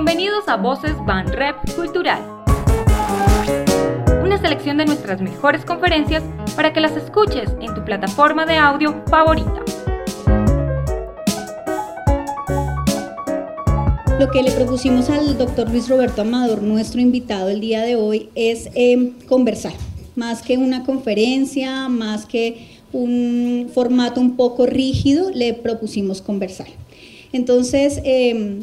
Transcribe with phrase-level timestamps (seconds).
[0.00, 2.22] Bienvenidos a Voces Van Rep Cultural.
[4.22, 6.22] Una selección de nuestras mejores conferencias
[6.54, 9.60] para que las escuches en tu plataforma de audio favorita.
[14.20, 18.30] Lo que le propusimos al doctor Luis Roberto Amador, nuestro invitado el día de hoy,
[18.36, 19.72] es eh, conversar,
[20.14, 26.68] más que una conferencia, más que un formato un poco rígido, le propusimos conversar.
[27.32, 28.60] Entonces, eh,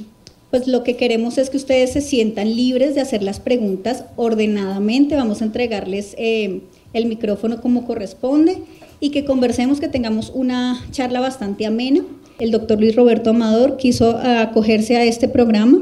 [0.56, 5.16] pues lo que queremos es que ustedes se sientan libres de hacer las preguntas ordenadamente,
[5.16, 6.62] vamos a entregarles eh,
[6.94, 8.60] el micrófono como corresponde
[9.02, 12.06] y que conversemos, que tengamos una charla bastante amena
[12.40, 15.82] el doctor Luis Roberto Amador quiso acogerse a este programa.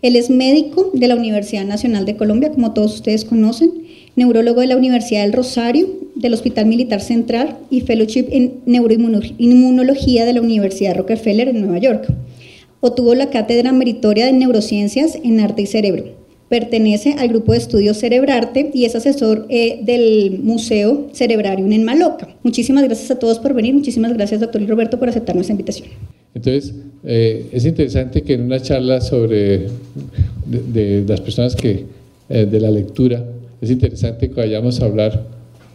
[0.00, 3.72] Él es médico de la Universidad Nacional de Colombia, como todos ustedes conocen,
[4.14, 10.32] neurólogo de la Universidad del Rosario, del Hospital Militar Central y fellowship en neuroinmunología de
[10.32, 12.08] la Universidad Rockefeller en Nueva York.
[12.80, 16.04] Obtuvo la cátedra meritoria de neurociencias en arte y cerebro.
[16.48, 22.36] Pertenece al grupo de estudios Cerebrarte y es asesor eh, del Museo Cerebrarium en Maloca.
[22.44, 23.74] Muchísimas gracias a todos por venir.
[23.74, 25.88] Muchísimas gracias, doctor Roberto, por aceptar nuestra invitación.
[26.34, 26.72] Entonces,
[27.04, 29.66] eh, es interesante que en una charla sobre
[30.46, 31.84] de, las personas que
[32.28, 33.24] eh, de la lectura,
[33.60, 35.26] es interesante que vayamos a hablar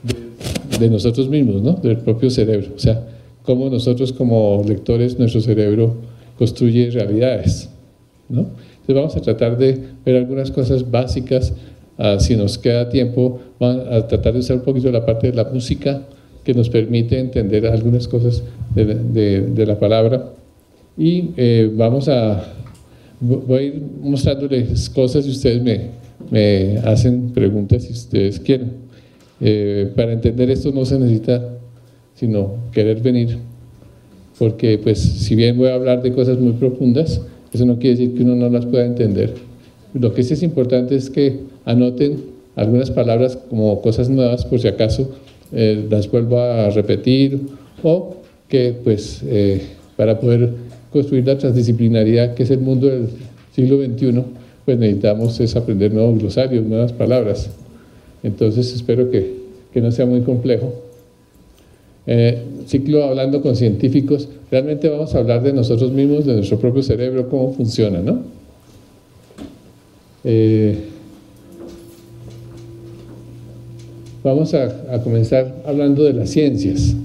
[0.04, 1.74] de, de, nosotros mismos, ¿no?
[1.74, 2.70] del propio cerebro.
[2.76, 3.06] O sea,
[3.44, 7.70] cómo nosotros como lectores, nuestro cerebro construye realidades.
[8.30, 8.42] ¿no?
[8.42, 11.54] Entonces vamos a tratar de ver algunas cosas básicas,
[11.98, 15.34] uh, si nos queda tiempo, vamos a tratar de usar un poquito la parte de
[15.36, 16.02] la música
[16.44, 18.44] que nos permite entender algunas cosas
[18.76, 20.34] de, de, de la palabra
[20.98, 22.44] y eh, vamos a,
[23.20, 25.90] voy a ir mostrándoles cosas y ustedes me,
[26.30, 28.84] me hacen preguntas si ustedes quieren.
[29.42, 31.50] Eh, para entender esto no se necesita
[32.16, 33.40] sino querer venir,
[34.38, 37.22] porque pues si bien voy a hablar de cosas muy profundas,
[37.54, 39.34] eso no quiere decir que uno no las pueda entender.
[39.94, 42.18] Lo que sí es importante es que anoten
[42.56, 45.12] algunas palabras como cosas nuevas por si acaso
[45.52, 47.40] eh, las vuelvo a repetir
[47.84, 48.16] o
[48.48, 49.62] que pues eh,
[49.96, 50.50] para poder
[50.92, 53.08] construir la transdisciplinaridad que es el mundo del
[53.56, 54.24] siglo XXI
[54.66, 57.50] pues necesitamos es aprender nuevos glosarios, nuevas palabras.
[58.24, 59.34] Entonces espero que,
[59.74, 60.74] que no sea muy complejo.
[62.06, 66.84] Eh, ciclo hablando con científicos, realmente vamos a hablar de nosotros mismos, de nuestro propio
[66.84, 68.22] cerebro, cómo funciona, ¿no?
[70.26, 70.78] Eh,
[74.24, 76.96] vamos a, comenzar hablando de las ciencias.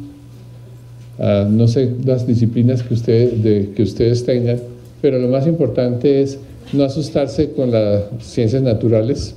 [1.19, 4.59] Ah, no sé las disciplinas que, ustedes, que ustedes tengan,
[5.03, 6.39] pero lo más importante es
[6.73, 9.35] no asustarse con las ciencias naturales.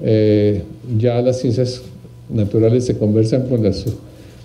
[0.00, 0.62] Eh,
[0.98, 1.82] ya las ciencias
[2.28, 3.84] naturales se conversan con las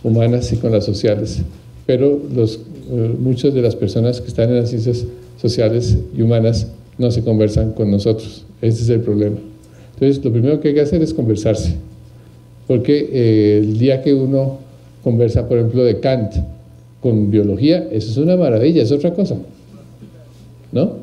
[0.04, 1.42] humanas y con las sociales.
[1.86, 2.60] Pero los,
[2.92, 5.06] eh, muchas de las personas que están en las ciencias
[5.42, 8.46] sociales y humanas no se conversan con nosotros.
[8.62, 9.38] Ese es el problema.
[9.94, 11.76] Entonces, lo primero que hay que hacer es conversarse.
[12.68, 14.60] Porque eh, el día que uno
[15.04, 16.34] conversa, por ejemplo, de Kant
[17.02, 19.36] con biología, eso es una maravilla, es otra cosa.
[20.72, 20.94] ¿No?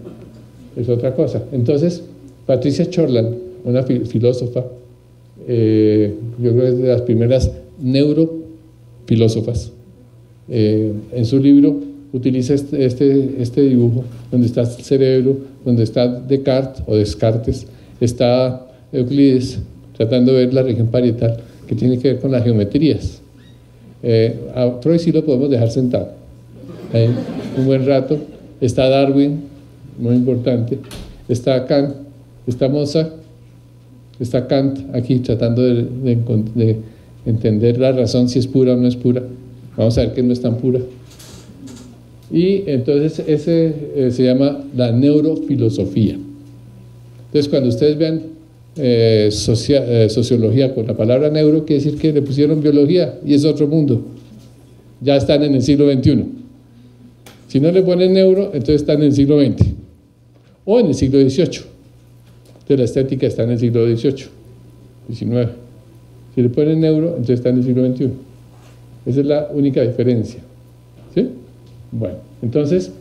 [0.77, 1.43] Es otra cosa.
[1.53, 2.03] Entonces,
[2.47, 4.65] Patricia Chorland, una filósofa,
[5.47, 7.51] eh, yo creo que es de las primeras
[7.81, 8.40] neuro
[9.11, 9.73] filósofas.
[10.49, 11.81] Eh, en su libro
[12.13, 17.67] utiliza este, este, este, dibujo donde está el cerebro, donde está Descartes o Descartes,
[18.01, 19.59] está Euclides
[19.97, 23.21] tratando de ver la región parietal que tiene que ver con las geometrías.
[24.05, 26.13] Eh, a sí lo podemos dejar sentado
[27.59, 28.17] un buen rato.
[28.61, 29.41] Está Darwin,
[29.99, 30.79] muy importante.
[31.29, 31.95] Está Kant,
[32.47, 33.11] está Mozart,
[34.21, 35.85] está Kant aquí tratando de,
[36.55, 36.77] de
[37.31, 39.23] entender la razón si es pura o no es pura.
[39.77, 40.81] Vamos a ver que no es tan pura.
[42.33, 46.19] Y entonces ese eh, se llama la neurofilosofía.
[47.27, 48.23] Entonces cuando ustedes vean
[48.77, 53.45] eh, eh, sociología con la palabra neuro, quiere decir que le pusieron biología y es
[53.45, 54.03] otro mundo.
[55.01, 56.25] Ya están en el siglo XXI.
[57.49, 59.67] Si no le ponen neuro, entonces están en el siglo XX
[60.65, 61.63] o en el siglo XVIII.
[62.53, 64.27] Entonces la estética está en el siglo XVIII,
[65.13, 65.51] XIX.
[66.35, 68.11] Si le ponen neuro, entonces está en el siglo XXI.
[69.07, 70.41] Esa es la única diferencia.
[71.15, 71.29] ¿Sí?
[71.91, 72.93] Bueno, entonces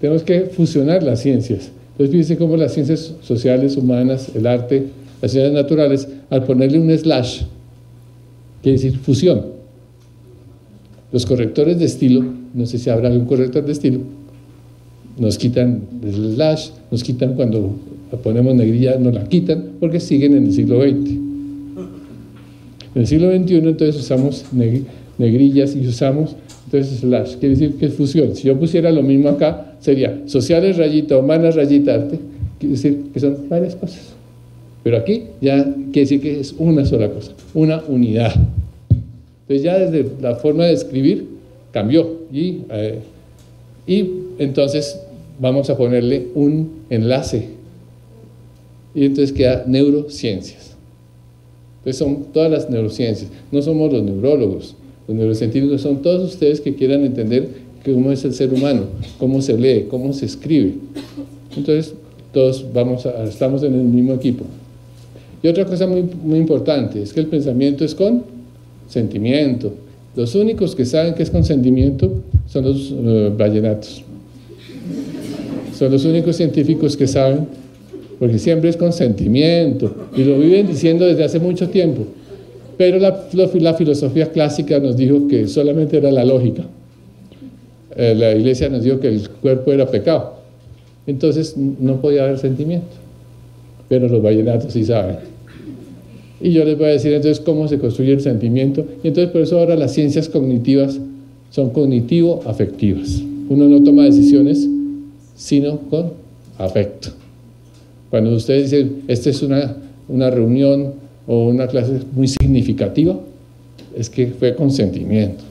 [0.00, 1.70] tenemos que fusionar las ciencias.
[1.92, 4.86] Entonces fíjense cómo las ciencias sociales, humanas, el arte,
[5.20, 7.42] las ciencias naturales, al ponerle un slash,
[8.62, 9.46] quiere decir fusión.
[11.12, 12.24] Los correctores de estilo,
[12.54, 14.00] no sé si habrá algún corrector de estilo,
[15.18, 17.74] nos quitan el slash, nos quitan cuando
[18.22, 21.31] ponemos negrilla, nos la quitan porque siguen en el siglo XX.
[22.94, 24.44] En el siglo XXI entonces usamos
[25.18, 26.36] negrillas y usamos
[26.72, 28.34] entonces slash, quiere decir que es fusión.
[28.34, 32.18] Si yo pusiera lo mismo acá, sería sociales rayita, humanas rayita arte,
[32.58, 34.14] quiere decir que son varias cosas.
[34.82, 38.32] Pero aquí ya quiere decir que es una sola cosa, una unidad.
[39.42, 41.26] Entonces ya desde la forma de escribir
[41.72, 43.00] cambió y, eh,
[43.86, 44.98] y entonces
[45.38, 47.48] vamos a ponerle un enlace
[48.94, 50.71] y entonces queda neurociencias.
[51.82, 54.76] Entonces son todas las neurociencias, no somos los neurólogos,
[55.08, 57.48] los neurocientíficos son todos ustedes que quieran entender
[57.84, 58.82] cómo es el ser humano,
[59.18, 60.74] cómo se lee, cómo se escribe.
[61.56, 61.94] Entonces
[62.32, 64.44] todos vamos a, estamos en el mismo equipo.
[65.42, 68.22] Y otra cosa muy, muy importante es que el pensamiento es con
[68.88, 69.72] sentimiento.
[70.14, 72.12] Los únicos que saben que es con sentimiento
[72.46, 74.04] son los uh, vallenatos.
[75.76, 77.48] Son los únicos científicos que saben,
[78.22, 82.04] porque siempre es con sentimiento, y lo viven diciendo desde hace mucho tiempo.
[82.76, 86.62] Pero la, la filosofía clásica nos dijo que solamente era la lógica.
[87.96, 90.34] Eh, la iglesia nos dijo que el cuerpo era pecado.
[91.04, 92.86] Entonces no podía haber sentimiento.
[93.88, 95.16] Pero los vallenatos sí saben.
[96.40, 98.86] Y yo les voy a decir entonces cómo se construye el sentimiento.
[99.02, 101.00] Y entonces por eso ahora las ciencias cognitivas
[101.50, 103.20] son cognitivo-afectivas.
[103.48, 104.68] Uno no toma decisiones
[105.34, 106.12] sino con
[106.56, 107.20] afecto.
[108.12, 109.74] Cuando ustedes dicen, esta es una,
[110.06, 110.92] una reunión
[111.26, 113.18] o una clase muy significativa,
[113.96, 115.42] es que fue con sentimiento.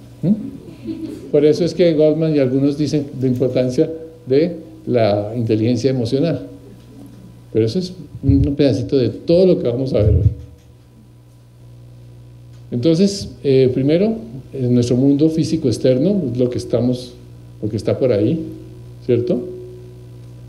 [1.32, 3.90] Por eso es que Goldman y algunos dicen la importancia
[4.28, 6.46] de la inteligencia emocional.
[7.52, 10.30] Pero eso es un pedacito de todo lo que vamos a ver hoy.
[12.70, 14.14] Entonces, eh, primero,
[14.54, 17.14] en nuestro mundo físico externo, lo que estamos,
[17.60, 18.40] lo que está por ahí,
[19.08, 19.48] ¿cierto?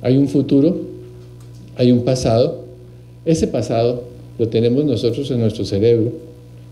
[0.02, 0.91] Hay un futuro,
[1.76, 2.62] hay un pasado.
[3.24, 4.04] Ese pasado
[4.38, 6.12] lo tenemos nosotros en nuestro cerebro,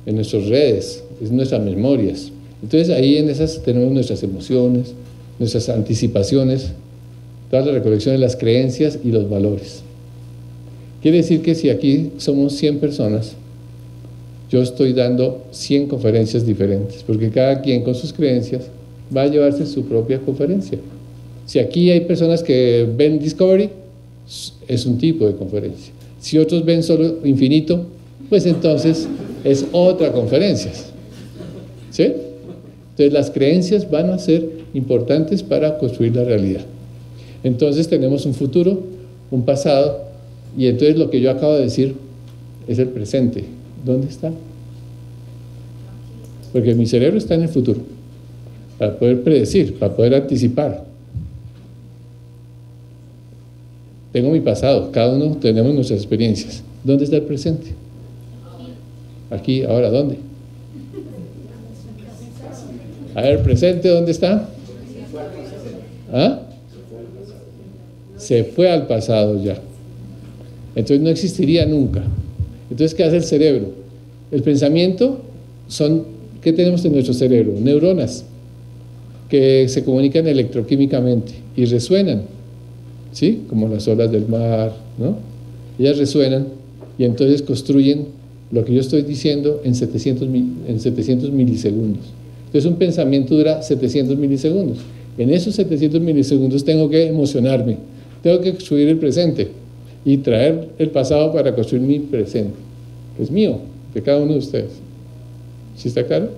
[0.07, 2.33] en nuestras redes, en nuestras memorias.
[2.63, 4.95] Entonces ahí en esas tenemos nuestras emociones,
[5.39, 6.73] nuestras anticipaciones,
[7.51, 9.83] toda la recolección de las creencias y los valores.
[11.03, 13.33] Quiere decir que si aquí somos 100 personas,
[14.51, 18.65] yo estoy dando 100 conferencias diferentes, porque cada quien con sus creencias
[19.17, 20.79] va a llevarse su propia conferencia.
[21.47, 23.71] Si aquí hay personas que ven Discovery,
[24.69, 25.93] es un tipo de conferencia.
[26.21, 27.87] Si otros ven solo infinito,
[28.29, 29.09] pues entonces
[29.43, 30.71] es otra conferencia.
[31.91, 32.05] ¿Sí?
[32.05, 36.63] Entonces las creencias van a ser importantes para construir la realidad.
[37.43, 38.83] Entonces tenemos un futuro,
[39.31, 40.05] un pasado,
[40.57, 41.95] y entonces lo que yo acabo de decir
[42.69, 43.45] es el presente.
[43.85, 44.31] ¿Dónde está?
[46.53, 47.81] Porque mi cerebro está en el futuro,
[48.79, 50.90] para poder predecir, para poder anticipar.
[54.13, 56.63] Tengo mi pasado, cada uno tenemos nuestras experiencias.
[56.83, 57.73] ¿Dónde está el presente?
[59.31, 60.17] Aquí, ahora, ¿dónde?
[63.15, 64.49] A ver, presente, ¿dónde está?
[66.13, 66.41] ¿Ah?
[68.17, 69.59] Se fue al pasado ya.
[70.75, 72.03] Entonces no existiría nunca.
[72.71, 73.73] Entonces, ¿qué hace el cerebro?
[74.31, 75.21] El pensamiento
[75.69, 76.05] son,
[76.41, 77.55] ¿qué tenemos en nuestro cerebro?
[77.61, 78.25] Neuronas
[79.29, 82.23] que se comunican electroquímicamente y resuenan,
[83.13, 83.43] ¿sí?
[83.49, 85.17] Como las olas del mar, ¿no?
[85.79, 86.47] Ellas resuenan
[86.99, 88.07] y entonces construyen
[88.53, 90.29] lo que yo estoy diciendo en 700,
[90.69, 92.05] en 700 milisegundos.
[92.47, 94.79] Entonces un pensamiento dura 700 milisegundos.
[95.17, 97.79] En esos 700 milisegundos tengo que emocionarme,
[98.23, 99.49] tengo que construir el presente
[100.05, 102.55] y traer el pasado para construir mi presente,
[103.17, 103.59] que es mío,
[103.95, 104.73] de cada uno de ustedes.
[105.77, 106.31] ¿Sí está claro?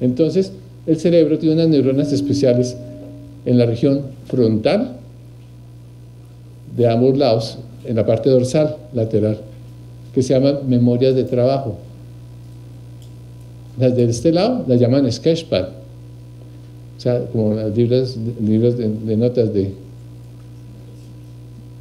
[0.00, 0.52] Entonces,
[0.86, 2.76] el cerebro tiene unas neuronas especiales
[3.46, 4.96] en la región frontal
[6.76, 9.38] de ambos lados, en la parte dorsal, lateral,
[10.14, 11.76] que se llaman memorias de trabajo.
[13.78, 15.68] Las de este lado las llaman sketchpad,
[16.96, 19.72] o sea, como las libros, libros de notas de,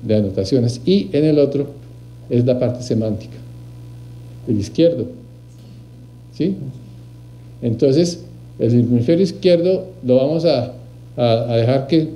[0.03, 1.67] de anotaciones y en el otro
[2.29, 3.37] es la parte semántica,
[4.47, 5.07] el izquierdo.
[6.33, 6.55] ¿Sí?
[7.61, 8.23] Entonces,
[8.59, 10.73] el hemisferio izquierdo lo vamos a,
[11.15, 12.09] dejar que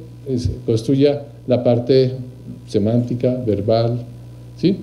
[0.65, 2.13] construya la parte
[2.67, 3.99] semántica, verbal,
[4.57, 4.77] ¿sí?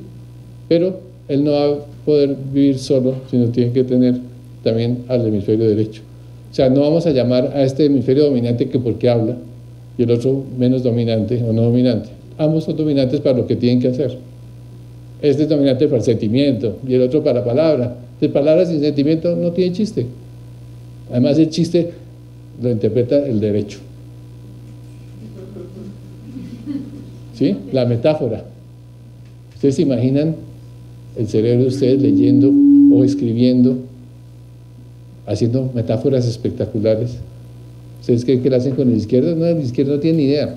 [0.69, 4.17] Pero él no va a poder vivir solo, sino tiene que tener
[4.63, 6.03] también al hemisferio derecho.
[6.51, 9.37] O sea, no vamos a llamar a este hemisferio dominante que porque habla
[9.99, 13.81] y el otro menos dominante o no dominante ambos son dominantes para lo que tienen
[13.81, 14.17] que hacer.
[15.23, 17.97] Este es dominante para el sentimiento y el otro para palabra.
[18.21, 20.07] De palabras sin sentimiento no tiene chiste.
[21.11, 21.93] Además el chiste
[22.63, 23.79] lo interpreta el derecho.
[27.35, 27.57] ¿Sí?
[27.73, 28.45] La metáfora.
[29.55, 30.37] ¿Ustedes se imaginan
[31.17, 32.53] el cerebro de ustedes leyendo
[32.95, 33.79] o escribiendo,
[35.27, 37.17] haciendo metáforas espectaculares?
[38.01, 39.35] ¿Ustedes creen que lo hacen con el izquierdo?
[39.35, 40.57] No, el izquierdo no tiene ni idea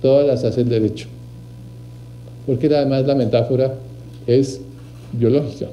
[0.00, 1.08] todas las hace el derecho.
[2.46, 3.74] porque además la metáfora
[4.26, 4.60] es
[5.12, 5.68] biológica,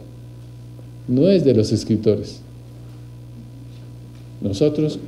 [1.08, 2.42] no es de los escritores.
[4.42, 5.00] Nosotros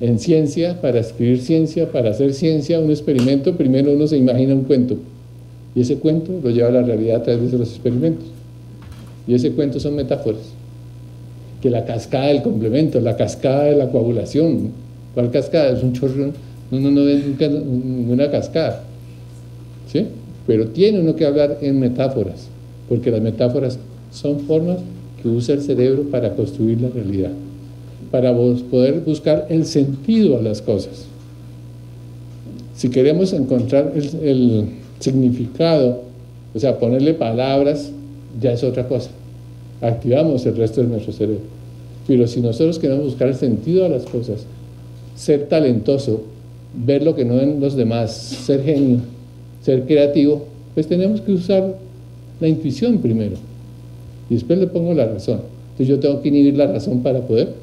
[0.00, 4.64] en ciencia, para escribir ciencia, para hacer ciencia, un experimento, primero uno se imagina un
[4.64, 4.96] cuento.
[5.74, 8.26] Y ese cuento lo lleva a la realidad a través de los experimentos.
[9.28, 10.40] Y ese cuento son metáforas.
[11.60, 14.70] Que la cascada del complemento, la cascada de la coagulación.
[15.14, 15.76] ¿Cuál cascada?
[15.76, 16.30] Es un chorro.
[16.70, 18.82] Uno no ve nunca ninguna cascada.
[19.92, 20.06] ¿Sí?
[20.46, 22.48] Pero tiene uno que hablar en metáforas.
[22.88, 23.78] Porque las metáforas
[24.10, 24.78] son formas
[25.22, 27.32] que usa el cerebro para construir la realidad
[28.10, 31.06] para poder buscar el sentido a las cosas.
[32.76, 34.64] Si queremos encontrar el,
[35.00, 36.02] significado,
[36.54, 37.90] o sea, ponerle palabras,
[38.40, 39.10] ya es otra cosa.
[39.80, 41.40] Activamos el resto de nuestro cerebro.
[42.06, 44.44] Pero si nosotros queremos buscar el sentido a las cosas,
[45.14, 46.22] ser talentoso,
[46.74, 48.98] ver lo que no ven los demás, ser genio,
[49.62, 51.76] ser creativo, pues tenemos que usar
[52.40, 53.36] la intuición primero.
[54.28, 55.40] Y después le pongo la razón.
[55.72, 57.54] Entonces yo tengo que inhibir la razón para poder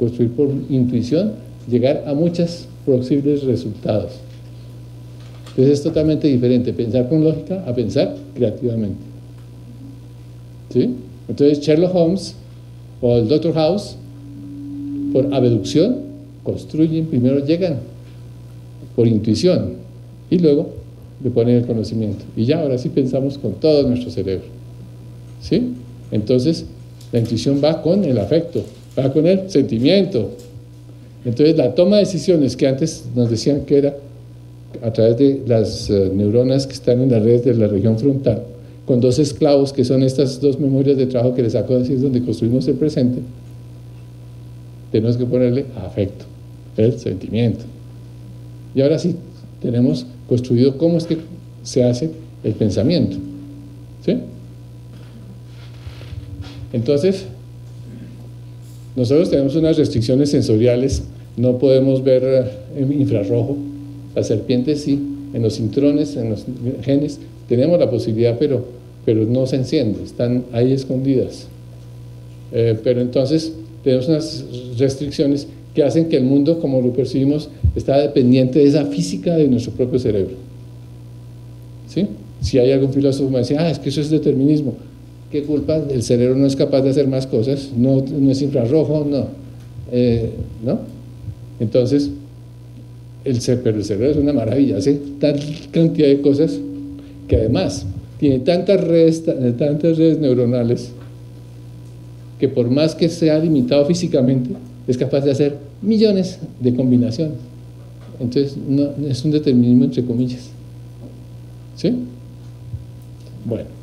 [0.00, 1.32] construir por intuición,
[1.70, 4.12] llegar a muchos posibles resultados.
[5.50, 8.98] Entonces es totalmente diferente pensar con lógica a pensar creativamente.
[10.72, 10.94] ¿Sí?
[11.28, 12.34] Entonces Sherlock Holmes
[13.02, 13.52] o el Dr.
[13.52, 13.96] House,
[15.12, 15.96] por abducción,
[16.44, 17.76] construyen, primero llegan
[18.96, 19.74] por intuición
[20.30, 20.70] y luego
[21.22, 22.24] le ponen el conocimiento.
[22.36, 24.46] Y ya ahora sí pensamos con todo nuestro cerebro.
[25.42, 25.74] ¿Sí?
[26.10, 26.64] Entonces
[27.12, 28.64] la intuición va con el afecto,
[28.98, 30.30] va con el sentimiento.
[31.24, 33.96] Entonces la toma de decisiones que antes nos decían que era
[34.82, 38.42] a través de las eh, neuronas que están en la red de la región frontal,
[38.86, 42.00] con dos esclavos que son estas dos memorias de trabajo que les acabo de decir
[42.00, 43.20] donde construimos el presente,
[44.92, 46.24] tenemos que ponerle afecto,
[46.76, 47.64] el sentimiento.
[48.74, 49.16] Y ahora sí,
[49.60, 51.18] tenemos construido cómo es que
[51.62, 52.10] se hace
[52.42, 53.16] el pensamiento.
[54.04, 54.16] ¿Sí?
[56.72, 57.26] Entonces,
[59.00, 61.02] nosotros tenemos unas restricciones sensoriales,
[61.38, 62.22] no podemos ver
[62.76, 63.56] eh, infrarrojo,
[64.14, 65.00] las serpientes sí,
[65.32, 66.44] en los intrones, en los
[66.82, 68.62] genes, tenemos la posibilidad, pero,
[69.06, 71.48] pero no se enciende, están ahí escondidas.
[72.52, 74.44] Eh, pero entonces tenemos unas
[74.76, 79.48] restricciones que hacen que el mundo, como lo percibimos, está dependiente de esa física de
[79.48, 80.34] nuestro propio cerebro.
[81.88, 82.06] ¿Sí?
[82.42, 84.74] Si hay algún filósofo que me dice, ah, es que eso es determinismo.
[85.30, 85.76] ¿Qué culpa?
[85.76, 89.26] El cerebro no es capaz de hacer más cosas, no, no es infrarrojo, no.
[89.92, 90.30] Eh,
[90.64, 90.80] ¿no?
[91.60, 92.10] Entonces,
[93.24, 95.38] el, pero el cerebro es una maravilla, hace tal
[95.70, 96.58] cantidad de cosas
[97.28, 97.86] que además
[98.18, 100.90] tiene tantas redes, tantas redes neuronales
[102.40, 104.50] que por más que sea limitado físicamente,
[104.88, 107.36] es capaz de hacer millones de combinaciones.
[108.18, 110.50] Entonces, no, es un determinismo entre comillas.
[111.76, 111.94] ¿Sí?
[113.44, 113.79] Bueno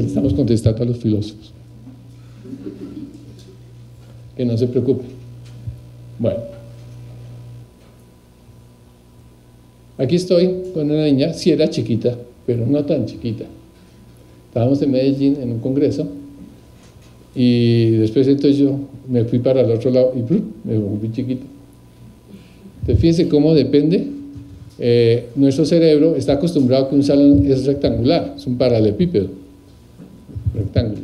[0.00, 1.52] le estamos contestando a los filósofos.
[4.36, 5.06] Que no se preocupen.
[6.18, 6.38] Bueno.
[9.98, 13.44] Aquí estoy con una niña, si era chiquita, pero no tan chiquita.
[14.48, 16.06] Estábamos en Medellín en un congreso
[17.34, 21.46] y después entonces yo me fui para el otro lado y me volví chiquito.
[22.80, 24.06] Entonces fíjense cómo depende.
[24.78, 29.45] Eh, nuestro cerebro está acostumbrado a que un salón es rectangular, es un paralelepípedo
[30.56, 31.02] rectángulo.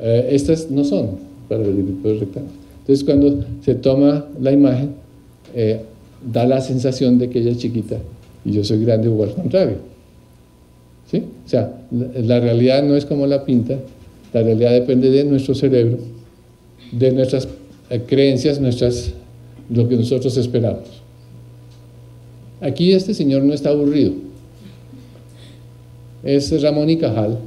[0.00, 1.10] Eh, estas no son
[1.48, 1.76] para el
[2.20, 2.52] rectángulo.
[2.80, 4.90] Entonces, cuando se toma la imagen,
[5.54, 5.80] eh,
[6.32, 7.98] da la sensación de que ella es chiquita
[8.44, 9.76] y yo soy grande o al contrario.
[11.10, 11.22] ¿Sí?
[11.44, 13.76] O sea, la, realidad no es como la pinta,
[14.32, 15.98] la realidad depende de nuestro cerebro,
[16.90, 17.48] de nuestras
[17.90, 19.12] eh, creencias, nuestras,
[19.70, 21.02] lo que nosotros esperamos.
[22.60, 24.12] Aquí este señor no está aburrido.
[26.22, 27.38] Es Ramón y Cajal,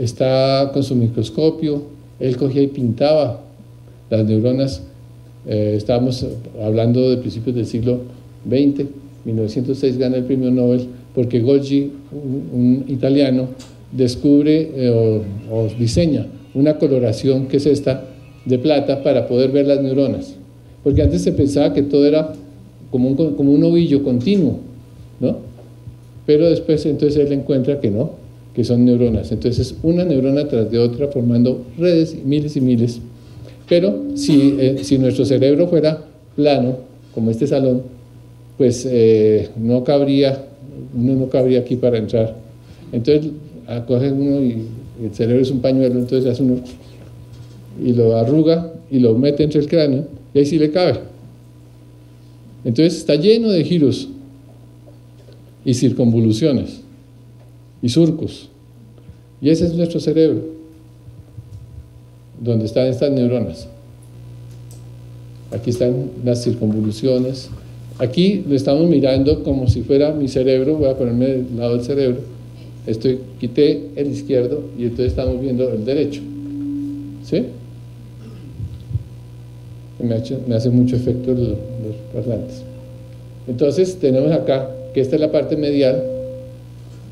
[0.00, 1.82] está con su microscopio,
[2.20, 3.40] él cogía y pintaba
[4.10, 4.82] las neuronas.
[5.46, 6.26] Eh, estábamos
[6.62, 8.00] hablando de principios del siglo
[8.46, 8.86] XX,
[9.24, 13.48] 1906 gana el premio Nobel porque Golgi, un, italiano,
[13.90, 18.04] descubre eh, o, diseña una coloración que es esta
[18.44, 20.34] de plata para poder ver las neuronas.
[20.82, 22.32] Porque antes se pensaba que todo era
[22.90, 24.58] como un, como un ovillo continuo,
[25.20, 25.38] ¿no?
[26.24, 28.10] Pero después entonces él encuentra que no,
[28.58, 29.30] que son neuronas.
[29.30, 33.00] Entonces, una neurona tras de otra formando redes, miles y miles.
[33.68, 36.02] Pero si, eh, si nuestro cerebro fuera
[36.34, 36.78] plano,
[37.14, 37.82] como este salón,
[38.56, 40.44] pues eh, no cabría,
[40.92, 42.34] uno no cabría aquí para entrar.
[42.90, 43.30] Entonces,
[43.68, 44.64] acoge uno y
[45.04, 46.56] el cerebro es un pañuelo, entonces hace uno
[47.80, 50.94] y lo arruga y lo mete entre el cráneo y ahí sí le cabe.
[52.64, 54.08] Entonces está lleno de giros
[55.64, 56.87] y circunvoluciones
[57.82, 58.48] y surcos.
[59.40, 60.42] Y ese es nuestro cerebro,
[62.40, 63.68] donde están estas neuronas.
[65.52, 67.50] Aquí están las circunvoluciones.
[67.98, 71.84] Aquí lo estamos mirando como si fuera mi cerebro, voy a ponerme del lado del
[71.84, 72.20] cerebro.
[72.86, 76.20] Estoy, quité el izquierdo y entonces estamos viendo el derecho.
[77.24, 77.44] ¿Sí?
[80.00, 82.62] Me, hace mucho efecto los, los parlantes.
[83.48, 86.02] Entonces tenemos acá que esta es la parte medial,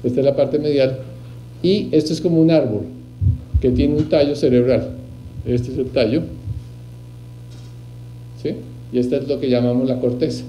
[0.05, 0.99] esta es la parte medial,
[1.63, 2.83] y esto es como un árbol
[3.61, 4.91] que tiene un tallo cerebral.
[5.47, 6.23] Este es el tallo,
[8.43, 8.51] ¿sí?
[8.93, 10.45] Y esta es lo que llamamos la corteza.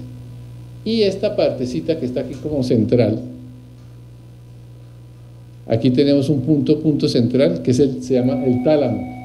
[0.84, 3.20] Y esta partecita que está aquí como central,
[5.66, 9.16] aquí tenemos un punto, punto central, que es el, se llama el tálamo.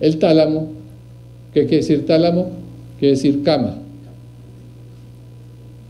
[0.00, 0.68] El tálamo,
[1.52, 2.50] ¿qué quiere decir tálamo?
[2.98, 3.78] Quiere decir cama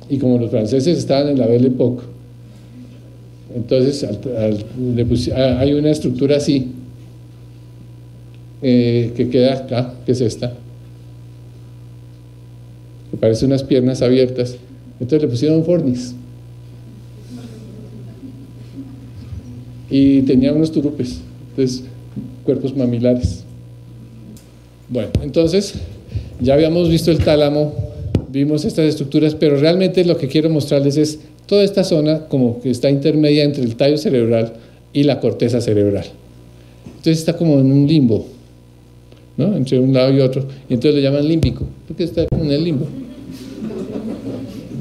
[0.08, 2.04] y como los franceses estaban en la Belle Époque,
[3.58, 4.06] entonces
[5.34, 6.68] hay una estructura así
[8.62, 10.54] eh, que queda acá, que es esta,
[13.10, 14.56] que parece unas piernas abiertas.
[15.00, 16.14] Entonces le pusieron fornis.
[19.90, 21.84] Y tenía unos turupes, entonces
[22.44, 23.44] cuerpos mamilares.
[24.88, 25.74] Bueno, entonces
[26.40, 27.88] ya habíamos visto el tálamo
[28.30, 32.70] vimos estas estructuras, pero realmente lo que quiero mostrarles es toda esta zona como que
[32.70, 34.52] está intermedia entre el tallo cerebral
[34.92, 36.04] y la corteza cerebral.
[36.86, 38.26] Entonces está como en un limbo,
[39.36, 39.56] ¿no?
[39.56, 42.86] entre un lado y otro, y entonces lo llaman límbico, porque está en el limbo.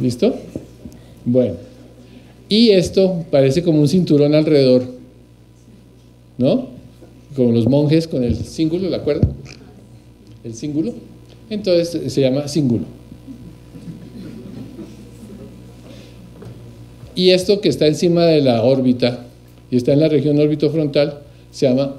[0.01, 0.35] ¿Listo?
[1.25, 1.55] Bueno,
[2.49, 4.83] y esto parece como un cinturón alrededor,
[6.37, 6.67] ¿no?
[7.35, 9.31] Como los monjes con el cíngulo, ¿la acuerdan?
[10.43, 10.93] El cíngulo.
[11.49, 12.96] Entonces se llama cíngulo.
[17.17, 19.25] Y esto que está encima de la órbita
[19.71, 21.95] y está en la región órbito frontal se llama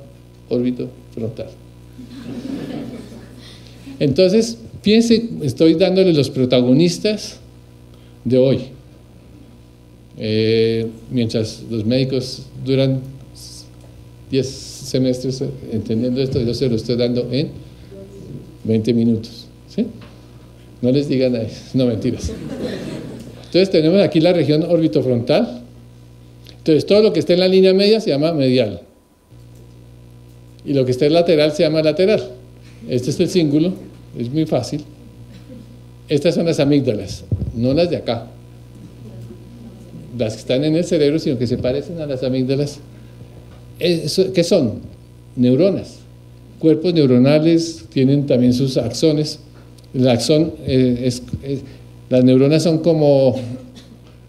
[0.48, 1.48] órbito frontal.
[3.98, 7.40] Entonces, piense, estoy dándole los protagonistas
[8.24, 8.58] de hoy.
[10.18, 13.00] Eh, mientras los médicos duran
[14.30, 17.48] 10 semestres entendiendo esto, yo se lo estoy dando en
[18.62, 19.46] 20 minutos.
[19.68, 19.84] ¿sí?
[20.80, 21.36] No les digan,
[21.74, 22.30] no mentiras.
[23.48, 25.62] Entonces tenemos aquí la región orbitofrontal.
[26.58, 28.82] Entonces todo lo que está en la línea media se llama medial.
[30.66, 32.22] Y lo que está en lateral se llama lateral.
[32.88, 33.72] Este es el cíngulo,
[34.18, 34.84] es muy fácil.
[36.10, 38.26] Estas son las amígdalas, no las de acá.
[40.18, 42.80] Las que están en el cerebro, sino que se parecen a las amígdalas.
[43.78, 44.80] ¿Qué son?
[45.36, 46.00] Neuronas.
[46.58, 49.38] Cuerpos neuronales tienen también sus axones.
[49.94, 51.22] El axón eh, es
[52.10, 53.36] las neuronas son como,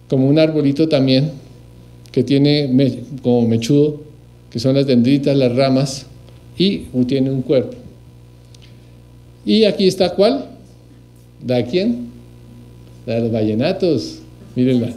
[0.10, 1.32] como un arbolito también,
[2.12, 2.70] que tiene
[3.22, 4.02] como mechudo,
[4.50, 6.06] que son las dendritas, las ramas,
[6.58, 7.78] y tiene un cuerpo.
[9.46, 10.46] Y aquí está cuál?
[11.48, 12.10] ¿La de quién?
[13.06, 14.20] La de los vallenatos.
[14.56, 14.94] Mírenla.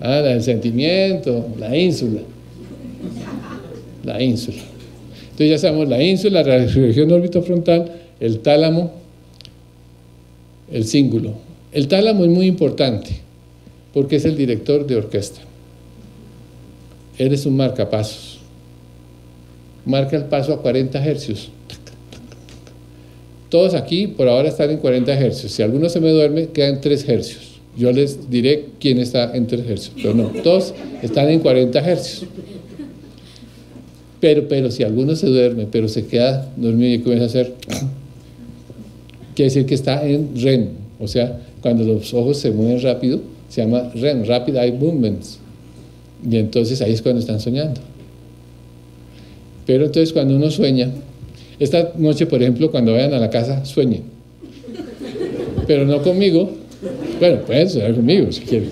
[0.00, 2.22] Ah, la del sentimiento, la ínsula.
[4.04, 4.62] La ínsula.
[5.22, 8.92] Entonces ya sabemos la ínsula, la región orbitofrontal, el tálamo,
[10.70, 11.34] el cíngulo.
[11.72, 13.20] El tálamo es muy importante
[13.92, 15.40] porque es el director de orquesta.
[17.18, 18.38] Él es un marcapasos.
[19.86, 21.50] Marca el paso a 40 hercios.
[23.48, 25.52] Todos aquí por ahora están en 40 hercios.
[25.52, 27.60] Si alguno se me duerme, quedan 3 hercios.
[27.76, 29.92] Yo les diré quién está en 3 hercios.
[29.96, 32.28] Pero no, todos están en 40 hercios.
[34.20, 37.54] Pero, pero si alguno se duerme, pero se queda dormido y comienza a hacer
[39.34, 40.68] quiere decir que está en REM,
[40.98, 45.38] o sea, cuando los ojos se mueven rápido, se llama REM, Rapid Eye Movements.
[46.28, 47.80] Y entonces ahí es cuando están soñando.
[49.66, 50.90] Pero entonces cuando uno sueña,
[51.58, 54.02] esta noche, por ejemplo, cuando vayan a la casa, sueñen.
[55.66, 56.50] Pero no conmigo.
[57.18, 58.70] Bueno, pueden soñar conmigo si quieren.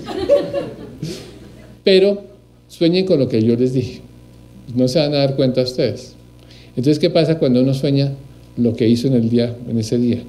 [1.84, 2.22] Pero
[2.68, 4.00] sueñen con lo que yo les dije.
[4.74, 6.14] No se van a dar cuenta ustedes.
[6.76, 8.12] Entonces, ¿qué pasa cuando uno sueña
[8.56, 10.22] lo que hizo en el día, en ese día?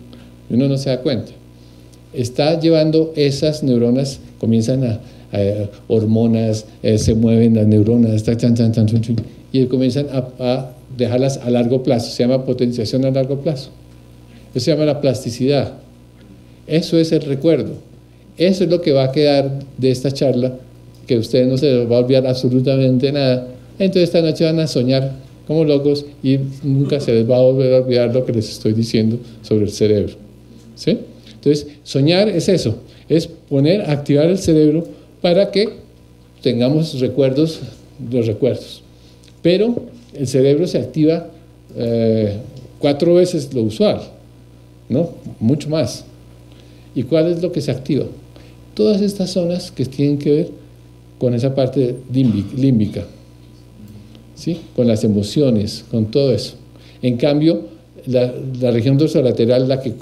[0.55, 1.31] Uno no se da cuenta.
[2.13, 4.99] Está llevando esas neuronas, comienzan a,
[5.87, 8.23] hormonas, eh, se mueven las neuronas,
[9.51, 12.11] y comienzan a, dejarlas a largo plazo.
[12.11, 13.71] Se llama potenciación a largo plazo.
[14.53, 15.73] Eso se llama la plasticidad.
[16.67, 17.73] Eso es el recuerdo.
[18.37, 20.53] Eso es lo que va a quedar de esta charla,
[21.07, 23.47] que a ustedes no se les va a olvidar absolutamente nada.
[23.79, 25.13] Entonces esta noche van a soñar
[25.47, 28.73] como locos y nunca se les va a volver a olvidar lo que les estoy
[28.73, 30.22] diciendo sobre el cerebro.
[30.91, 32.77] Entonces, soñar es eso,
[33.09, 34.87] es poner, activar el cerebro
[35.21, 35.69] para que
[36.41, 37.59] tengamos recuerdos,
[38.11, 38.83] los recuerdos.
[39.41, 39.75] Pero
[40.13, 41.27] el cerebro se activa
[41.75, 42.37] eh,
[42.79, 44.01] cuatro veces lo usual,
[44.89, 45.11] ¿no?
[45.39, 46.05] Mucho más.
[46.95, 48.05] ¿Y cuál es lo que se activa?
[48.73, 50.49] Todas estas zonas que tienen que ver
[51.17, 53.05] con esa parte límbica,
[54.35, 54.59] ¿sí?
[54.75, 56.55] con las emociones, con todo eso.
[57.01, 57.61] En cambio,
[58.05, 58.31] la,
[58.71, 59.93] región dorsolateral, la que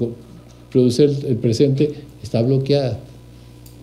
[0.72, 3.00] produce el, presente, está bloqueada.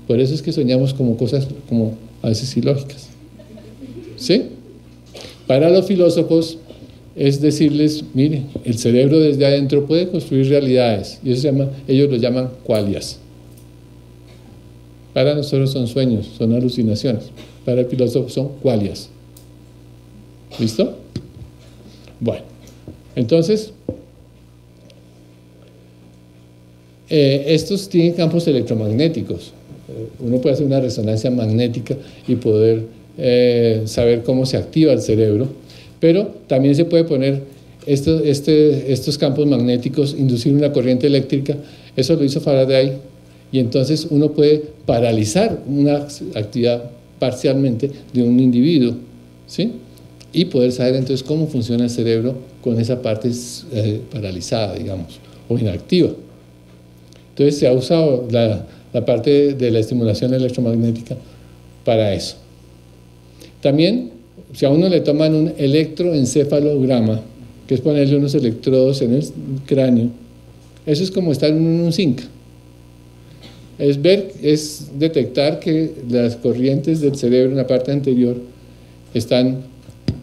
[0.06, 3.08] Por eso es que soñamos como cosas como a veces ilógicas.
[4.16, 4.42] ¿Sí?
[5.46, 6.58] Para los filósofos
[7.18, 12.08] es decirles, mire, el cerebro desde adentro puede construir realidades, y eso se llama, ellos
[12.08, 13.18] lo llaman qualias.
[15.12, 17.24] Para nosotros son sueños, son alucinaciones.
[17.64, 19.10] Para el filósofo son qualias.
[20.60, 20.96] ¿Listo?
[22.20, 22.44] Bueno,
[23.16, 23.72] entonces,
[27.10, 29.52] eh, estos tienen campos electromagnéticos.
[29.88, 32.82] Eh, uno puede hacer una resonancia magnética y poder
[33.16, 35.48] eh, saber cómo se activa el cerebro,
[36.00, 37.42] pero también se puede poner
[37.86, 41.56] estos, este, estos campos magnéticos, inducir una corriente eléctrica.
[41.96, 42.92] Eso lo hizo Faraday
[43.50, 48.94] y entonces uno puede paralizar una actividad parcialmente de un individuo,
[49.46, 49.72] ¿sí?
[50.30, 53.30] Y poder saber entonces cómo funciona el cerebro con esa parte
[54.12, 55.18] paralizada, digamos,
[55.48, 56.10] o inactiva.
[57.38, 58.66] Entonces se ha usado la,
[59.06, 61.16] parte de la estimulación electromagnética
[61.84, 62.36] para eso.
[63.60, 64.10] También,
[64.54, 67.20] si a uno le toman un electroencefalograma,
[67.68, 69.24] que es ponerle unos electrodos en el
[69.66, 70.08] cráneo,
[70.84, 72.22] eso es como estar en un zinc
[73.78, 78.36] es ver, es detectar que las corrientes del cerebro en la parte anterior
[79.14, 79.58] están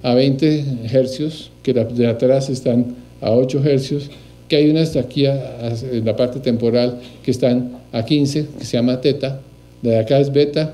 [0.04, 4.10] a 20 hercios, que de atrás están a 8 hercios,
[4.48, 9.02] que hay unas aquí en la parte temporal que están a 15, que se llama
[9.02, 9.40] teta,
[9.82, 10.74] de acá es beta,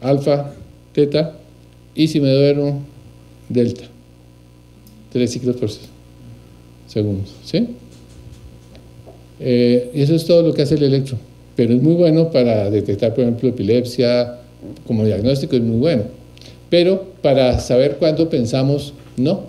[0.00, 0.52] alfa,
[0.92, 1.34] teta,
[1.94, 2.82] y si me duermo,
[3.48, 3.84] delta.
[5.12, 5.70] Tres ciclos por
[6.88, 7.22] segundo.
[7.44, 7.68] ¿sí?
[9.40, 11.18] Eh, y eso es todo lo que hace el electro
[11.56, 14.38] pero es muy bueno para detectar, por ejemplo, epilepsia,
[14.86, 16.02] como diagnóstico es muy bueno.
[16.68, 19.42] Pero para saber cuándo pensamos, no,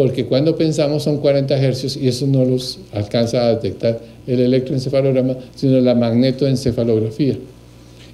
[0.00, 5.36] porque cuando pensamos son 40 hercios y eso no los alcanza a detectar el electroencefalograma,
[5.54, 7.36] sino la magnetoencefalografía.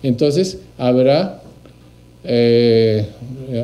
[0.03, 1.41] Entonces, habrá,
[2.25, 3.07] eh,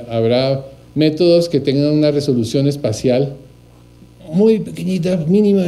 [0.08, 3.32] habrá métodos que tengan una resolución espacial
[4.32, 5.64] muy pequeñita, mínima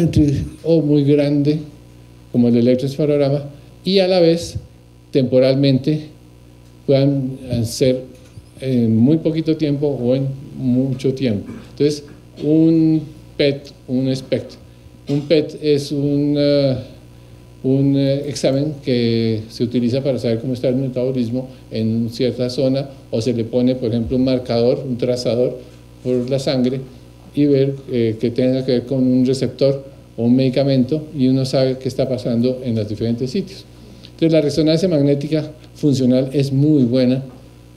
[0.62, 1.59] o muy grande,
[2.31, 3.47] como el electroencefalograma,
[3.85, 4.59] y a la vez
[5.11, 6.03] temporalmente
[6.87, 8.03] puedan ser
[8.61, 11.51] en muy poquito tiempo o en mucho tiempo.
[11.73, 12.05] Entonces,
[12.42, 13.03] un
[13.37, 14.59] PET, un espectro.
[15.09, 20.68] Un PET es un, uh, un uh, examen que se utiliza para saber cómo está
[20.68, 25.59] el metabolismo en cierta zona o se le pone, por ejemplo, un marcador, un trazador
[26.03, 26.81] por la sangre
[27.35, 29.85] y ver eh, que tenga que ver con un receptor
[30.16, 33.64] o un medicamento y uno sabe qué está pasando en los diferentes sitios.
[34.05, 37.23] Entonces la resonancia magnética funcional es muy buena.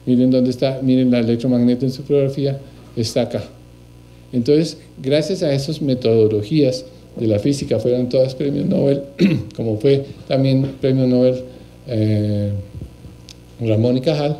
[0.05, 2.59] Miren dónde está, miren la electromagnetoencefalografía,
[2.95, 3.43] está acá.
[4.33, 6.85] Entonces, gracias a esas metodologías
[7.15, 9.01] de la física, fueron todas premios Nobel,
[9.55, 11.43] como fue también premio Nobel
[11.87, 12.51] eh,
[13.59, 14.37] Ramón y Cajal,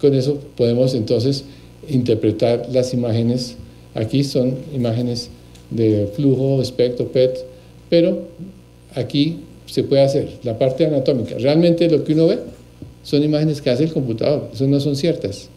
[0.00, 1.44] con eso podemos entonces
[1.88, 3.56] interpretar las imágenes.
[3.94, 5.30] Aquí son imágenes
[5.70, 7.44] de flujo, espectro, PET,
[7.88, 8.28] pero
[8.94, 11.36] aquí se puede hacer, la parte anatómica.
[11.38, 12.38] Realmente lo que uno ve
[13.02, 15.48] son imágenes que hace el computador, eso no son ciertas.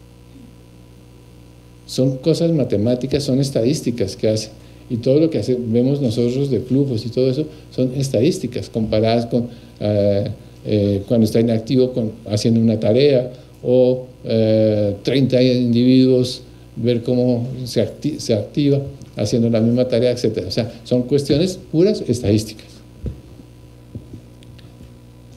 [1.86, 4.50] Son cosas matemáticas, son estadísticas que hace.
[4.90, 9.26] Y todo lo que hace, vemos nosotros de flujos y todo eso son estadísticas comparadas
[9.28, 9.48] con
[9.80, 10.28] eh,
[10.66, 13.32] eh, cuando está inactivo con, haciendo una tarea
[13.64, 16.42] o 30 eh, individuos,
[16.76, 18.82] ver cómo se, se activa
[19.16, 20.46] haciendo la misma tarea, etc.
[20.48, 22.68] O sea, son cuestiones puras estadísticas.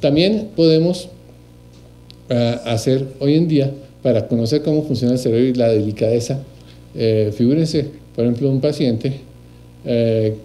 [0.01, 1.09] También podemos
[2.29, 3.73] eh, hacer hoy en día,
[4.07, 6.39] para conocer cómo funciona el cerebro y la delicadeza,
[6.95, 9.15] eh, figúrense, por ejemplo, un paciente
[9.85, 10.37] eh,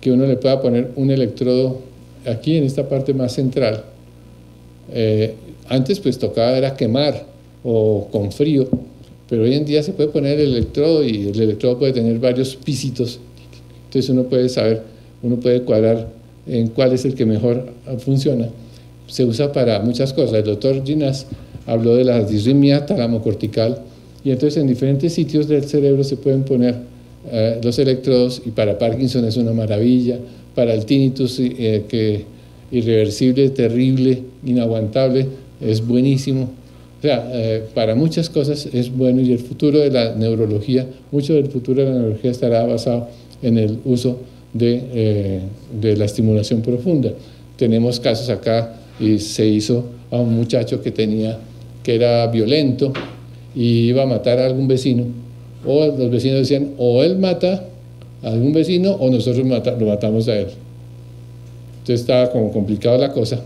[0.00, 1.80] que uno le pueda poner un electrodo
[2.24, 3.82] aquí en esta parte más central.
[5.68, 7.26] antes pues tocaba era quemar
[7.64, 8.68] o con frío,
[9.28, 12.54] pero hoy en día se puede poner el electrodo y el electrodo puede tener varios
[12.54, 13.18] pisitos,
[13.86, 14.82] entonces uno puede saber,
[15.20, 16.06] uno puede cuadrar
[16.46, 18.50] en cuál es el que mejor funciona
[19.10, 20.36] se usa para muchas cosas.
[20.36, 21.26] El doctor Ginas
[21.66, 23.82] habló de la disritmia talamocortical
[24.24, 26.76] y entonces en diferentes sitios del cerebro se pueden poner
[27.30, 30.18] eh, los electrodos y para Parkinson es una maravilla,
[30.54, 32.24] para el tinnitus eh, que
[32.70, 35.26] irreversible, terrible, inaguantable,
[35.60, 36.50] es buenísimo.
[36.98, 41.34] O sea, eh, para muchas cosas es bueno y el futuro de la neurología, mucho
[41.34, 43.08] del futuro de la neurología estará basado
[43.42, 44.18] en el uso
[44.52, 45.40] de, eh,
[45.80, 47.10] de la estimulación profunda.
[47.56, 51.38] Tenemos casos acá y se hizo a un muchacho que tenía
[51.82, 52.92] que era violento
[53.54, 55.04] y iba a matar a algún vecino
[55.66, 57.64] o los vecinos decían o él mata
[58.22, 60.48] a algún vecino o nosotros lo matamos a él.
[61.80, 63.40] Entonces estaba como complicada la cosa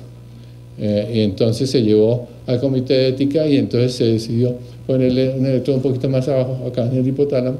[0.78, 4.54] eh, y entonces se llevó al comité de ética y entonces se decidió
[4.86, 7.58] ponerle un electrodo un poquito más abajo acá en el hipotálamo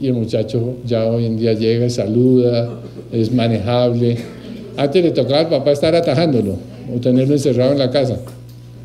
[0.00, 2.70] y el muchacho ya hoy en día llega y saluda
[3.12, 4.16] es manejable.
[4.76, 6.56] Antes le tocaba al papá estar atajándolo
[6.94, 8.18] o tenerlo encerrado en la casa.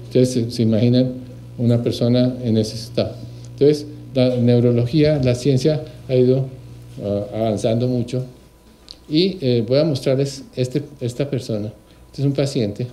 [0.08, 1.27] Entonces se imaginan
[1.58, 3.16] una persona en ese estado
[3.60, 6.46] entonces la neurología, la ciencia ha ido
[7.00, 8.24] uh, avanzando mucho
[9.10, 11.72] y eh, voy a mostrarles este, esta persona.
[12.08, 12.88] Este es un paciente.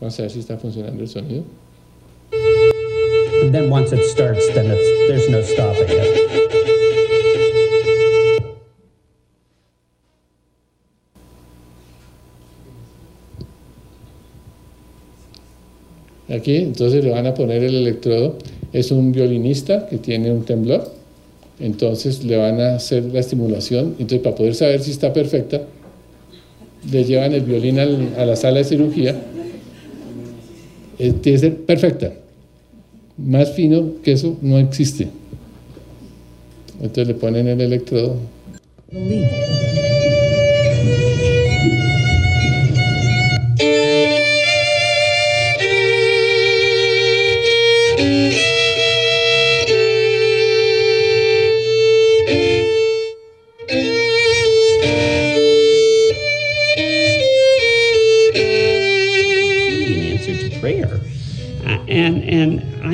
[0.00, 1.42] Vamos a ver si está funcionando el sonido.
[3.42, 4.68] And then once it starts, then
[5.08, 6.67] there's no stopping it.
[16.28, 18.36] Aquí, entonces le van a poner el electrodo.
[18.72, 20.92] Es un violinista que tiene un temblor.
[21.60, 23.96] Entonces le van a hacer la estimulación.
[23.98, 25.62] Entonces, para poder saber si está perfecta,
[26.90, 29.20] le llevan el violín a la sala de cirugía.
[30.98, 32.12] Eh, tiene que ser perfecta.
[33.16, 35.08] Más fino que eso no existe.
[36.80, 38.16] Entonces le ponen el electrodo.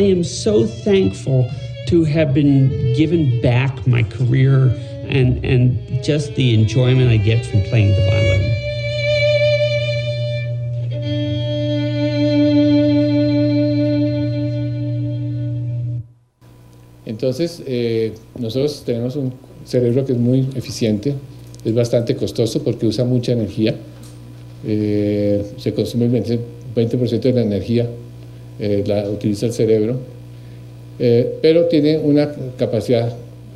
[0.05, 1.51] Am so thankful
[1.89, 4.75] to have been given back my career
[5.09, 8.65] and and just the enjoyment I get from playing the violin.
[17.07, 19.33] Entonces, eh, nosotros tenemos un
[19.65, 21.15] cerebro que es muy eficiente,
[21.65, 23.77] es bastante costoso porque usa mucha energía,
[24.67, 26.41] eh, se consume el 20%,
[26.75, 27.89] 20 de la energía
[28.59, 29.97] eh, la utiliza el cerebro,
[30.99, 33.13] eh, pero tiene una capacidad,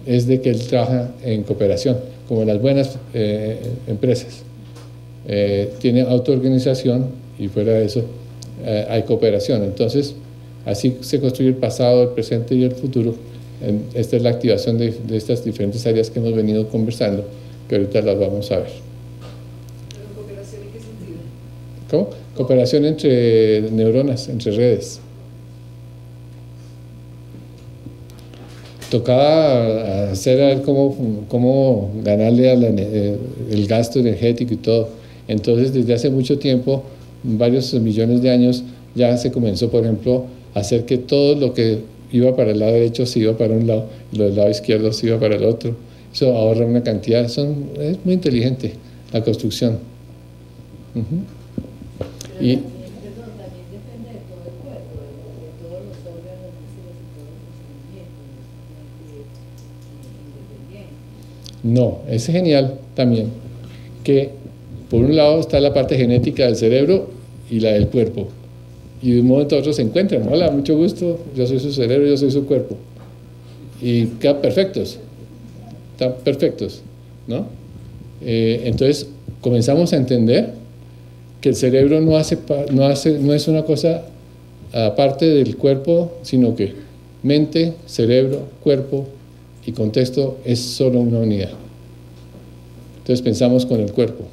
[0.07, 4.43] es de que él trabaja en cooperación, como en las buenas eh, empresas.
[5.81, 7.07] tiene autoorganización
[7.39, 8.03] y fuera de eso
[8.89, 9.63] hay cooperación.
[9.63, 10.15] Entonces,
[10.65, 13.15] así se construye el pasado, el presente y el futuro.
[13.95, 17.25] esta es la activación de, de estas diferentes áreas que hemos venido conversando,
[17.69, 18.71] que ahorita las vamos a ver.
[20.17, 21.19] ¿Cooperación en qué sentido?
[21.91, 22.28] ¿Cómo?
[22.39, 25.01] Cooperación entre neuronas, entre redes.
[28.93, 33.17] Tocaba hacer a cómo, cómo ganarle al eh,
[33.51, 34.89] el gasto energético y todo.
[35.27, 36.85] Entonces, desde hace mucho tiempo,
[37.25, 38.63] varios millones de años,
[38.95, 41.81] ya se comenzó, por ejemplo, a hacer que todo lo que
[42.13, 45.09] iba para el lado derecho se iba para un lado lo del lado izquierdo se
[45.09, 45.75] iba para el otro.
[46.15, 48.75] Eso ahorra una cantidad, son, es muy inteligente
[49.13, 49.79] la construcción.
[50.95, 51.38] También
[52.41, 52.59] y
[61.65, 63.31] No, es genial también
[64.05, 64.31] que
[64.89, 67.11] por un lado está la parte genética del cerebro
[67.51, 68.29] y la del cuerpo.
[69.03, 70.27] Y de un momento a otro se encuentran.
[70.33, 72.77] Hola, mucho gusto, yo soy su cerebro, yo soy su cuerpo.
[73.83, 74.99] Y quedan perfectos.
[75.93, 76.81] Están perfectos,
[77.27, 77.47] ¿no?
[78.25, 79.09] Eh, entonces
[79.43, 80.55] comenzamos a entender
[81.41, 82.39] que el cerebro no, hace,
[82.73, 84.05] no, hace, no es una cosa
[84.73, 86.75] aparte del cuerpo, sino que
[87.23, 89.07] mente, cerebro, cuerpo
[89.65, 91.53] y contexto es solo una unidad.
[92.99, 94.25] Entonces pensamos con el cuerpo.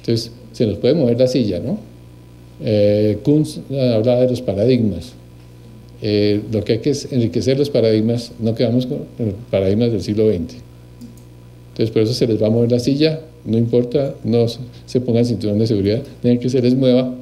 [0.00, 1.78] Entonces se nos puede mover la silla, ¿no?
[2.62, 5.12] Eh, Kunz hablaba de los paradigmas.
[6.02, 10.02] Eh, lo que hay que es enriquecer los paradigmas, no quedamos con los paradigmas del
[10.02, 10.56] siglo XX.
[11.70, 14.46] Entonces por eso se les va a mover la silla, no importa, no
[14.86, 17.14] se pongan cinturón de seguridad, tienen que se les mueva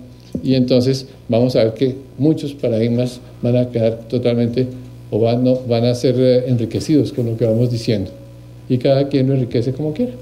[0.42, 4.66] y entonces vamos a ver que muchos paradigmas van a quedar totalmente
[5.10, 8.10] o van, no, van a ser eh, enriquecidos con lo que vamos diciendo.
[8.68, 10.12] Y cada quien lo enriquece como quiera.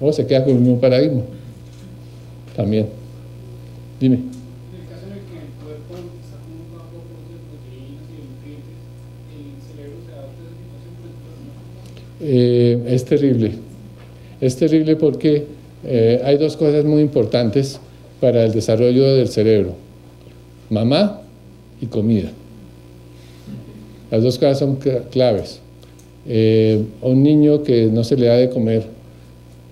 [0.00, 1.22] O se queda con un paradigma.
[2.56, 2.86] También.
[4.00, 4.18] Dime.
[12.20, 13.52] Eh, es terrible.
[14.44, 15.46] Es terrible porque
[15.86, 17.80] eh, hay dos cosas muy importantes
[18.20, 19.70] para el desarrollo del cerebro.
[20.68, 21.22] Mamá
[21.80, 22.30] y comida.
[24.10, 24.76] Las dos cosas son
[25.10, 25.60] claves.
[26.28, 28.84] Eh, un niño que no se le da de comer,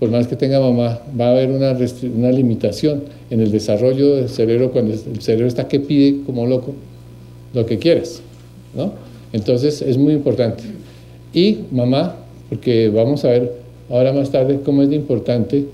[0.00, 4.70] por más que tenga mamá, va a haber una, limitación en el desarrollo del cerebro
[4.70, 6.72] cuando el cerebro está que pide como loco
[7.52, 8.22] lo que quieres.
[8.74, 8.94] ¿no?
[9.34, 10.62] Entonces es muy importante.
[11.34, 12.16] Y mamá,
[12.48, 15.64] porque vamos a ver ahora más tarde cómo es de importante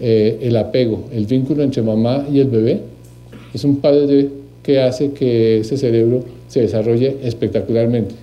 [0.00, 2.80] eh, el apego, el vínculo entre mamá y el bebé.
[3.52, 4.28] Es un padre
[4.62, 8.14] que hace que ese cerebro se desarrolle espectacularmente.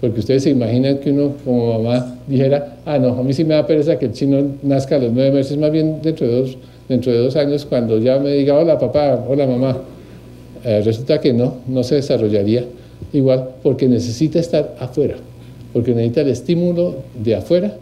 [0.00, 3.54] Porque ustedes se imaginan que uno como mamá dijera, ah, no, a mí sí me
[3.54, 6.58] da pereza que el chino nazca a los nueve meses, más bien dentro de dos,
[6.88, 9.78] dentro de dos años, cuando ya me diga, hola papá, hola mamá.
[10.64, 12.64] Eh, resulta que no, no se desarrollaría
[13.12, 15.16] igual, porque necesita estar afuera,
[15.72, 17.74] porque necesita el estímulo de afuera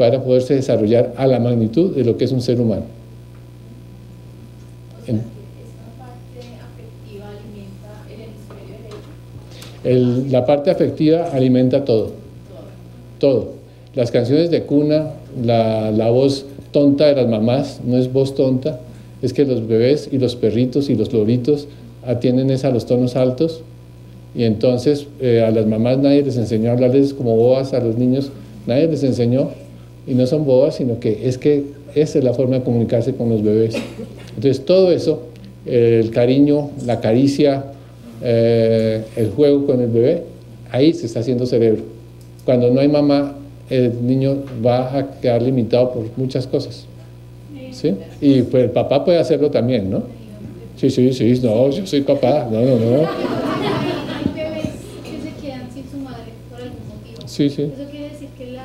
[0.00, 2.84] para poderse desarrollar a la magnitud de lo que es un ser humano.
[9.84, 12.12] El, la parte afectiva alimenta todo,
[13.18, 13.52] todo.
[13.94, 15.10] Las canciones de cuna,
[15.44, 18.80] la, la, voz tonta de las mamás, no es voz tonta,
[19.20, 21.68] es que los bebés y los perritos y los loritos
[22.06, 23.60] atienden es a los tonos altos
[24.34, 27.98] y entonces eh, a las mamás nadie les enseñó a hablarles como bobas a los
[27.98, 28.30] niños,
[28.66, 29.50] nadie les enseñó
[30.10, 33.28] y no son bobas, sino que es que esa es la forma de comunicarse con
[33.28, 33.76] los bebés.
[34.34, 35.22] Entonces todo eso,
[35.64, 37.64] el cariño, la caricia,
[38.22, 40.24] eh, el juego con el bebé,
[40.70, 41.82] ahí se está haciendo cerebro.
[42.44, 43.36] Cuando no hay mamá,
[43.68, 46.86] el niño va a quedar limitado por muchas cosas.
[47.72, 47.94] ¿sí?
[48.20, 50.02] Y pues el papá puede hacerlo también, ¿no?
[50.76, 53.08] Sí, sí, sí, no, yo soy papá, no, no, no.
[54.34, 57.28] que se quedan sin su madre por algún motivo.
[57.28, 57.62] Sí, sí.
[57.62, 58.58] ¿Eso quiere decir que el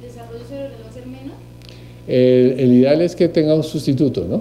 [0.00, 1.36] desarrollo cerebral va a ser menos?
[2.08, 4.40] El, ideal es que tenga un sustituto, ¿no?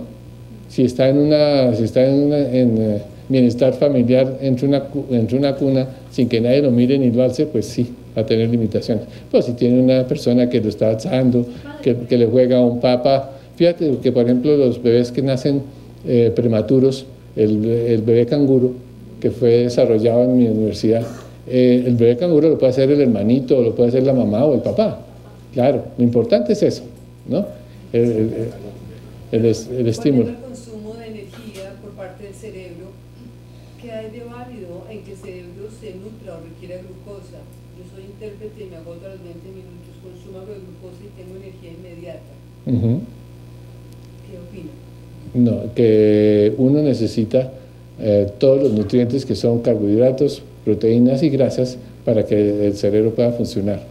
[0.69, 2.99] Si está en una, si está en, una, en uh,
[3.29, 7.89] bienestar familiar entre una, cuna sin que nadie lo mire ni lo alce, pues sí,
[8.15, 9.05] va a tener limitaciones.
[9.29, 11.45] Pues si tiene una persona que lo está alzando,
[11.81, 15.61] que, le juega a un papa, fíjate que por ejemplo los bebés que nacen
[16.07, 18.71] eh, prematuros, el, el, bebé canguro,
[19.19, 21.03] que fue desarrollado en mi universidad,
[21.47, 24.53] eh, el bebé canguro lo puede hacer el hermanito, lo puede hacer la mamá o
[24.53, 24.99] el papá.
[25.53, 26.83] Claro, lo importante es eso,
[27.27, 27.45] ¿no?
[27.93, 28.51] El,
[29.31, 30.29] el, el, estímulo.
[30.29, 32.87] el consumo de energía por parte del cerebro?
[33.81, 37.39] ¿Qué hay de válido en que el cerebro se nutra o requiera glucosa?
[37.77, 41.71] Yo soy intérprete y me agoto a los 20 minutos, consumo glucosa y tengo energía
[41.71, 42.33] inmediata.
[42.65, 42.99] Uh -huh.
[44.25, 44.71] ¿Qué opina?
[45.33, 47.53] No, que uno necesita
[47.99, 53.31] eh, todos los nutrientes que son carbohidratos, proteínas y grasas para que el cerebro pueda
[53.31, 53.81] funcionar.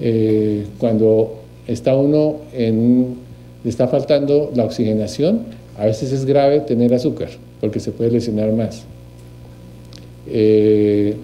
[0.00, 3.16] Eh, cuando está uno en,
[3.64, 5.42] está faltando la oxigenación,
[5.78, 8.84] a veces es grave tener azúcar, porque se puede lesionar más.
[10.26, 11.16] Eh,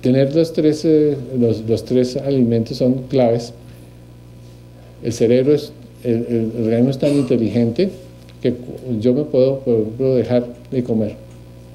[0.00, 3.52] tener los tres, eh, los, los, tres alimentos son claves.
[5.02, 5.72] El cerebro es,
[6.04, 7.90] el, el, el organismo es tan inteligente
[8.42, 8.54] que
[9.00, 11.16] yo me puedo, por ejemplo, dejar de comer.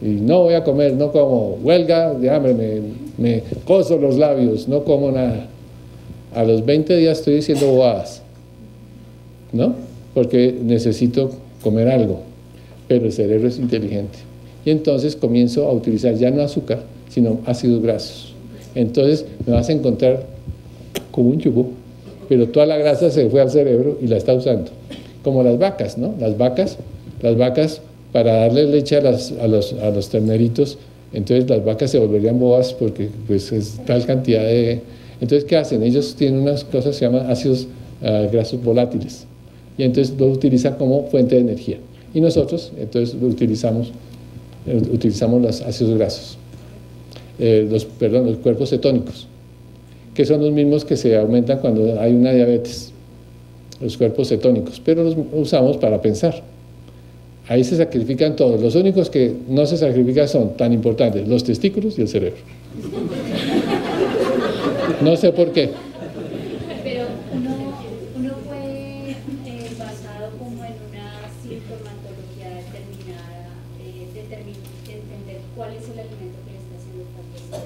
[0.02, 2.82] Y no voy a comer, no como huelga de hambre, me,
[3.18, 5.48] me coso los labios, no como nada.
[6.38, 8.22] A los 20 días estoy diciendo bobadas,
[9.52, 9.74] ¿no?
[10.14, 11.32] Porque necesito
[11.64, 12.20] comer algo,
[12.88, 14.20] pero el cerebro es inteligente.
[14.64, 18.36] Y entonces comienzo a utilizar ya no azúcar, sino ácidos grasos.
[18.76, 20.28] Entonces me vas a encontrar
[21.10, 21.72] como un yugo,
[22.30, 24.70] pero toda la grasa se fue al cerebro y la está usando.
[25.24, 26.14] Como las vacas, ¿no?
[26.20, 26.78] Las vacas,
[27.24, 30.78] las vacas para darle leche a los terneritos,
[31.14, 34.82] entonces las vacas se volverían bobas porque pues es tal cantidad de...
[35.22, 35.84] Entonces, ¿qué hacen?
[35.84, 37.68] Ellos tienen unas cosas que se llaman ácidos
[38.02, 39.28] uh, grasos volátiles
[39.78, 41.78] y entonces lo utilizan como fuente de energía.
[42.14, 43.92] Y nosotros, entonces, utilizamos,
[44.66, 46.38] eh, utilizamos los ácidos grasos,
[47.38, 49.28] eh, los, perdón, los cuerpos cetónicos,
[50.14, 52.92] que son los mismos que se aumentan cuando hay una diabetes,
[53.80, 56.42] los cuerpos cetónicos, pero los usamos para pensar.
[57.50, 58.60] Ahí se sacrifican todos.
[58.60, 62.40] Los únicos que no se sacrifican son tan importantes, los testículos y el cerebro.
[65.02, 65.70] No sé por qué.
[66.84, 67.52] Pero uno,
[68.18, 74.56] uno puede, eh, basado como en una sintomatología determinada, eh, determin
[74.88, 77.66] entender cuál es el alimento que le está haciendo falta.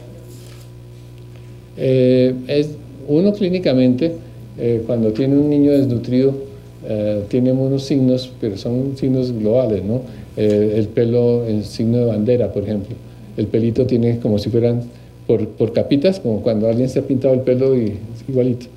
[1.77, 2.69] Eh, es,
[3.07, 4.11] uno clínicamente,
[4.57, 6.33] eh, cuando tiene un niño desnutrido,
[6.87, 10.01] eh, tiene unos signos, pero son signos globales, ¿no?
[10.35, 12.95] El pelo en signo de bandera, por ejemplo.
[13.35, 14.81] El pelito tiene como si fueran
[15.27, 17.97] por, por, capitas, como cuando alguien se ha pintado el pelo y
[18.27, 18.67] igualito.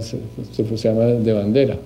[0.00, 1.76] se, se llama de bandera.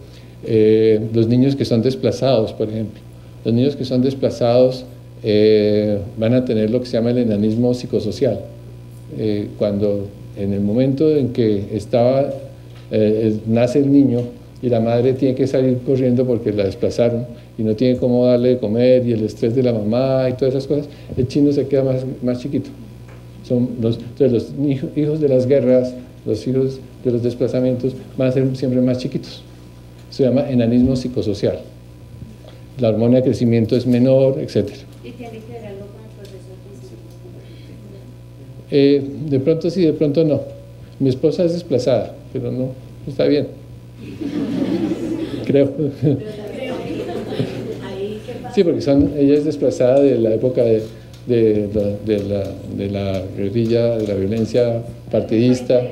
[0.45, 3.01] Eh, los niños que son desplazados, por ejemplo.
[3.45, 4.85] Los niños que son desplazados
[5.23, 8.41] eh, van a tener lo que se llama el enanismo psicosocial.
[9.19, 10.07] Eh, cuando
[10.37, 12.33] en el momento en que estaba,
[13.47, 14.21] nace el niño
[14.63, 17.27] y la madre tiene que salir corriendo porque la desplazaron
[17.59, 20.55] y no tiene cómo darle de comer y el estrés de la mamá y todas
[20.55, 22.71] esas cosas, el chino se queda más, más chiquito.
[23.47, 25.95] Son los, entonces los hijos de las guerras,
[26.25, 29.43] los hijos de los desplazamientos van a ser siempre más chiquitos
[30.11, 31.59] se llama enanismo psicosocial.
[32.79, 34.71] La hormona de crecimiento es menor, etc.
[35.05, 36.37] ¿Y tiene que ver algo con el proceso
[38.71, 40.41] eh, De pronto sí, de pronto no.
[40.99, 42.71] Mi esposa es desplazada, pero no,
[43.07, 43.49] está bien.
[45.45, 45.71] Creo.
[48.55, 50.83] Sí, porque son, ella es desplazada de la época de,
[51.27, 51.69] de,
[52.05, 52.45] de, la,
[52.77, 55.83] de la guerrilla, de la violencia partidista,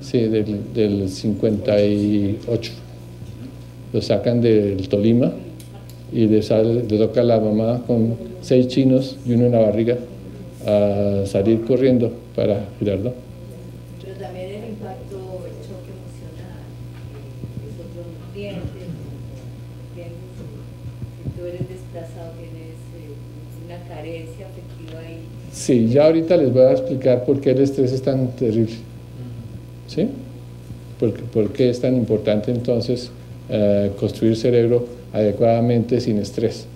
[0.00, 2.84] sí, del, del 58
[3.94, 5.32] lo sacan del Tolima
[6.12, 9.60] y le, sale, le toca a la mamá con seis chinos y uno en la
[9.60, 9.96] barriga
[10.66, 13.14] a salir corriendo para cuidarlo.
[25.64, 28.74] Sí, ya ahorita les voy a explicar por qué el estrés es tan terrible.
[29.86, 30.08] ¿Sí?
[31.00, 33.10] ¿Por, por qué es tan importante entonces
[33.48, 34.84] eh, construir cerebro
[35.14, 36.66] adecuadamente sin estrés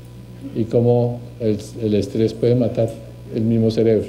[0.56, 2.88] y cómo el, estrés puede matar
[3.34, 4.08] el mismo cerebro.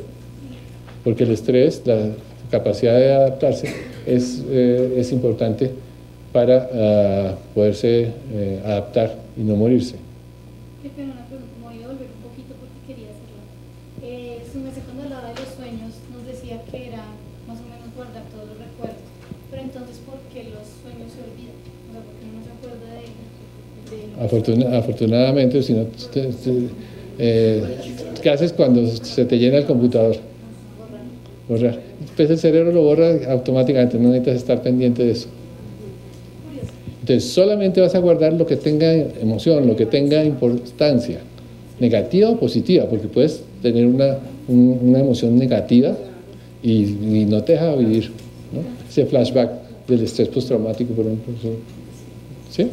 [1.04, 2.12] Porque el estrés, la
[2.50, 3.68] capacidad de adaptarse,
[4.06, 5.72] es, eh, es importante
[6.32, 9.96] para uh, poderse eh, adaptar y no morirse.
[24.20, 25.86] Afortunadamente, si no,
[27.18, 27.64] eh,
[28.22, 30.18] ¿qué haces cuando se te llena el computador?
[31.48, 31.80] Borrar.
[32.16, 35.28] Pues el cerebro lo borra automáticamente, no necesitas estar pendiente de eso.
[37.02, 41.20] Entonces, solamente vas a guardar lo que tenga emoción, lo que tenga importancia,
[41.80, 45.96] negativa o positiva, porque puedes tener una, una emoción negativa
[46.62, 48.12] y, no te deja vivir.
[48.90, 49.52] Ese flashback
[49.88, 51.34] del estrés postraumático, por ejemplo.
[52.50, 52.68] ¿Sí?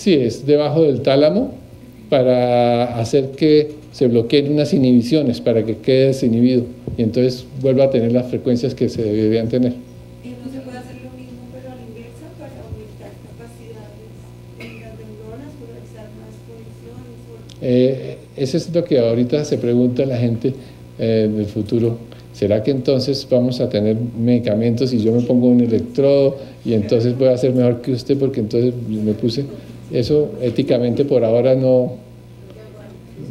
[0.00, 1.52] Sí, es debajo del tálamo
[2.08, 6.64] para hacer que se bloqueen unas inhibiciones, para que quede desinhibido
[6.96, 9.74] y entonces vuelva a tener las frecuencias que se deberían tener.
[10.24, 14.00] ¿Y no se puede hacer lo mismo pero a la inversa para aumentar capacidades
[14.58, 17.58] en las neuronas, realizar más conexiones?
[17.60, 20.54] Eh, eso es lo que ahorita se pregunta la gente
[20.98, 21.98] eh, del futuro.
[22.32, 27.18] ¿Será que entonces vamos a tener medicamentos y yo me pongo un electrodo y entonces
[27.18, 29.44] voy a ser mejor que usted porque entonces me puse
[29.92, 31.96] eso éticamente por ahora no,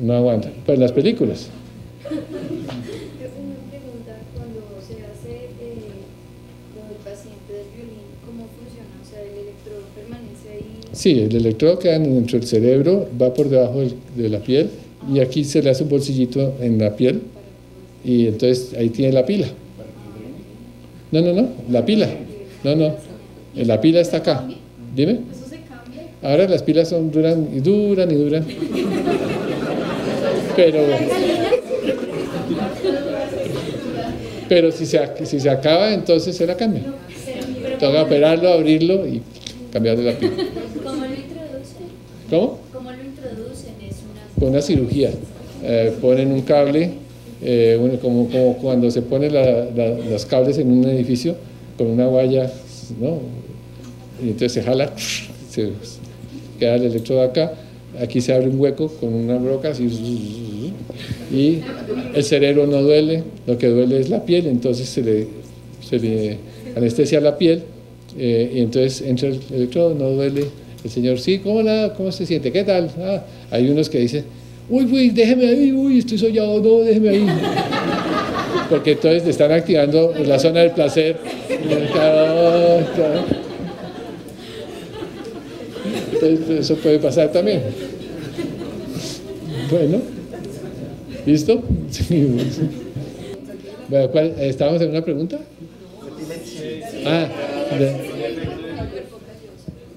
[0.01, 0.49] no aguanta.
[0.65, 1.49] Pues las películas.
[2.09, 2.21] Una
[3.69, 5.49] pregunta, cuando se hace
[6.73, 8.89] con el paciente del violín, ¿cómo funciona?
[9.01, 10.81] O sea, ¿el electrodo permanece ahí?
[10.91, 13.81] Sí, el electrodo queda dentro del cerebro, va por debajo
[14.15, 14.69] de la piel
[15.13, 17.21] y aquí se le hace un bolsillito en la piel
[18.03, 19.47] y entonces ahí tiene la pila.
[21.11, 22.07] No, no, no, la pila.
[22.63, 22.93] No, no,
[23.55, 24.47] la pila está acá.
[24.95, 25.19] Dime.
[26.21, 28.45] Ahora las pilas son duran y duran y duran.
[30.55, 30.79] Pero,
[34.49, 36.83] pero si se, si se acaba, entonces se la cambia.
[37.79, 39.21] Toca operarlo, abrirlo y
[39.71, 40.33] cambiarle la pila.
[40.83, 41.87] ¿Cómo lo introducen?
[42.29, 42.59] ¿Cómo?
[42.73, 43.73] ¿Cómo lo introducen?
[43.87, 44.39] Es una...
[44.39, 45.11] Con una cirugía.
[45.63, 46.91] Eh, ponen un cable,
[47.41, 49.33] eh, como, como, cuando se ponen
[50.09, 51.35] los cables en un edificio
[51.77, 52.51] con una valla,
[52.99, 53.19] ¿no?
[54.21, 54.91] Y entonces se jala,
[55.49, 55.71] se,
[56.59, 57.53] queda el electrodo acá,
[57.99, 59.71] aquí se abre un hueco con una broca
[61.31, 61.59] y
[62.13, 65.27] el cerebro no duele, lo que duele es la piel, entonces se le,
[65.91, 66.37] le
[66.75, 67.63] anestesia la piel
[68.17, 70.45] eh, y entonces entra el electrodo, no duele.
[70.83, 72.51] El señor, sí, ¿cómo, la, cómo se siente?
[72.51, 72.89] ¿Qué tal?
[72.99, 74.23] Ah, hay unos que dicen,
[74.69, 77.27] uy, uy, déjeme ahí, uy, estoy soñado, no, déjeme ahí.
[78.69, 81.17] Porque entonces están activando la zona del placer.
[86.21, 87.61] Eso puede pasar también.
[89.69, 90.01] Bueno,
[91.25, 91.61] ¿listo?
[93.89, 94.09] Bueno,
[94.39, 95.39] ¿Estábamos en una pregunta?
[97.05, 97.27] Ah,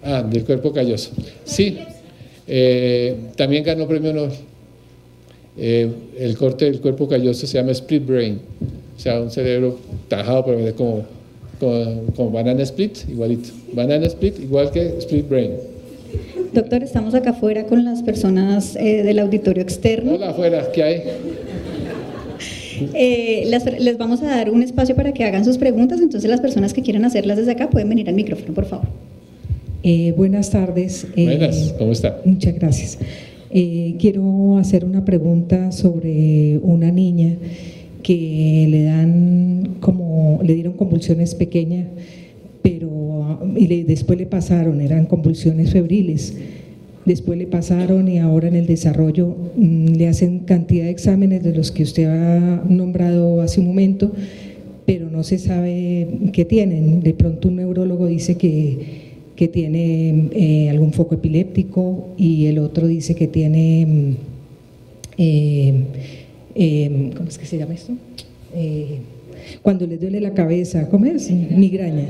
[0.02, 1.10] ah, del cuerpo calloso.
[1.44, 1.78] Sí,
[2.46, 4.32] eh, también ganó premio Nobel.
[5.58, 8.40] Eh, el corte del cuerpo calloso se llama split brain,
[8.96, 11.04] o sea, un cerebro tajado, pero como,
[11.60, 13.50] como, como banana split, igualito.
[13.74, 15.71] Banana split, igual que split brain.
[16.52, 20.12] Doctor, estamos acá afuera con las personas eh, del auditorio externo.
[20.14, 21.02] Hola, afuera, ¿qué hay?
[22.94, 26.40] Eh, las- les vamos a dar un espacio para que hagan sus preguntas, entonces las
[26.40, 28.86] personas que quieran hacerlas desde acá pueden venir al micrófono, por favor.
[29.82, 31.06] Eh, buenas tardes.
[31.16, 32.20] Eh, Buenas, ¿cómo está?
[32.24, 32.98] Muchas gracias.
[33.50, 37.34] Eh, quiero hacer una pregunta sobre una niña
[38.02, 41.86] que le dan como le dieron convulsiones pequeñas,
[42.62, 42.88] pero
[43.56, 46.34] y le- después le pasaron, eran convulsiones febriles.
[47.04, 51.52] Después le pasaron y ahora en el desarrollo mm, le hacen cantidad de exámenes de
[51.54, 54.12] los que usted ha nombrado hace un momento,
[54.86, 57.00] pero no se sabe qué tienen.
[57.00, 58.78] De pronto un neurólogo dice que,
[59.34, 64.10] que tiene eh, algún foco epiléptico y el otro dice que tiene, mm,
[65.18, 65.74] eh,
[66.54, 67.92] eh, ¿cómo es que se llama esto?
[68.54, 68.98] Eh,
[69.62, 71.30] cuando les duele la cabeza, ¿cómo es?
[71.30, 72.06] Migraña.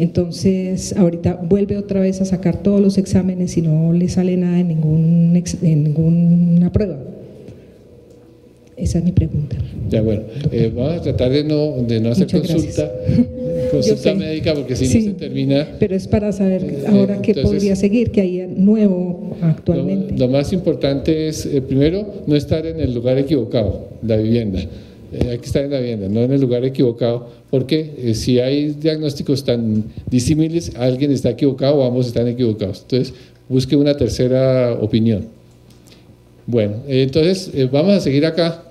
[0.00, 4.58] Entonces, ahorita vuelve otra vez a sacar todos los exámenes y no le sale nada
[4.58, 6.96] en, ningún en ninguna prueba.
[8.78, 9.56] Esa es mi pregunta.
[9.90, 10.22] Ya, bueno,
[10.52, 12.90] eh, vamos a tratar de no, de no hacer Muchas consulta,
[13.70, 14.98] consulta médica porque si Sí.
[15.00, 15.68] no se termina.
[15.78, 20.12] Pero es para saber Eh, ahora qué entonces- podría seguir, que hay nuevo actualmente.
[20.16, 24.60] Lo, lo más importante es, eh, primero, no estar en el lugar equivocado, la vivienda.
[25.12, 28.38] Eh, hay que estar en la vivienda, no en el lugar equivocado, porque eh, si
[28.38, 32.82] hay diagnósticos tan disímiles, alguien está equivocado o ambos están equivocados.
[32.82, 33.14] Entonces,
[33.48, 35.26] busque una tercera opinión.
[36.46, 38.64] Bueno, eh, entonces eh, vamos a seguir acá.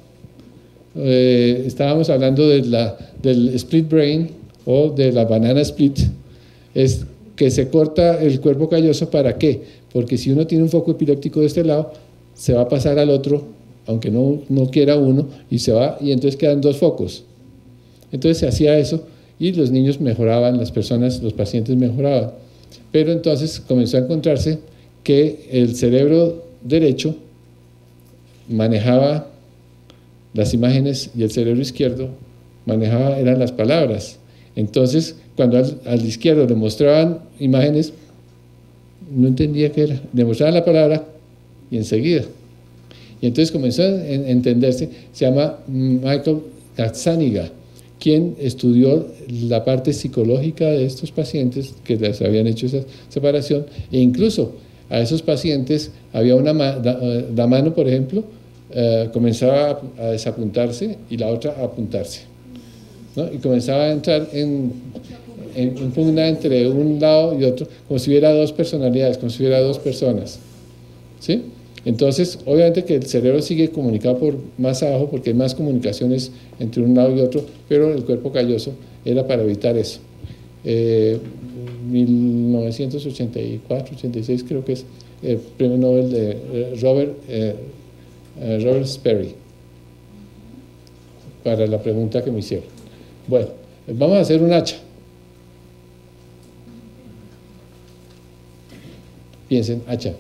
[0.95, 4.29] Eh, estábamos hablando de la, del split brain
[4.65, 5.99] o de la banana split.
[6.73, 9.61] Es que se corta el cuerpo calloso para qué?
[9.93, 11.93] Porque si uno tiene un foco epiléptico de este lado,
[12.33, 13.43] se va a pasar al otro,
[13.87, 17.23] aunque no, no quiera uno, y se va, y entonces quedan dos focos.
[18.11, 19.03] Entonces se hacía eso
[19.39, 22.31] y los niños mejoraban, las personas, los pacientes mejoraban.
[22.91, 24.59] Pero entonces comenzó a encontrarse
[25.03, 27.15] que el cerebro derecho
[28.49, 29.27] manejaba
[30.33, 32.09] las imágenes y el cerebro izquierdo
[32.65, 34.17] manejaba eran las palabras.
[34.55, 37.93] Entonces, cuando al, al izquierdo le mostraban imágenes,
[39.09, 40.01] no entendía qué era.
[40.13, 41.05] Le mostraban la palabra
[41.71, 42.23] y enseguida.
[43.21, 46.39] Y entonces comenzó a en- entenderse, se llama Michael
[46.77, 47.49] Gazzaniga,
[47.99, 49.07] quien estudió
[49.47, 54.53] la parte psicológica de estos pacientes que les habían hecho esa separación, e incluso
[54.89, 58.23] a esos pacientes había una la, mano, por ejemplo,
[58.71, 62.21] eh, comenzaba a, a desapuntarse y la otra a apuntarse.
[63.15, 63.31] ¿no?
[63.33, 64.71] Y comenzaba a entrar en,
[65.55, 69.39] en, en pugna entre un lado y otro, como si hubiera dos personalidades, como si
[69.43, 70.39] hubiera dos personas.
[71.19, 71.41] ¿Sí?
[71.85, 76.83] Entonces, obviamente que el cerebro sigue comunicado por más abajo porque hay más comunicaciones entre
[76.83, 78.73] un lado y otro, pero el cuerpo calloso
[79.05, 79.99] era para evitar eso.
[80.65, 81.17] Eh,
[81.89, 84.85] 1984, 86 creo que es
[85.21, 87.55] el premio Nobel de eh, Robert, eh,
[88.39, 89.35] eh, Robert Sperry
[91.43, 92.65] para la pregunta que me hicieron.
[93.27, 93.47] Bueno,
[93.87, 94.77] vamos a hacer un hacha.
[99.47, 100.13] Piensen, hacha.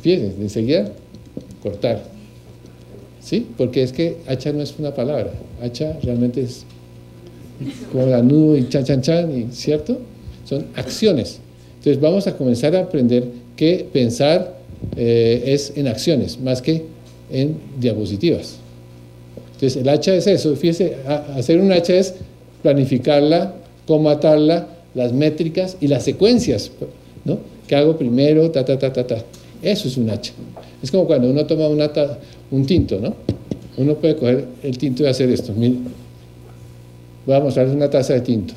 [0.00, 0.90] Piensen, enseguida,
[1.62, 2.02] cortar.
[3.20, 3.46] ¿Sí?
[3.56, 5.32] Porque es que hacha no es una palabra.
[5.62, 6.64] Hacha realmente es
[7.92, 9.98] como la nudo y chan, chan, chan, ¿cierto?
[10.44, 11.38] Son acciones.
[11.78, 13.24] Entonces vamos a comenzar a aprender
[13.56, 14.56] que pensar
[14.96, 16.84] eh, es en acciones, más que
[17.30, 18.56] en diapositivas.
[19.54, 20.96] Entonces el hacha es eso, fíjese,
[21.36, 22.14] hacer un hacha es
[22.62, 23.54] planificarla,
[23.86, 26.70] cómo atarla, las métricas y las secuencias,
[27.24, 27.38] ¿no?
[27.66, 28.50] ¿Qué hago primero?
[28.50, 29.24] Ta, ta, ta, ta, ta.
[29.62, 30.32] Eso es un hacha.
[30.82, 31.68] Es como cuando uno toma
[32.50, 33.14] un tinto, ¿no?
[33.76, 35.54] Uno puede coger el tinto y hacer esto.
[35.54, 38.54] Voy a mostrarles una taza de tinto.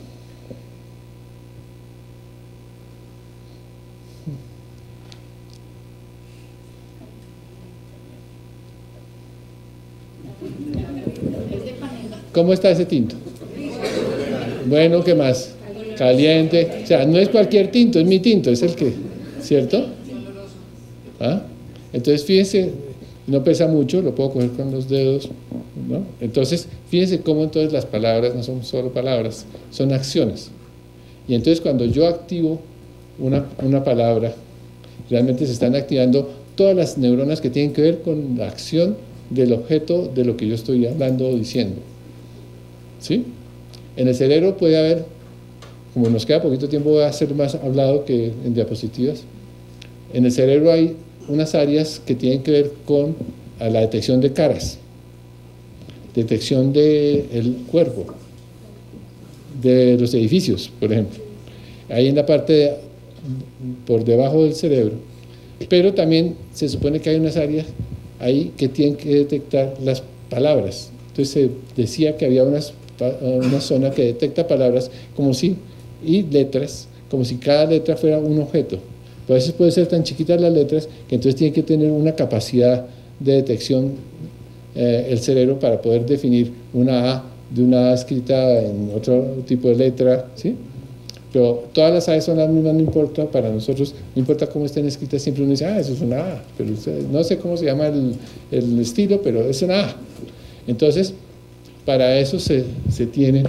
[12.34, 13.16] ¿Cómo está ese tinto?
[14.66, 15.53] Bueno, ¿qué más?
[15.97, 16.82] Caliente.
[16.84, 18.91] O sea, no es cualquier tinto, es mi tinto, es el que,
[19.41, 19.86] ¿cierto?
[21.20, 21.43] ¿Ah?
[21.93, 22.72] Entonces, fíjense,
[23.28, 25.30] no pesa mucho, lo puedo coger con los dedos,
[25.89, 26.03] ¿no?
[26.22, 30.51] Entonces, fíjense cómo entonces las palabras no son solo palabras, son acciones.
[31.28, 32.59] Y entonces cuando yo activo
[33.18, 34.34] una, una palabra,
[35.09, 38.95] realmente se están activando todas las neuronas que tienen que ver con la acción
[39.30, 41.78] del objeto de lo que yo estoy hablando o diciendo.
[42.99, 43.26] ¿Sí?
[43.97, 45.05] En el cerebro puede haber,
[45.93, 49.24] como nos queda poquito tiempo, voy a hacer más hablado que en diapositivas.
[50.13, 50.95] En el cerebro hay
[51.28, 53.15] unas áreas que tienen que ver con
[53.59, 54.78] la detección de caras,
[56.13, 58.05] detección del cuerpo,
[59.61, 61.23] de los edificios, por ejemplo.
[61.89, 62.73] Ahí en la parte
[63.86, 64.93] por debajo del cerebro.
[65.69, 67.65] Pero también se supone que hay unas áreas
[68.19, 70.91] ahí que tienen que detectar las palabras.
[71.09, 71.49] Entonces se
[71.82, 72.73] decía que había unas,
[73.21, 75.55] una zona que detecta palabras como si,
[76.05, 78.80] y letras, como si cada letra fuera un objeto.
[79.28, 82.86] A veces puede ser tan chiquitas las letras que entonces tiene que tener una capacidad
[83.19, 83.93] de detección
[84.76, 89.69] eh, el cerebro para poder definir una A de una A escrita en otro tipo
[89.69, 90.55] de letra, ¿sí?
[91.32, 94.86] Pero todas las A son las mismas, no importa para nosotros, no importa cómo estén
[94.86, 96.69] escritas, siempre uno dice, ah, eso es una A, pero
[97.11, 99.95] no sé cómo se llama el, estilo, pero es una A.
[100.67, 101.13] Entonces,
[101.86, 103.45] para eso se, se tienen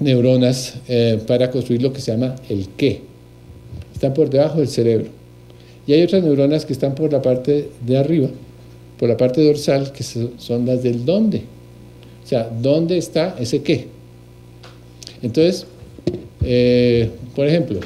[0.00, 3.09] neuronas eh, para construir lo que se llama el qué.
[4.00, 5.08] Están por debajo del cerebro.
[5.86, 8.30] Y hay otras neuronas que están por la parte de arriba,
[8.98, 11.42] por la parte dorsal, que son las del dónde.
[12.24, 13.88] O sea, ¿dónde está ese qué?
[15.20, 15.66] Entonces,
[16.42, 17.78] eh, por ejemplo,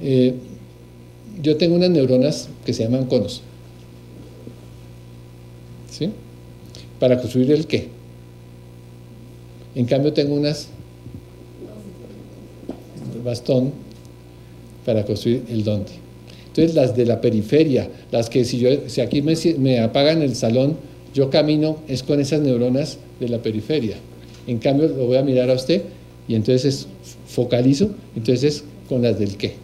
[0.00, 0.34] eh,
[1.42, 3.42] yo tengo unas neuronas que se llaman conos.
[5.90, 6.10] ¿Sí?
[7.00, 7.88] Para construir el qué.
[9.74, 10.68] En cambio tengo unas
[13.24, 13.72] bastón
[14.84, 15.92] para construir el dónde.
[16.48, 20.76] Entonces las de la periferia, las que si, yo, si aquí me, apagan el salón,
[21.14, 23.96] yo camino es con esas neuronas de la periferia.
[24.46, 25.82] En cambio lo voy a mirar a usted
[26.28, 26.86] y entonces
[27.26, 29.54] focalizo, entonces con las del qué,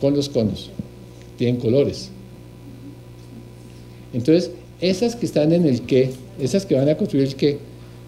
[0.00, 0.70] con los conos,
[1.36, 2.10] tienen colores.
[4.12, 4.50] Entonces,
[4.80, 6.10] esas que están en el qué,
[6.40, 7.58] esas que van a construir el qué,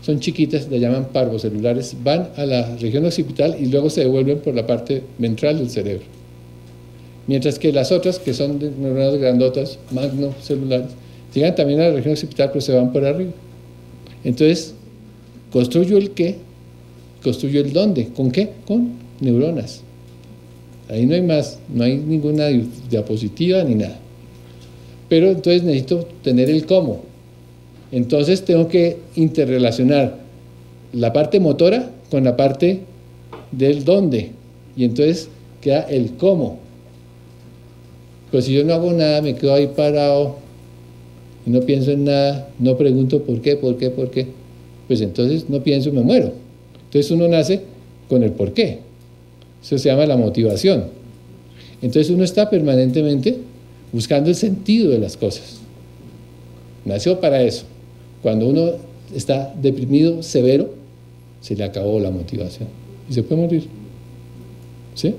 [0.02, 4.54] son chiquitas, le llaman parvocelulares, van a la región occipital y luego se devuelven por
[4.54, 6.04] la parte ventral del cerebro.
[7.26, 10.90] Mientras que las otras, que son de neuronas grandotas, magnocelulares,
[11.32, 13.30] llegan también a la región occipital, pero se van por arriba.
[14.24, 14.74] Entonces,
[15.50, 16.36] construyo el qué
[17.22, 18.08] construyo el dónde.
[18.08, 18.50] ¿Con qué?
[18.66, 19.82] Con neuronas.
[20.88, 22.48] Ahí no hay más, no hay ninguna
[22.90, 23.98] diapositiva ni nada.
[25.08, 27.02] Pero entonces necesito tener el cómo.
[27.92, 30.18] Entonces tengo que interrelacionar
[30.92, 32.80] la parte motora con la parte
[33.52, 34.30] del dónde.
[34.76, 35.28] Y entonces
[35.60, 36.58] queda el cómo.
[38.30, 40.36] Pues si yo no hago nada, me quedo ahí parado
[41.46, 44.28] y no pienso en nada, no pregunto por qué, por qué, por qué,
[44.88, 46.32] pues entonces no pienso, me muero.
[46.84, 47.60] Entonces uno nace
[48.08, 48.78] con el por qué.
[49.62, 50.86] Eso se llama la motivación.
[51.82, 53.36] Entonces uno está permanentemente
[53.92, 55.58] buscando el sentido de las cosas.
[56.84, 57.66] Nació para eso.
[58.22, 58.70] Cuando uno
[59.14, 60.70] está deprimido, severo,
[61.40, 62.68] se le acabó la motivación
[63.08, 63.68] y se puede morir.
[64.94, 65.14] ¿Sí?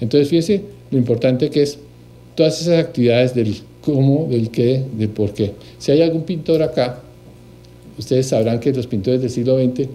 [0.00, 1.78] Entonces fíjese lo importante que es
[2.34, 5.52] todas esas actividades del cómo, del qué, del por qué.
[5.78, 7.00] Si hay algún pintor acá,
[7.98, 9.88] ustedes sabrán que los pintores del siglo XX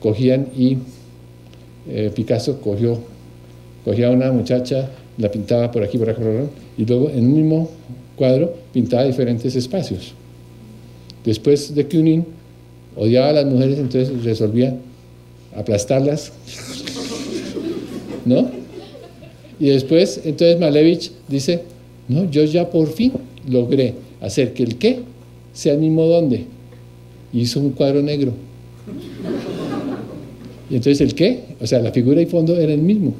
[0.00, 0.78] cogían y
[1.88, 2.98] eh, Picasso cogió,
[3.84, 6.22] cogía a una muchacha, la pintaba por aquí, por acá,
[6.76, 7.70] y luego en un mismo
[8.16, 10.14] cuadro pintaba diferentes espacios.
[11.24, 12.24] Después de Kunin
[12.96, 14.76] odiaba a las mujeres, entonces resolvía
[15.56, 16.32] aplastarlas,
[18.24, 18.50] ¿no?
[19.60, 21.62] Y después, entonces Malevich dice,
[22.08, 23.12] no, yo ya por fin
[23.48, 25.00] logré hacer que el qué
[25.52, 26.44] sea el mismo dónde.
[27.32, 28.32] hizo un cuadro negro.
[30.70, 33.14] Y entonces el qué, o sea, la figura y fondo era el mismo.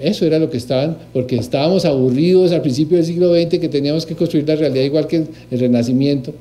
[0.00, 4.06] Eso era lo que estaban, porque estábamos aburridos al principio del siglo XX que teníamos
[4.06, 6.34] que construir la realidad igual que el Renacimiento,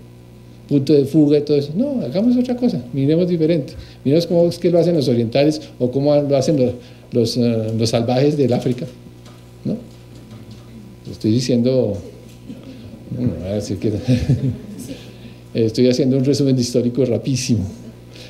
[0.68, 1.72] punto de fuga y todo eso.
[1.76, 3.74] No, hagamos otra cosa, miremos diferente.
[4.04, 6.74] Miremos cómo es que lo hacen los orientales o cómo lo hacen los,
[7.12, 8.86] los, eh, salvajes del África.
[9.66, 9.78] ¿no?
[11.12, 11.98] estoy diciendo,
[13.46, 13.78] a ver si
[15.54, 17.66] estoy haciendo un resumen histórico rapidísimo.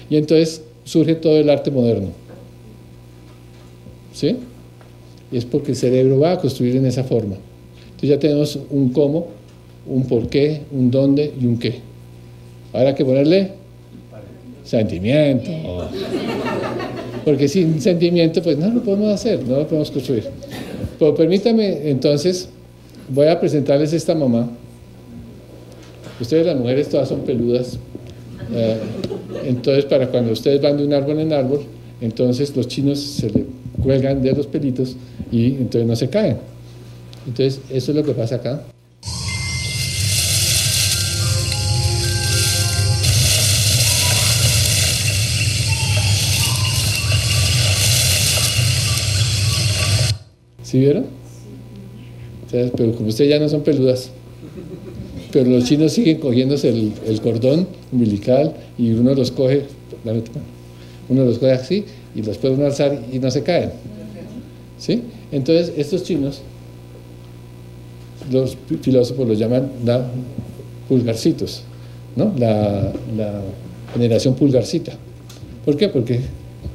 [0.09, 2.09] Y entonces surge todo el arte moderno.
[4.13, 4.35] ¿Sí?
[5.31, 7.35] Es porque el cerebro va a construir en esa forma.
[7.85, 9.27] Entonces ya tenemos un cómo,
[9.87, 11.92] un por qué, un dónde y un qué.
[12.73, 13.51] Ahora hay que ponerle
[14.63, 15.51] sentimiento.
[17.23, 20.25] Porque sin sentimiento, pues no lo podemos hacer, no lo podemos construir.
[20.99, 22.49] Pero permítame, entonces,
[23.09, 24.49] voy a presentarles esta mamá.
[26.19, 27.77] Ustedes las mujeres todas son peludas.
[28.53, 28.77] Eh,
[29.45, 31.61] entonces, para cuando ustedes van de un árbol en árbol,
[32.01, 33.45] entonces los chinos se le
[33.81, 34.95] cuelgan de los pelitos
[35.31, 36.37] y entonces no se caen.
[37.25, 38.63] Entonces, eso es lo que pasa acá.
[50.73, 51.05] ¿Sí vieron?
[52.49, 54.09] Pero como ustedes ya no son peludas,
[55.31, 59.65] pero los chinos siguen cogiéndose el, el cordón umbilical y uno los coge,
[61.09, 63.69] uno los coge así y los puede uno alzar y no se caen.
[64.79, 65.03] ¿Sí?
[65.31, 66.41] Entonces, estos chinos,
[68.31, 70.07] los filósofos los llaman la
[70.89, 71.61] pulgarcitos,
[72.15, 72.33] ¿no?
[72.35, 73.43] La, la
[73.93, 74.93] generación pulgarcita.
[75.65, 75.89] ¿Por qué?
[75.89, 76.21] Porque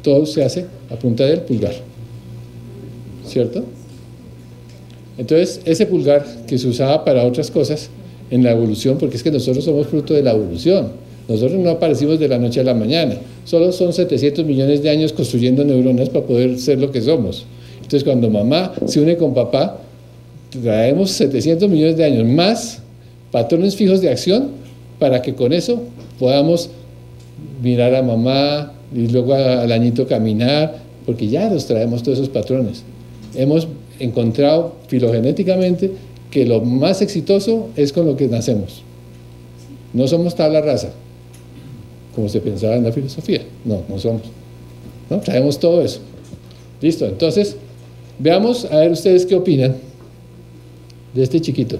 [0.05, 1.75] todo se hace a punta del pulgar.
[3.27, 3.65] ¿Cierto?
[5.19, 7.91] Entonces, ese pulgar que se usaba para otras cosas
[8.31, 10.93] en la evolución, porque es que nosotros somos fruto de la evolución.
[11.29, 13.17] Nosotros no aparecimos de la noche a la mañana.
[13.45, 17.45] Solo son 700 millones de años construyendo neuronas para poder ser lo que somos.
[17.77, 19.79] Entonces, cuando mamá se une con papá,
[20.63, 22.83] traemos 700 millones de años más
[23.31, 24.49] patrones fijos de acción
[24.99, 25.83] para que con eso
[26.19, 26.71] podamos
[27.63, 32.83] mirar a mamá y luego al añito caminar, porque ya nos traemos todos esos patrones.
[33.35, 33.69] Hemos
[33.99, 35.93] encontrado filogenéticamente
[36.31, 38.83] que lo más exitoso es con lo que nacemos.
[39.93, 40.91] No somos tabla raza,
[42.15, 43.43] como se pensaba en la filosofía.
[43.65, 44.23] No, no somos.
[45.09, 45.21] ¿No?
[45.21, 46.01] Traemos todo eso.
[46.81, 47.57] Listo, entonces,
[48.19, 49.77] veamos a ver ustedes qué opinan
[51.15, 51.79] de este chiquito.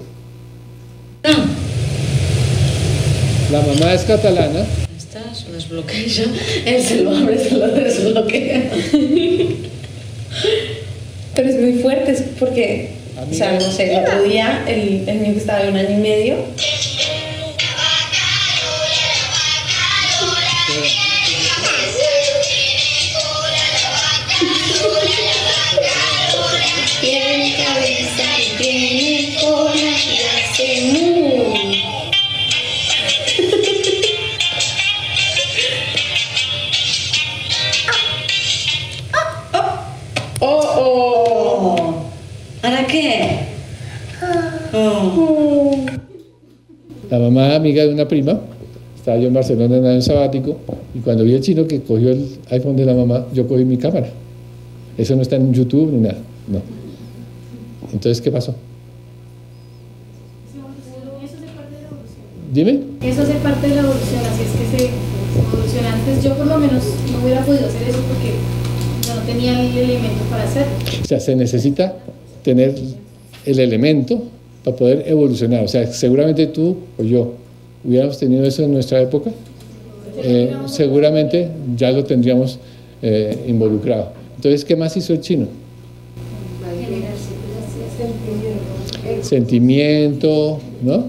[3.53, 4.67] La mamá es catalana.
[4.97, 6.05] Está, se desbloquea.
[6.67, 8.71] Él se lo abre, se lo desbloquea.
[11.39, 15.21] Pero es muy fuerte, es porque, o sea, no sé, el otro día el, el
[15.21, 16.35] mío que estaba de un año y medio.
[47.11, 48.39] La mamá amiga de una prima,
[48.97, 50.57] estaba yo en Barcelona en un sabático,
[50.95, 53.79] y cuando vi al chino que cogió el iPhone de la mamá, yo cogí mi
[53.79, 54.09] cámara.
[54.99, 56.61] Eso no está en YouTube ni nada, no.
[57.93, 58.55] Entonces, ¿qué pasó?
[60.53, 60.61] Eso
[61.33, 62.23] hace parte de la evolución.
[62.53, 62.81] Dime.
[63.03, 64.91] Eso hace parte de la evolución, así es que se
[65.39, 65.95] evoluciona.
[65.95, 68.35] Antes yo por lo menos no hubiera podido hacer eso porque
[69.09, 70.73] no tenía el elemento para hacerlo.
[71.03, 71.97] O sea, se necesita
[72.43, 72.75] tener
[73.47, 74.25] el elemento
[74.69, 75.65] para poder evolucionar.
[75.65, 77.35] O sea, seguramente tú o yo
[77.85, 79.31] hubiéramos tenido eso en nuestra época,
[80.23, 82.59] eh, seguramente ya lo tendríamos
[83.03, 84.13] eh, involucrado.
[84.37, 85.47] Entonces, ¿qué más hizo el chino?
[89.23, 91.05] Sentimiento, ¿no?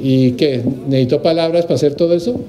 [0.00, 0.62] ¿Y qué?
[0.86, 2.40] ¿Necesitó palabras para hacer todo eso?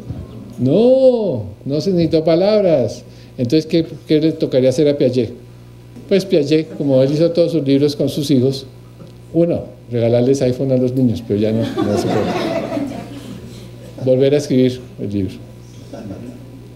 [0.57, 3.03] No, no se necesitó palabras.
[3.37, 5.31] Entonces, ¿qué, qué le tocaría hacer a Piaget?
[6.07, 8.65] Pues Piaget, como él hizo todos sus libros con sus hijos,
[9.33, 9.61] uno,
[9.91, 12.19] regalarles iPhone a los niños, pero ya no, se puede.
[14.05, 15.33] Volver a escribir el libro.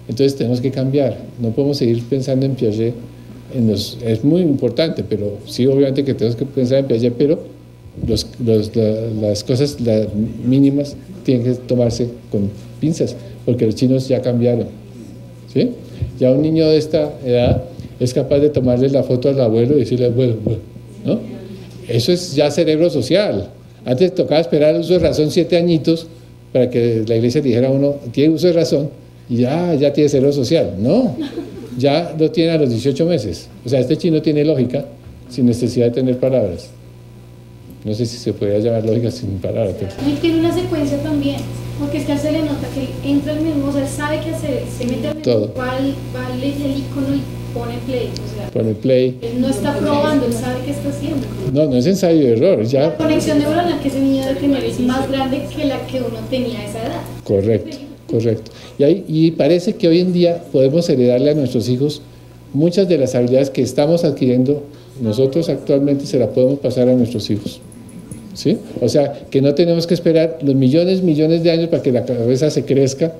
[0.07, 2.93] Entonces tenemos que cambiar, no podemos seguir pensando en Piaget.
[4.05, 7.39] Es muy importante, pero sí, obviamente que tenemos que pensar en Piaget, pero
[8.07, 12.49] las cosas las mínimas tienen que tomarse con
[12.79, 14.67] pinzas, porque los chinos ya cambiaron.
[15.53, 15.71] ¿sí?
[16.19, 17.63] Ya un niño de esta edad
[17.99, 20.59] es capaz de tomarle la foto al abuelo y decirle, bueno, bueno,
[21.05, 21.32] ¿no?
[21.87, 23.49] Eso es ya cerebro social.
[23.85, 26.07] Antes tocaba esperar el uso de razón siete añitos
[26.51, 28.89] para que la iglesia dijera a uno, tiene uso de razón,
[29.29, 30.75] y ya, ya tiene cerebro social.
[30.77, 31.15] No,
[31.77, 33.49] ya lo tiene a los 18 meses.
[33.65, 34.85] O sea, este chino tiene lógica
[35.29, 36.69] sin necesidad de tener palabras.
[37.83, 39.75] No sé si se podría llamar lógica sin palabras.
[39.77, 39.91] Pero...
[40.09, 41.37] Y tiene una secuencia también,
[41.79, 44.21] porque es que a él se le nota que entra al menú, o sea, sabe
[44.23, 45.53] qué hacer, se mete al Todo.
[45.57, 49.17] va, va el icono y pone play, o sea, Pone play.
[49.21, 51.25] él no está probando, él sabe qué está haciendo.
[51.53, 54.39] No, no es ensayo de error, es La ya conexión neuronal que ese niño debe
[54.39, 57.01] tener es más grande que la que uno tenía a esa edad.
[57.23, 57.77] correcto,
[58.09, 58.51] correcto.
[58.77, 62.01] Y, ahí, y parece que hoy en día podemos heredarle a nuestros hijos
[62.53, 64.63] muchas de las habilidades que estamos adquiriendo
[65.01, 67.59] nosotros actualmente se las podemos pasar a nuestros hijos.
[68.35, 68.57] ¿Sí?
[68.81, 72.03] O sea, que no tenemos que esperar los millones, millones de años para que la
[72.05, 73.13] cabeza se crezca,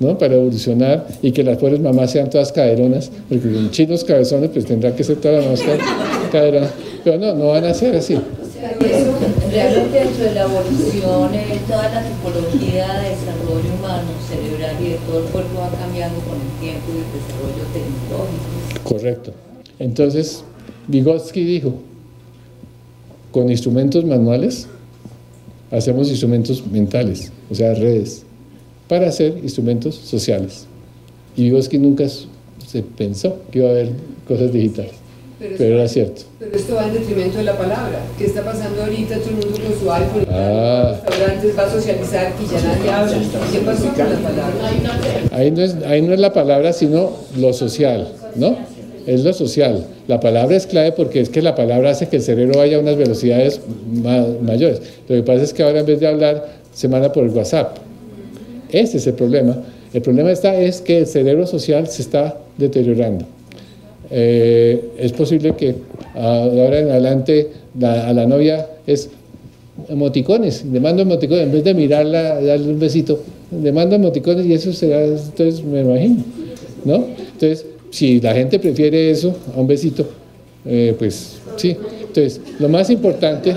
[0.00, 0.16] ¿no?
[0.18, 4.64] Para evolucionar y que las pobres mamás sean todas caderonas, porque con chinos cabezones pues
[4.66, 6.70] tendrán que ser todas las mamás ca- caderonas.
[7.04, 8.14] Pero no, no van a ser así.
[8.14, 9.12] Eso,
[9.52, 14.96] realmente dentro de la evolución, eh, toda la tipología de desarrollo humano, cerebral y de
[15.06, 18.82] todo el cuerpo va cambiando con el tiempo y el desarrollo tecnológico.
[18.84, 19.32] Correcto.
[19.78, 20.42] Entonces,
[20.88, 21.74] Vygotsky dijo,
[23.30, 24.66] con instrumentos manuales
[25.70, 28.24] hacemos instrumentos mentales, o sea, redes,
[28.88, 30.66] para hacer instrumentos sociales.
[31.36, 33.90] Y Vygotsky nunca se pensó que iba a haber
[34.26, 34.92] cosas digitales.
[35.56, 36.22] pero era cierto.
[36.40, 38.00] Pero esto va en detrimento de la palabra.
[38.18, 39.18] ¿Qué está pasando ahorita?
[39.18, 41.00] Todo el mundo con su iPhone, Ah.
[41.06, 43.18] restaurantes va a socializar y ya nadie habla.
[43.52, 44.70] ¿Qué pasó con la palabra?
[45.30, 48.56] Ahí no, es, ahí no es la palabra, sino lo social, ¿no?
[49.06, 49.86] Es lo social.
[50.08, 52.80] La palabra es clave porque es que la palabra hace que el cerebro vaya a
[52.80, 53.60] unas velocidades
[54.02, 54.80] ma- mayores.
[55.08, 57.76] Lo que pasa es que ahora en vez de hablar, se manda por el WhatsApp.
[58.70, 59.56] Ese es el problema.
[59.92, 63.24] El problema está es que el cerebro social se está deteriorando.
[64.10, 65.74] Eh, es posible que
[66.14, 67.48] ah, ahora en adelante
[67.78, 69.10] la- a la novia es
[69.88, 73.20] emoticones, le mando emoticones, en vez de mirarla, darle un besito,
[73.62, 76.16] le mando emoticones y eso será, entonces me imagino,
[76.84, 77.04] ¿no?
[77.32, 80.06] Entonces, si la gente prefiere eso a un besito,
[80.66, 81.76] eh, pues sí.
[82.00, 83.54] Entonces, lo más importante,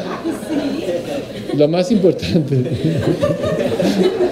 [1.57, 2.55] lo más importante,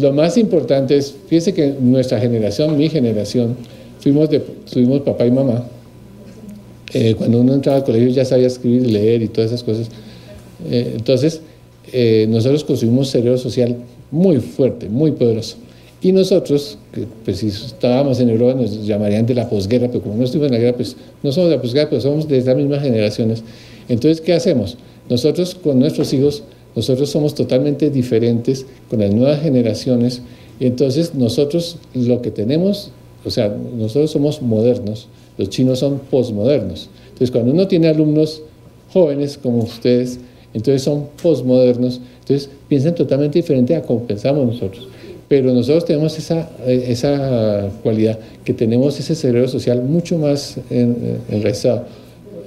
[0.00, 3.56] lo más importante es, fíjese que nuestra generación, mi generación,
[4.00, 5.64] fuimos de, tuvimos papá y mamá,
[6.92, 9.88] eh, cuando uno entraba al colegio ya sabía escribir, leer y todas esas cosas.
[10.68, 11.40] Eh, entonces,
[11.92, 13.76] eh, nosotros construimos un cerebro social
[14.10, 15.56] muy fuerte, muy poderoso.
[16.02, 20.16] Y nosotros, que, pues si estábamos en Europa, nos llamarían de la posguerra, pero como
[20.16, 22.56] no estuvimos en la guerra, pues no somos de la posguerra, pero somos de estas
[22.56, 23.42] mismas generaciones.
[23.88, 24.78] Entonces, ¿qué hacemos?
[25.08, 26.42] Nosotros con nuestros hijos,
[26.76, 30.22] nosotros somos totalmente diferentes con las nuevas generaciones.
[30.58, 32.90] Y entonces, nosotros lo que tenemos,
[33.24, 35.08] o sea, nosotros somos modernos,
[35.38, 36.88] los chinos son posmodernos.
[37.04, 38.42] Entonces, cuando uno tiene alumnos
[38.92, 40.18] jóvenes como ustedes,
[40.52, 44.88] entonces son posmodernos, entonces piensan totalmente diferente a como pensamos nosotros.
[45.28, 51.84] Pero nosotros tenemos esa, esa cualidad, que tenemos ese cerebro social mucho más en- enraizado.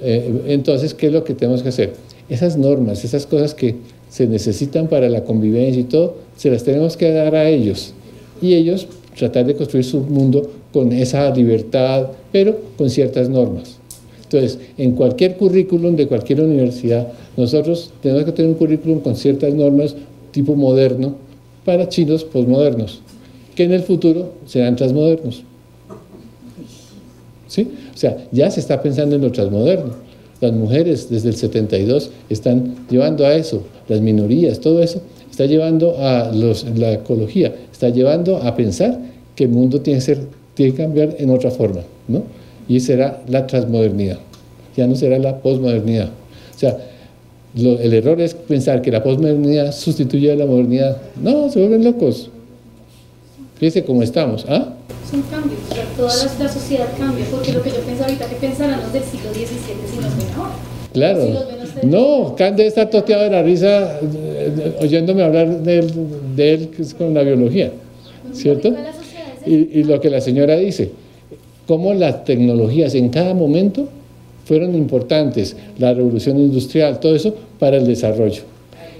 [0.02, 1.94] Eh, entonces, ¿qué es lo que tenemos que hacer?
[2.28, 3.76] Esas normas, esas cosas que
[4.14, 7.94] se necesitan para la convivencia y todo, se las tenemos que dar a ellos.
[8.40, 8.86] Y ellos
[9.18, 13.76] tratar de construir su mundo con esa libertad, pero con ciertas normas.
[14.22, 19.52] Entonces, en cualquier currículum de cualquier universidad, nosotros tenemos que tener un currículum con ciertas
[19.52, 19.96] normas
[20.30, 21.16] tipo moderno
[21.64, 23.00] para chinos posmodernos,
[23.56, 25.42] que en el futuro serán transmodernos.
[27.48, 27.68] ¿Sí?
[27.92, 29.92] O sea, ya se está pensando en lo transmoderno.
[30.40, 35.96] Las mujeres desde el 72 están llevando a eso, las minorías, todo eso, está llevando
[35.98, 38.98] a los, la ecología, está llevando a pensar
[39.34, 40.18] que el mundo tiene que, ser,
[40.54, 42.22] tiene que cambiar en otra forma, ¿no?
[42.68, 44.18] Y será la transmodernidad,
[44.76, 46.08] ya no será la posmodernidad.
[46.54, 46.78] O sea,
[47.56, 50.96] lo- el error es pensar que la posmodernidad sustituye a la modernidad.
[51.20, 52.30] No, se vuelven locos.
[53.56, 54.74] Fíjese cómo estamos, ¿ah?
[55.10, 58.26] Son cambios, o sea, toda la, la sociedad cambia, porque lo que yo pensaba ahorita,
[58.28, 60.50] que pensarán los del siglo XVII si nos ven ahora?
[60.86, 61.18] Si Claro.
[61.18, 65.78] los ven ustedes- No, Kant debe estar toteado de la risa eh, oyéndome hablar de
[65.80, 65.92] él,
[66.36, 67.70] de él que es con la biología,
[68.32, 68.68] ¿cierto?
[69.46, 70.90] Y, y lo que la señora dice,
[71.66, 73.88] cómo las tecnologías en cada momento
[74.44, 78.42] fueron importantes, la revolución industrial, todo eso, para el desarrollo.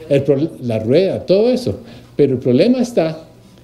[0.09, 1.79] El pro- la rueda, todo eso.
[2.17, 3.19] Pero el problema está,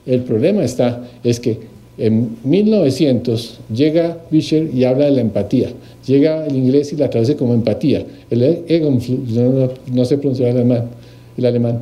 [0.06, 1.58] el problema está, es que
[2.00, 5.68] en 1900 llega Fischer y habla de la empatía.
[6.06, 8.02] Llega el inglés y la traduce como empatía.
[8.30, 11.80] El Egonflu, no, no, no sé pronunciar el alemán.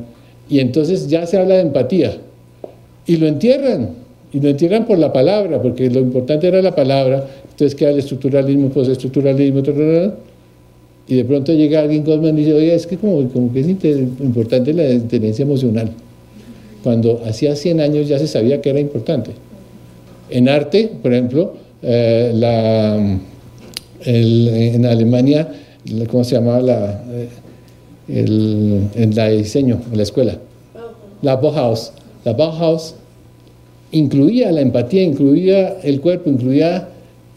[0.49, 2.17] Y entonces ya se habla de empatía.
[3.05, 3.91] Y lo entierran.
[4.33, 7.25] Y lo entierran por la palabra, porque lo importante era la palabra.
[7.51, 9.63] Entonces queda el estructuralismo, postestructuralismo,
[11.07, 13.67] y de pronto llega alguien Goldman y dice, oye, es que como, como que es
[13.67, 15.91] importante la inteligencia emocional.
[16.83, 19.31] Cuando hacía 100 años ya se sabía que era importante.
[20.29, 22.31] En arte, por ejemplo, eh,
[24.05, 25.51] el- en Alemania,
[26.09, 27.27] ¿cómo se llamaba la, eh,
[28.07, 30.37] el, en la diseño, la escuela?
[31.21, 31.91] La Bauhaus.
[32.23, 32.95] La Bauhaus
[33.91, 36.87] incluía la empatía, incluía el cuerpo, incluía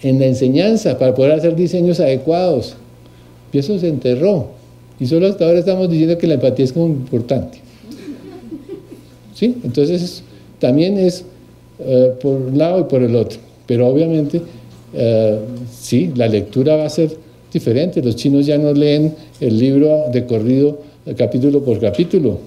[0.03, 2.75] en la enseñanza para poder hacer diseños adecuados.
[3.53, 4.49] Y eso se enterró.
[5.01, 7.59] Y solo hasta ahora estamos diciendo que la empatía es como importante.
[9.35, 9.57] ¿Sí?
[9.65, 10.23] Entonces,
[10.59, 11.25] también es
[11.85, 13.39] eh, por un lado y por el otro.
[13.67, 14.41] Pero obviamente,
[14.95, 15.39] eh,
[15.71, 17.11] sí, la lectura va a ser
[17.53, 18.03] diferente.
[18.03, 22.39] Los chinos ya no leen el libro de corrido eh, capítulo por capítulo.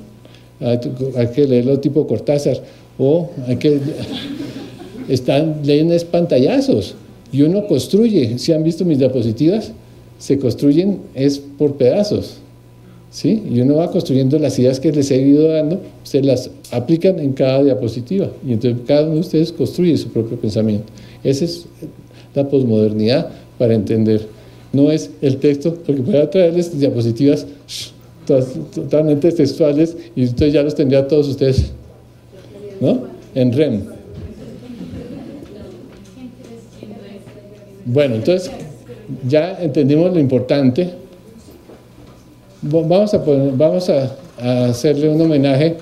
[0.59, 2.57] Hay, que leerlo tipo Cortázar.
[2.97, 3.79] O hay que...
[5.09, 6.95] Están, leen es pantallazos.
[7.31, 8.39] Y uno construye.
[8.39, 9.71] Si han visto mis diapositivas,
[10.17, 12.39] se construyen es por pedazos.
[13.15, 13.41] ¿Sí?
[13.49, 17.31] Y uno va construyendo las ideas que les he ido dando, se las aplican en
[17.31, 18.29] cada diapositiva.
[18.45, 20.91] Y entonces cada uno de ustedes construye su propio pensamiento.
[21.23, 21.65] Esa es
[22.33, 24.27] la posmodernidad para entender.
[24.73, 27.47] No es el texto, porque puede traerles diapositivas
[28.27, 31.71] totalmente textuales y entonces ya los tendría todos ustedes,
[32.81, 33.03] ¿no?
[33.33, 33.83] En REM.
[37.85, 38.51] Bueno, entonces
[39.25, 41.04] ya entendimos lo importante.
[42.67, 45.77] Vamos a, vamos a, hacerle un homenaje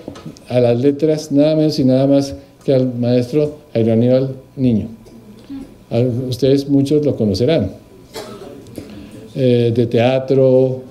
[0.49, 4.87] a las letras, nada menos y nada más que al maestro Jairo Aníbal Niño.
[6.27, 7.71] Ustedes muchos lo conocerán.
[9.33, 10.81] Eh, de teatro,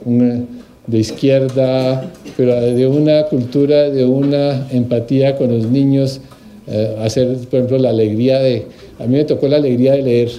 [0.87, 6.23] de izquierda, pero de una cultura, de una empatía con los niños,
[6.69, 8.67] eh, hacer, por ejemplo, la alegría de...
[8.99, 10.31] A mí me tocó la alegría de leer,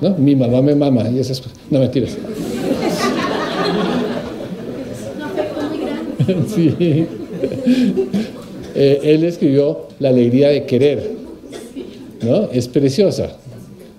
[0.00, 0.10] ¿no?
[0.16, 1.58] Mi mamá me mama y esas cosas.
[1.70, 2.16] No, mentiras.
[6.54, 7.06] sí.
[8.74, 11.10] Eh, él escribió La alegría de querer,
[12.22, 12.48] ¿no?
[12.50, 13.36] Es preciosa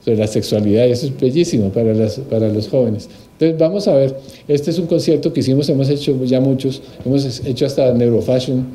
[0.03, 3.09] sobre la sexualidad eso es bellísimo para, las, para los jóvenes.
[3.33, 4.17] Entonces vamos a ver,
[4.47, 8.65] este es un concierto que hicimos, hemos hecho ya muchos, hemos hecho hasta Neurofashion,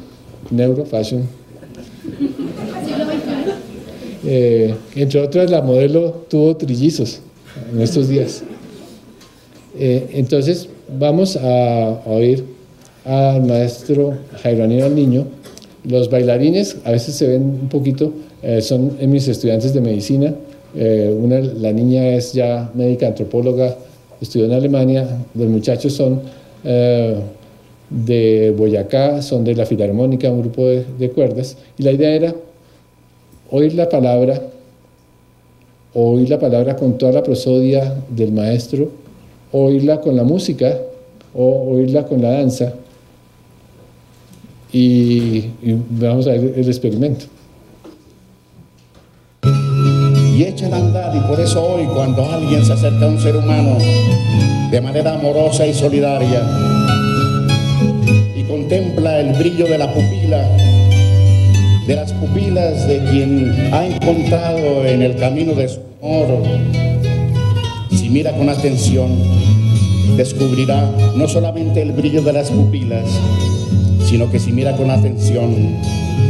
[0.50, 1.22] Neurofashion.
[4.24, 7.20] Eh, entre otras, la modelo tuvo trillizos
[7.72, 8.42] en estos días.
[9.78, 10.68] Eh, entonces,
[10.98, 12.44] vamos a, oír
[13.04, 15.26] al maestro Jairo Aníbal Niño.
[15.84, 20.34] Los bailarines a veces se ven un poquito, eh, son mis estudiantes de medicina.
[20.74, 23.76] una, la niña es ya médica antropóloga,
[24.20, 25.06] estudió en Alemania.
[25.34, 26.20] Los muchachos son
[27.90, 31.56] de Boyacá, son de la Filarmónica, un grupo de, de cuerdas.
[31.78, 32.34] Y la idea era
[33.50, 34.42] oír la palabra,
[35.94, 38.90] oír la palabra con toda la prosodia del maestro,
[39.52, 40.78] oírla con la música
[41.34, 42.74] o oírla con la danza
[44.72, 45.44] y,
[45.90, 47.26] vamos a ver el experimento.
[50.36, 53.36] Y echa a andar y por eso hoy cuando alguien se acerca a un ser
[53.36, 53.76] humano
[54.70, 56.42] de manera amorosa y solidaria
[58.36, 60.46] y contempla el brillo de la pupila,
[61.86, 66.42] de las pupilas de quien ha encontrado en el camino de su amor.
[67.90, 69.10] Si mira con atención,
[70.16, 73.06] descubrirá no solamente el brillo de las pupilas,
[74.08, 75.54] sino que si mira con atención,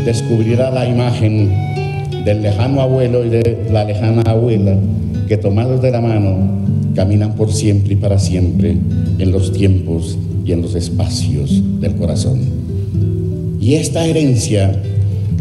[0.05, 1.51] descubrirá la imagen
[2.25, 4.77] del lejano abuelo y de la lejana abuela
[5.29, 6.37] que tomados de la mano
[6.95, 8.77] caminan por siempre y para siempre
[9.19, 12.41] en los tiempos y en los espacios del corazón.
[13.61, 14.73] Y esta herencia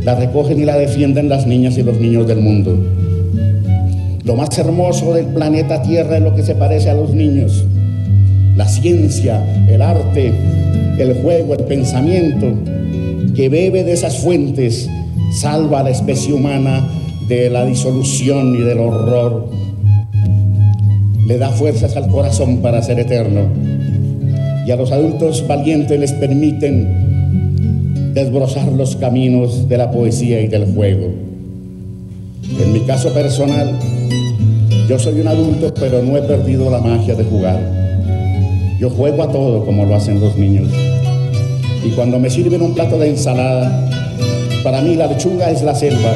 [0.04, 2.78] la recogen y la defienden las niñas y los niños del mundo.
[4.24, 7.66] Lo más hermoso del planeta Tierra es lo que se parece a los niños.
[8.56, 10.34] La ciencia, el arte,
[10.98, 12.48] el juego, el pensamiento,
[13.36, 14.90] que bebe de esas fuentes,
[15.32, 16.88] salva a la especie humana
[17.28, 19.50] de la disolución y del horror.
[21.28, 23.42] Le da fuerzas al corazón para ser eterno.
[24.66, 30.74] Y a los adultos valientes les permiten desbrozar los caminos de la poesía y del
[30.74, 31.10] juego.
[32.60, 33.78] En mi caso personal,
[34.90, 37.77] yo soy un adulto, pero no he perdido la magia de jugar.
[38.80, 40.70] Yo juego a todo como lo hacen los niños.
[41.84, 43.90] Y cuando me sirven un plato de ensalada,
[44.64, 46.14] para mí la lechuga es la selva,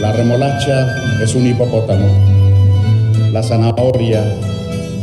[0.00, 0.86] la remolacha
[1.22, 2.06] es un hipopótamo,
[3.32, 4.22] la zanahoria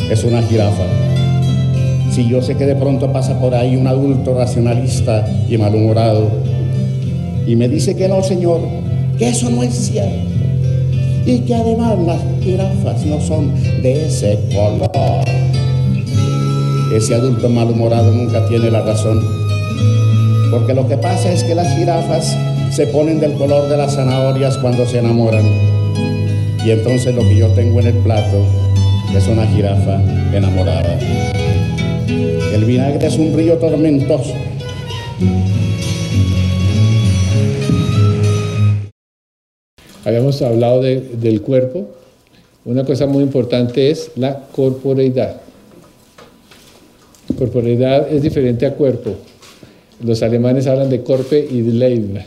[0.10, 0.84] es una jirafa
[2.20, 6.30] si yo sé que de pronto pasa por ahí un adulto racionalista y malhumorado
[7.48, 8.60] y me dice que no, Señor,
[9.18, 10.30] que eso no es cierto
[11.26, 15.49] y que además las jirafas no son de ese color.
[16.94, 19.24] Ese adulto malhumorado nunca tiene la razón,
[20.52, 22.36] porque lo que pasa es que las jirafas
[22.72, 25.46] se ponen del color de las zanahorias cuando se enamoran
[26.66, 28.44] y entonces lo que yo tengo en el plato
[29.16, 30.02] es una jirafa
[30.34, 31.00] enamorada.
[32.54, 34.34] El vinagre es un río tormentoso.
[40.04, 41.88] Habíamos hablado del cuerpo.
[42.66, 45.49] Una cosa muy importante es la corporeidad.
[47.40, 49.12] Corporeidad es diferente a cuerpo.
[50.04, 52.20] Los alemanes hablan de Korpe y de Leib.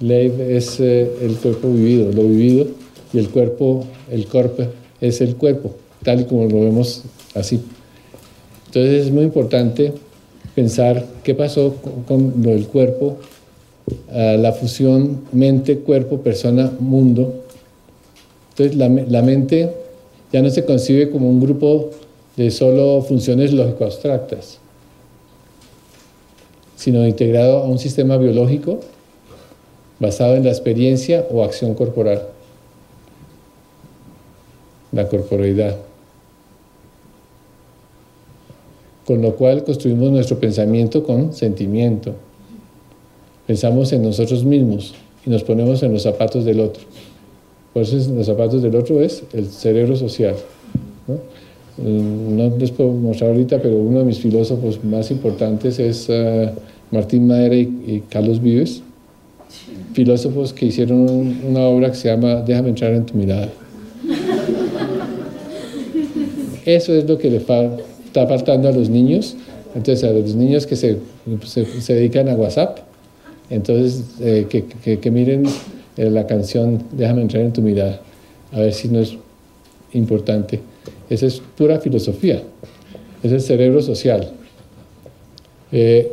[0.00, 2.66] Leib es eh, el cuerpo vivido, lo vivido,
[3.12, 4.68] y el cuerpo, el Korpe,
[5.00, 7.04] es el cuerpo, tal y como lo vemos
[7.36, 7.60] así.
[8.66, 9.92] Entonces es muy importante
[10.56, 11.76] pensar qué pasó
[12.08, 13.18] con, lo del cuerpo,
[14.12, 17.44] la fusión mente, cuerpo, persona, mundo.
[18.50, 19.70] Entonces la mente
[20.32, 21.92] ya no se concibe como un grupo
[22.36, 24.58] de solo funciones lógico-abstractas,
[26.76, 28.80] sino integrado a un sistema biológico
[29.98, 32.22] basado en la experiencia o acción corporal,
[34.92, 35.76] la corporeidad.
[39.06, 42.12] con lo cual construimos nuestro pensamiento con sentimiento.
[43.46, 46.82] Pensamos en nosotros mismos y nos ponemos en los zapatos del otro.
[47.72, 50.34] ponerse en los zapatos del otro es el cerebro social.
[51.06, 51.18] ¿no?
[51.78, 56.50] Mm, no les puedo mostrar ahorita, pero uno de mis filósofos más importantes es uh,
[56.90, 58.82] Martín Madera y, Carlos Vives,
[59.92, 63.48] filósofos que hicieron un, una obra que se llama Déjame entrar en tu mirada.
[66.64, 69.36] Eso es lo que le está faltando a los niños.
[69.76, 70.98] Entonces, a los niños que se,
[71.44, 72.78] se, dedican a WhatsApp,
[73.50, 75.44] entonces eh, que, miren
[75.98, 78.00] eh, la canción Déjame entrar en tu mirada,
[78.52, 79.16] a ver si no es
[79.92, 80.60] importante.
[81.08, 82.42] Esa es pura filosofía,
[83.22, 84.30] es el cerebro social.
[85.72, 86.12] Eh,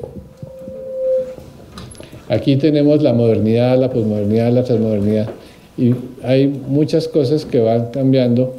[2.30, 5.30] aquí tenemos la modernidad, la posmodernidad, la transmodernidad,
[5.78, 8.56] y hay muchas cosas que van cambiando.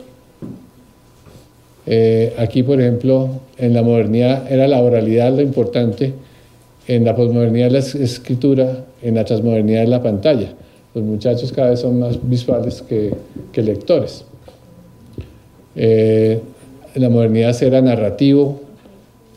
[1.86, 6.12] Eh, aquí, por ejemplo, en la modernidad era la oralidad lo importante,
[6.86, 10.48] en la posmodernidad la escritura, en la transmodernidad la pantalla.
[10.94, 13.12] Los muchachos cada vez son más visuales que,
[13.52, 14.24] que lectores.
[15.76, 16.40] Eh,
[16.94, 18.60] la modernidad era narrativo,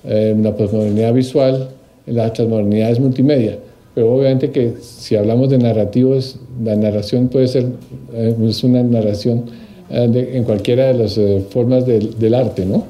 [0.03, 1.69] eh, la posmodernidad visual,
[2.05, 3.57] la transmodernidad es multimedia.
[3.95, 7.65] Pero obviamente que si hablamos de narrativos, la narración puede ser
[8.13, 9.45] eh, es una narración
[9.89, 11.19] eh, de, en cualquiera de las
[11.49, 12.85] formas del, arte, ¿no?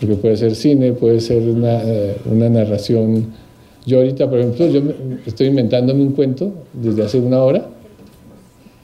[0.00, 1.82] Porque puede ser cine, puede ser una,
[2.30, 3.26] una narración.
[3.84, 4.80] Yo ahorita, por ejemplo, yo
[5.26, 7.66] estoy inventándome un cuento desde hace una hora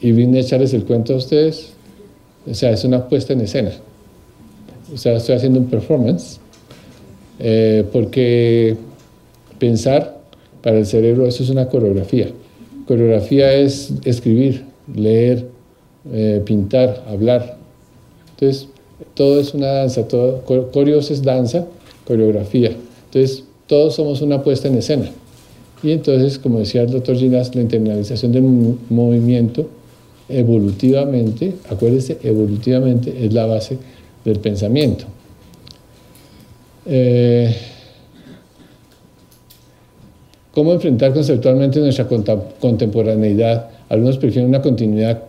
[0.00, 1.72] y vine a echarles el cuento a ustedes.
[2.50, 3.70] O sea, es una puesta en escena
[4.92, 6.38] o sea, estoy haciendo un performance,
[7.38, 8.76] eh, porque
[9.58, 10.20] pensar
[10.62, 12.28] para el cerebro eso es una coreografía.
[12.86, 14.64] Coreografía es escribir,
[14.94, 15.46] leer,
[16.12, 17.56] eh, pintar, hablar.
[18.30, 18.68] Entonces,
[19.14, 21.66] todo es una danza, todo, coreos es danza,
[22.06, 22.72] coreografía.
[23.06, 25.10] Entonces, todos somos una puesta en escena.
[25.82, 28.42] Y entonces, como decía el doctor Ginas, la internalización del
[28.90, 29.68] movimiento
[30.28, 33.78] evolutivamente, acuérdense, evolutivamente es la base
[34.24, 35.04] del pensamiento.
[36.86, 37.54] Eh,
[40.52, 42.06] ¿Cómo enfrentar conceptualmente nuestra
[42.60, 43.68] contemporaneidad?
[43.88, 45.22] Algunos prefieren una continuidad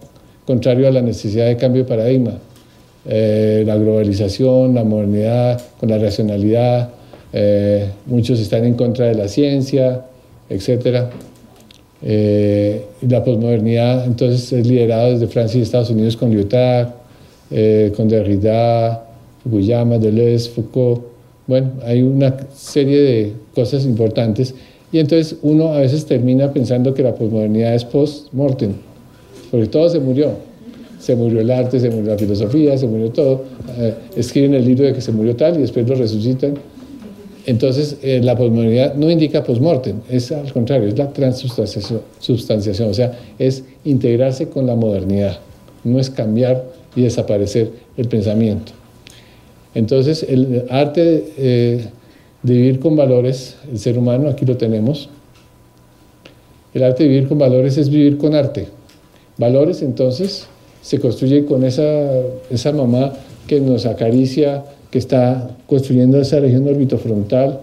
[0.45, 2.33] contrario a la necesidad de cambio de paradigma.
[3.07, 6.89] Eh, la globalización, la modernidad, con la racionalidad,
[7.33, 10.05] eh, muchos están en contra de la ciencia,
[10.49, 11.07] etc.
[13.01, 16.89] La posmodernidad entonces es liderada desde Francia y Estados Unidos con Lyotard,
[17.51, 19.05] eh, con Derrida,
[19.43, 21.03] Fukuyama, Deleuze, Foucault.
[21.47, 24.55] Bueno, hay una serie de cosas importantes
[24.91, 28.71] y entonces uno a veces termina pensando que la posmodernidad es post-mortem,
[29.51, 30.31] porque todo se murió.
[30.99, 33.43] Se murió el arte, se murió la filosofía, se murió todo.
[33.77, 36.55] Eh, escriben el libro de que se murió tal y después lo resucitan.
[37.45, 43.19] Entonces, eh, la posmodernidad no indica post-mortem, es al contrario, es la transubstanciación, o sea,
[43.37, 45.37] es integrarse con la modernidad,
[45.83, 46.63] no es cambiar
[46.95, 48.71] y desaparecer el pensamiento.
[49.73, 51.85] Entonces, el arte eh,
[52.43, 55.09] de vivir con valores, el ser humano, aquí lo tenemos,
[56.73, 58.67] el arte de vivir con valores es vivir con arte.
[59.37, 60.47] Valores, entonces,
[60.81, 61.83] se construye con esa,
[62.49, 63.13] esa mamá
[63.47, 67.59] que nos acaricia, que está construyendo esa región orbitofrontal,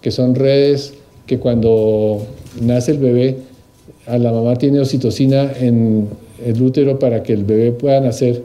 [0.00, 0.94] que son redes
[1.26, 2.22] que cuando
[2.60, 3.36] nace el bebé,
[4.06, 6.08] a la mamá tiene oxitocina en
[6.44, 8.42] el útero para que el bebé pueda nacer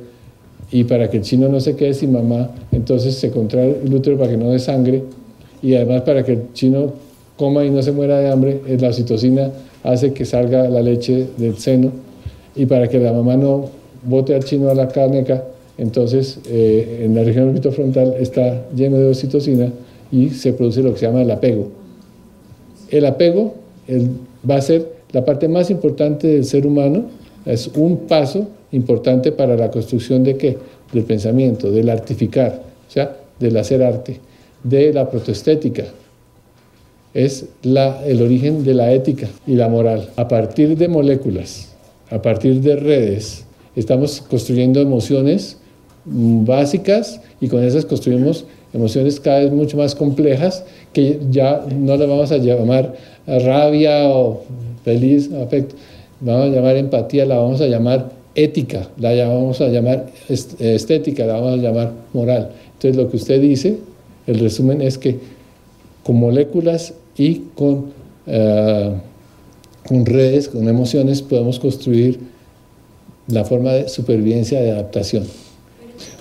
[0.71, 4.17] y para que el chino no se quede sin mamá, entonces se contrae el útero
[4.17, 5.03] para que no dé sangre
[5.61, 6.93] y además para que el chino
[7.35, 9.51] coma y no se muera de hambre, la oxitocina
[9.83, 11.91] hace que salga la leche del seno
[12.55, 13.69] y para que la mamá no
[14.03, 15.43] bote al chino a la caneca,
[15.77, 19.71] entonces eh, en la región orbitofrontal está lleno de oxitocina
[20.11, 21.69] y se produce lo que se llama el apego.
[22.89, 23.55] El apego
[24.49, 27.05] va a ser la parte más importante del ser humano,
[27.45, 30.57] es un paso importante para la construcción de qué?
[30.91, 34.19] Del pensamiento, del artificar, o sea, del hacer arte,
[34.63, 35.83] de la protoestética.
[37.13, 40.09] Es la, el origen de la ética y la moral.
[40.15, 41.69] A partir de moléculas,
[42.09, 43.45] a partir de redes,
[43.75, 45.57] estamos construyendo emociones
[46.05, 52.07] básicas y con esas construimos emociones cada vez mucho más complejas que ya no las
[52.07, 52.95] vamos a llamar
[53.27, 54.43] rabia o
[54.83, 55.75] feliz, afecto,
[56.19, 61.33] vamos a llamar empatía, la vamos a llamar ética, la vamos a llamar estética, la
[61.33, 62.51] vamos a llamar moral.
[62.73, 63.77] Entonces lo que usted dice,
[64.27, 65.19] el resumen es que
[66.03, 67.91] con moléculas y con,
[68.27, 68.91] uh,
[69.87, 72.19] con redes, con emociones, podemos construir
[73.27, 75.23] la forma de supervivencia, de adaptación.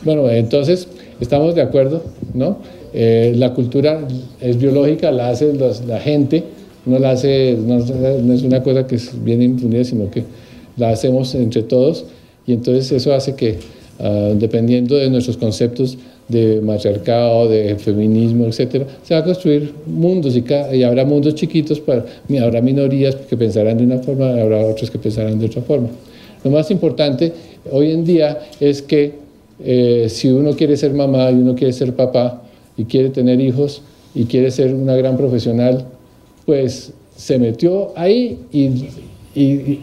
[0.05, 0.89] Bueno, entonces
[1.21, 2.03] estamos de acuerdo,
[2.35, 2.59] ¿no?
[2.93, 4.07] Eh, la cultura
[4.41, 5.53] es biológica, la hace
[5.87, 6.45] la gente,
[6.87, 10.25] no la hace, no, es una cosa que bien infundida, sino que
[10.81, 12.07] la hacemos entre todos
[12.47, 13.59] Y entonces eso hace que,
[14.01, 15.97] ah, dependiendo de nuestros conceptos
[16.27, 22.05] de matriarcado, de feminismo, etcétera, se va a construir mundos y, habrá mundos chiquitos, para,
[22.41, 25.89] habrá minorías que pensarán de una forma, habrá otros que pensarán de otra forma.
[26.45, 27.33] Lo más importante
[27.71, 29.13] hoy en día es que
[29.63, 32.43] eh, si uno quiere ser mamá y uno quiere ser papá
[32.77, 33.83] y quiere tener hijos
[34.15, 35.85] y quiere ser una gran profesional,
[36.47, 39.81] pues se metió ahí y,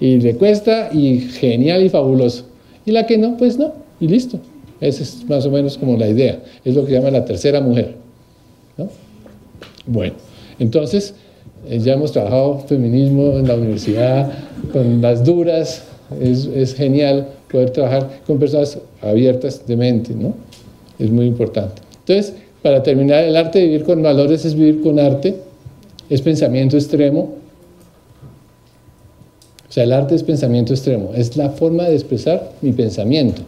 [0.00, 2.44] y le cuesta y genial y fabuloso.
[2.84, 4.38] Y la que no, pues no, y listo.
[4.80, 6.42] Esa es más o menos como la idea.
[6.64, 7.94] Es lo que llama la tercera mujer.
[8.76, 8.88] ¿no?
[9.86, 10.14] Bueno,
[10.58, 11.14] entonces
[11.68, 14.32] eh, ya hemos trabajado feminismo en la universidad
[14.72, 15.84] con las duras.
[16.20, 20.34] Es, es, genial poder trabajar con personas abiertas de mente, ¿no?
[21.00, 21.82] Es muy importante.
[21.98, 25.36] Entonces, para terminar, el arte de vivir con valores es vivir con arte,
[26.08, 27.34] es pensamiento extremo.
[29.76, 33.42] Sea, el arte es pensamiento extremo, es la forma de expresar mi pensamiento.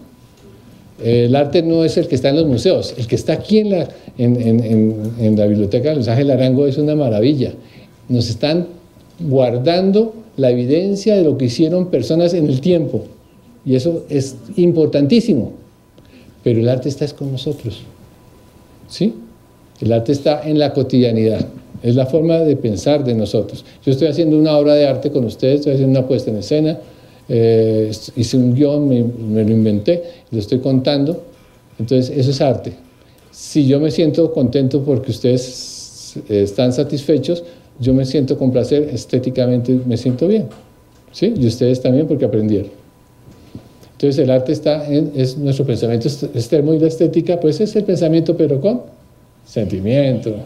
[1.02, 3.70] El arte no es el que está en los museos, el que está aquí en
[3.70, 3.88] la,
[4.18, 7.55] en, la biblioteca de Luis Ángel Arango es una maravilla.
[8.10, 8.66] Nos están
[9.18, 13.06] guardando la evidencia de lo que hicieron personas en el tiempo.
[13.64, 15.52] Y eso es importantísimo.
[16.44, 17.80] Pero el arte está con nosotros.
[18.86, 19.14] ¿Sí?
[19.80, 21.46] El arte está en la cotidianidad.
[21.82, 23.64] Es la forma de pensar de nosotros.
[23.84, 26.78] Yo estoy haciendo una obra de arte con ustedes, estoy haciendo una puesta en escena,
[27.28, 31.22] eh, hice un guion, me, lo inventé, lo estoy contando.
[31.78, 32.72] Entonces, eso es arte.
[33.30, 37.44] Si yo me siento contento porque ustedes están satisfechos,
[37.78, 40.46] yo me siento con placer, estéticamente me siento bien.
[41.12, 41.32] ¿Sí?
[41.36, 42.70] Y ustedes también porque aprendieron.
[43.92, 47.82] Entonces el arte está en, es nuestro pensamiento externo y la estética, pues es el
[47.82, 48.82] pensamiento pero con
[49.44, 50.36] sentimiento.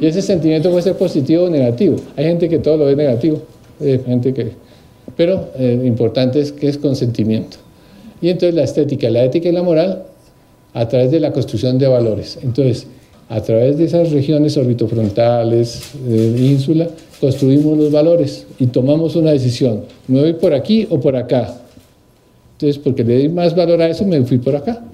[0.00, 1.96] Y ese sentimiento puede ser positivo o negativo.
[2.16, 3.42] Hay gente que todo lo ve negativo,
[3.80, 4.62] hay gente que
[5.16, 7.58] pero eh, lo importante es que es consentimiento.
[8.20, 10.04] Y entonces la estética, la ética y la moral
[10.74, 12.38] a través de la construcción de valores.
[12.42, 12.86] Entonces,
[13.28, 16.88] a través de esas regiones orbitofrontales, de ínsula,
[17.20, 19.84] construimos los valores y tomamos una decisión.
[20.08, 21.54] ¿Me voy por aquí o por acá?
[22.52, 24.84] Entonces, porque le di más valor a eso, me fui por acá.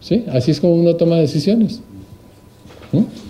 [0.00, 0.24] ¿Sí?
[0.28, 1.80] Así es como uno toma decisiones.
[2.92, 3.23] ¿Mm?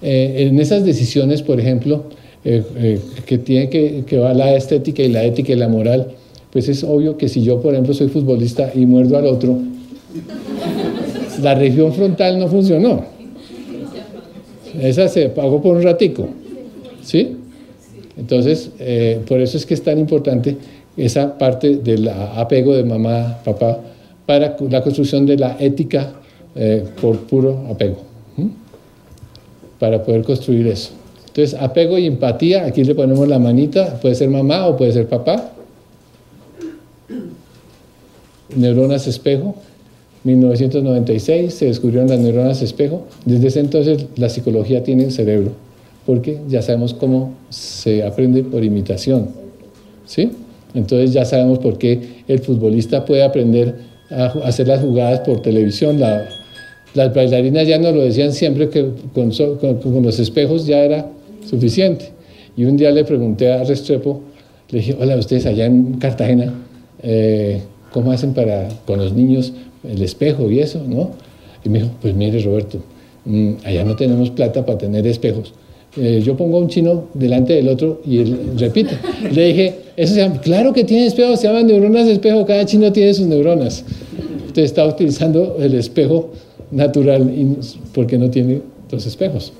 [0.00, 2.04] Eh, en esas decisiones, por ejemplo,
[2.44, 6.12] eh, eh, que tiene que, que va la estética y la ética y la moral,
[6.52, 9.58] pues es obvio que si yo, por ejemplo, soy futbolista y muerdo al otro,
[11.42, 13.04] la región frontal no funcionó.
[14.80, 16.28] Esa se pagó por un ratico.
[17.02, 17.36] ¿Sí?
[18.16, 18.70] Entonces,
[19.26, 20.56] por eso es que es tan importante
[20.96, 23.78] esa parte del apego de mamá, papá,
[24.26, 26.12] para la construcción de la ética
[27.00, 28.07] por puro apego.
[29.78, 30.90] Para poder construir eso.
[31.26, 35.06] Entonces, apego y empatía, aquí le ponemos la manita, puede ser mamá o puede ser
[35.08, 35.52] papá.
[38.56, 39.54] Neuronas espejo,
[40.24, 43.04] 1996 se descubrieron las neuronas espejo.
[43.24, 45.52] Desde ese entonces la psicología tiene cerebro,
[46.06, 49.28] porque ya sabemos cómo se aprende por imitación.
[50.06, 50.30] ¿Sí?
[50.74, 53.76] Entonces ya sabemos por qué el futbolista puede aprender
[54.10, 55.98] a hacer las jugadas por televisión.
[56.94, 59.32] Las bailarinas ya nos lo decían siempre que con,
[60.02, 61.06] los espejos ya era
[61.48, 62.10] suficiente.
[62.56, 64.20] Y un día le pregunté a Restrepo,
[64.70, 66.52] le dije, hola, ustedes allá en Cartagena,
[67.02, 67.62] eh,
[67.92, 69.52] ¿cómo hacen para con los niños
[69.88, 70.82] el espejo y eso?
[70.86, 71.10] ¿no?
[71.64, 72.78] Y me dijo, pues mire Roberto,
[73.24, 75.52] mm, allá no tenemos plata para tener espejos.
[75.96, 78.90] Eh, yo pongo a un chino delante del otro y él repite.
[79.32, 82.64] Le dije, eso se llama, claro que tiene espejos, se llaman neuronas de espejo, cada
[82.66, 83.84] chino tiene sus neuronas.
[84.46, 86.30] Usted está utilizando el espejo
[86.70, 87.30] natural
[87.94, 89.52] porque no tiene dos espejos.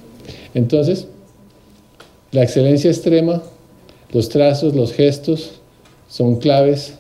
[0.54, 1.06] Entonces,
[2.32, 3.42] la excelencia extrema,
[4.12, 5.52] los trazos, los gestos
[6.08, 6.94] son claves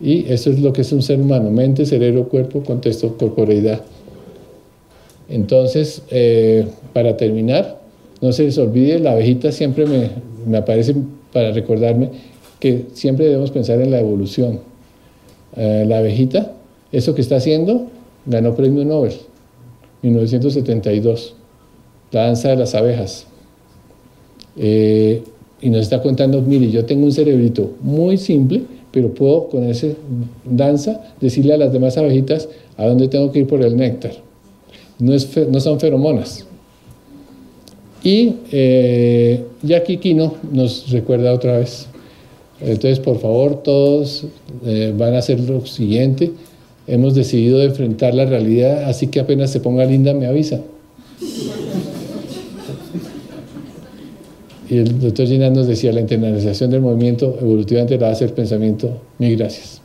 [0.00, 3.80] y eso es lo que es un ser humano, mente, cerebro, cuerpo, contexto, corporeidad.
[5.28, 7.80] Entonces, eh, para terminar,
[8.20, 10.10] no se les olvide, la abejita siempre me,
[10.46, 10.94] me, aparece
[11.32, 12.10] para recordarme
[12.60, 14.60] que siempre debemos pensar en la evolución.
[15.56, 16.52] Eh, la abejita,
[16.92, 17.86] eso que está haciendo,
[18.26, 19.14] ganó premio Nobel,
[20.02, 21.34] 1972,
[22.12, 23.26] la danza de las abejas.
[24.56, 25.22] Eh,
[25.60, 29.88] y nos está contando, mire, yo tengo un cerebrito muy simple, pero puedo con esa
[30.44, 34.12] danza decirle a las demás abejitas a dónde tengo que ir por el néctar.
[34.98, 36.46] No, es, no son feromonas.
[38.02, 41.88] Y eh, Jackie Kino nos recuerda otra vez.
[42.60, 44.24] Entonces, por favor, todos
[44.64, 46.32] eh, van a hacer lo siguiente.
[46.86, 50.60] Hemos decidido enfrentar la realidad, así que apenas se ponga linda me avisa.
[54.68, 59.00] Y el doctor Ginás nos decía, la internalización del movimiento evolutivamente la hace el pensamiento.
[59.18, 59.80] Mil gracias.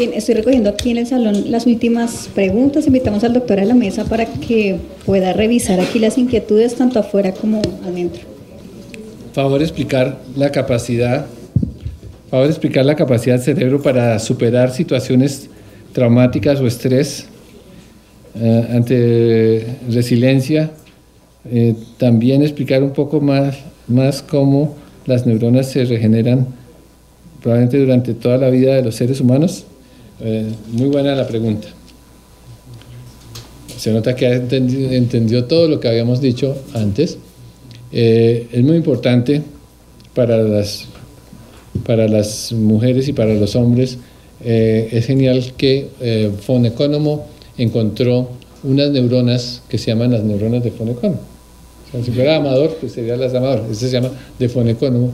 [0.00, 2.86] Estoy recogiendo aquí en el salón las últimas preguntas.
[2.86, 7.32] Invitamos al doctor a la mesa para que pueda revisar aquí las inquietudes tanto afuera
[7.32, 8.22] como adentro.
[9.34, 11.26] Favor explicar la capacidad,
[12.30, 15.50] favor explicar la capacidad del cerebro para superar situaciones
[15.92, 17.26] traumáticas o estrés
[18.40, 20.70] eh, ante resiliencia.
[21.44, 26.46] Eh, también explicar un poco más, más cómo las neuronas se regeneran
[27.42, 29.66] probablemente durante toda la vida de los seres humanos.
[30.22, 31.68] Eh, muy buena la pregunta.
[33.80, 37.16] Se nota que entendió, todo lo que habíamos dicho antes.
[37.92, 39.40] Eh, es muy importante
[40.14, 40.86] para las,
[42.52, 43.96] mujeres y para los hombres.
[44.44, 47.26] Eh, es genial que eh, Fonecónomo
[47.56, 48.28] encontró
[48.64, 51.20] unas neuronas que se llaman las neuronas de Fonecónomo.
[52.04, 53.64] si fuera amador, pues serían las de amador.
[53.70, 55.12] Este se llama de Fonecónomo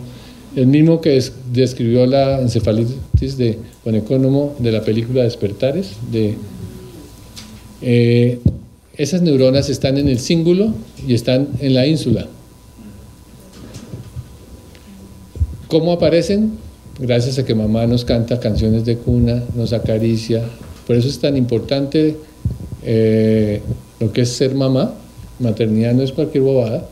[0.56, 1.22] el mismo que
[1.52, 5.92] describió la encefalitis de Fonecónomo de la película Despertares.
[6.10, 6.34] De,
[7.82, 8.40] eh,
[8.96, 10.72] esas neuronas están en el cíngulo
[11.06, 12.26] y están en la ínsula.
[15.68, 16.52] ¿Cómo aparecen?
[16.98, 20.42] Gracias a que mamá nos canta canciones de cuna, nos acaricia.
[20.86, 22.16] Por eso es tan importante
[22.82, 23.60] eh,
[24.00, 24.94] lo que es ser mamá.
[25.38, 26.88] Maternidad no es cualquier bobada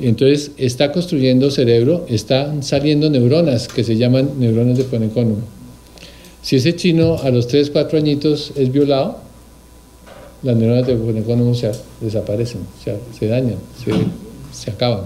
[0.00, 5.42] entonces está construyendo cerebro, están saliendo neuronas que se llaman neuronas de Fonecónomo.
[6.42, 9.18] Si ese chino a los 3, 4 añitos es violado,
[10.42, 11.70] las neuronas de Fonecónomo se
[12.00, 12.62] desaparecen,
[13.18, 13.56] se, dañan,
[14.52, 15.04] se, acaban.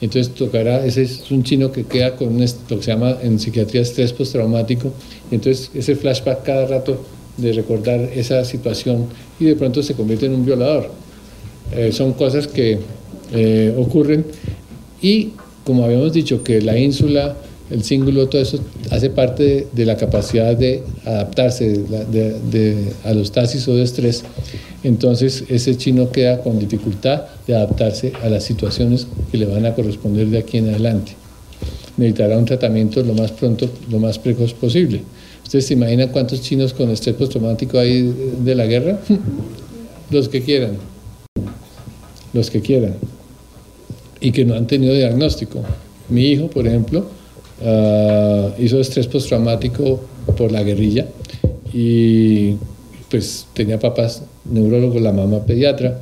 [0.00, 3.80] Entonces tocará, ese es un chino que queda con lo que se llama en psiquiatría
[3.80, 4.92] estrés postraumático,
[5.30, 7.02] entonces ese flashback cada rato
[7.38, 9.06] de recordar esa situación
[9.38, 10.90] y de pronto se convierte en un violador.
[11.72, 12.78] Eh, son cosas que
[13.32, 14.24] eh, ocurren
[15.02, 15.30] y
[15.64, 17.34] como habíamos dicho que la ínsula,
[17.70, 18.60] el cíngulo, todo eso
[18.92, 21.80] hace parte de, la capacidad de adaptarse
[23.02, 24.22] a los taxis o de estrés,
[24.84, 29.74] entonces ese chino queda con dificultad de adaptarse a las situaciones que le van a
[29.74, 31.12] corresponder de aquí en adelante.
[31.96, 35.00] Necesitará un tratamiento lo más pronto, lo más precoz posible.
[35.42, 38.14] ¿Ustedes se imaginan cuántos chinos con estrés postraumático hay
[38.44, 39.00] de la guerra?
[40.10, 40.76] los que quieran.
[42.36, 42.96] Los que quieran
[44.20, 45.62] y que no han tenido diagnóstico.
[46.10, 47.06] Mi hijo, por ejemplo,
[47.64, 50.00] ah, hizo estrés postraumático
[50.36, 51.06] por la guerrilla
[51.72, 52.56] y
[53.10, 55.98] pues tenía papás neurólogos, la mamá pediatra,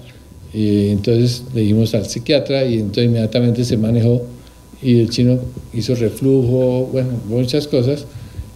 [0.53, 4.23] entonces le dimos al psiquiatra y entonces inmediatamente se manejó
[4.83, 5.39] y el chino
[5.73, 8.07] hizo reflujo, bueno, muchas cosas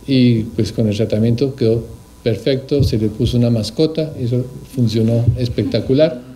[0.07, 1.85] y pues con el tratamiento quedó
[2.25, 4.45] perfecto, se le puso una mascota, eso
[4.75, 6.28] funcionó espectacular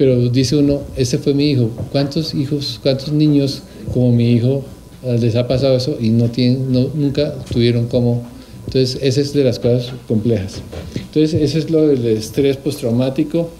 [0.00, 1.68] pero dice uno, ese fue mi hijo.
[1.92, 3.60] ¿Cuántos hijos, cuántos niños
[3.92, 4.64] como mi hijo
[5.04, 8.22] ah, les ha pasado eso y no tienen, nunca tuvieron como...
[8.64, 10.62] Entonces, esa es de las cosas complejas.
[10.94, 13.50] Entonces, eso es lo del estrés postraumático.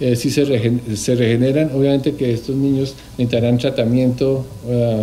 [0.00, 0.46] Eh, si se,
[0.96, 5.02] se, regeneran, obviamente que estos niños necesitarán tratamiento ah,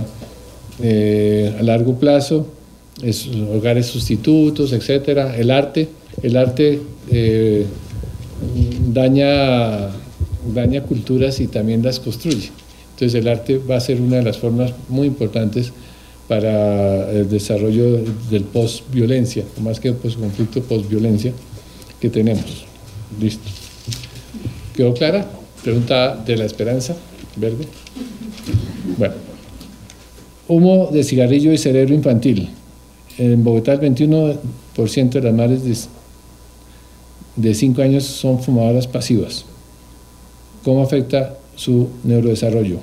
[0.82, 2.48] eh, a largo plazo,
[3.53, 5.38] hogares sustitutos, etcétera.
[5.38, 5.90] El arte,
[6.24, 7.68] el arte eh,
[8.91, 9.91] daña
[10.53, 12.52] daña culturas y también las construye.
[12.98, 15.72] Entonces el arte va a ser una de las formas muy importantes
[16.28, 18.02] para el desarrollo
[18.32, 21.32] del post-violencia, más que post-conflicto, post-violencia
[22.02, 22.65] que tenemos.
[23.22, 23.48] Listo.
[24.76, 25.30] ¿Quedó clara?
[25.64, 26.95] Pregunta de la esperanza,
[27.36, 27.68] verde.
[28.98, 29.14] Bueno,
[30.48, 32.49] humo de cigarrillo y cerebro infantil.
[33.19, 35.88] En Bogotá el 21% de las madres
[37.36, 39.45] de 5 años son fumadoras pasivas
[40.68, 42.80] cómo afecta su neurodesarrollo.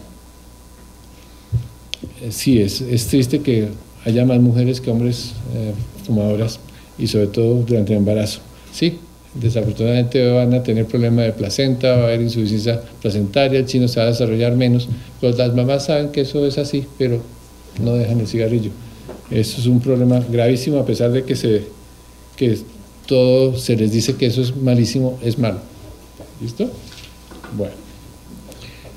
[2.23, 3.69] Eh, sí, es, triste que
[4.07, 5.75] haya más mujeres que hombres eh,
[6.07, 6.61] fumadoras
[6.97, 8.41] y sobre todo durante el embarazo.
[8.73, 9.01] Sí,
[9.35, 14.01] desafortunadamente van a tener problema de placenta, va a haber insuficiencia placentaria, el chino se
[14.01, 14.89] va a desarrollar menos.
[15.21, 17.21] Pues las mamás saben que eso es así, pero
[17.83, 18.71] no dejan el cigarrillo.
[19.31, 21.65] Eso es un problema gravísimo a pesar de que, se,
[22.35, 22.61] que
[23.07, 25.59] todo se les dice que eso es malísimo, es malo.
[26.41, 26.71] ¿Listo?
[27.57, 27.85] Bueno.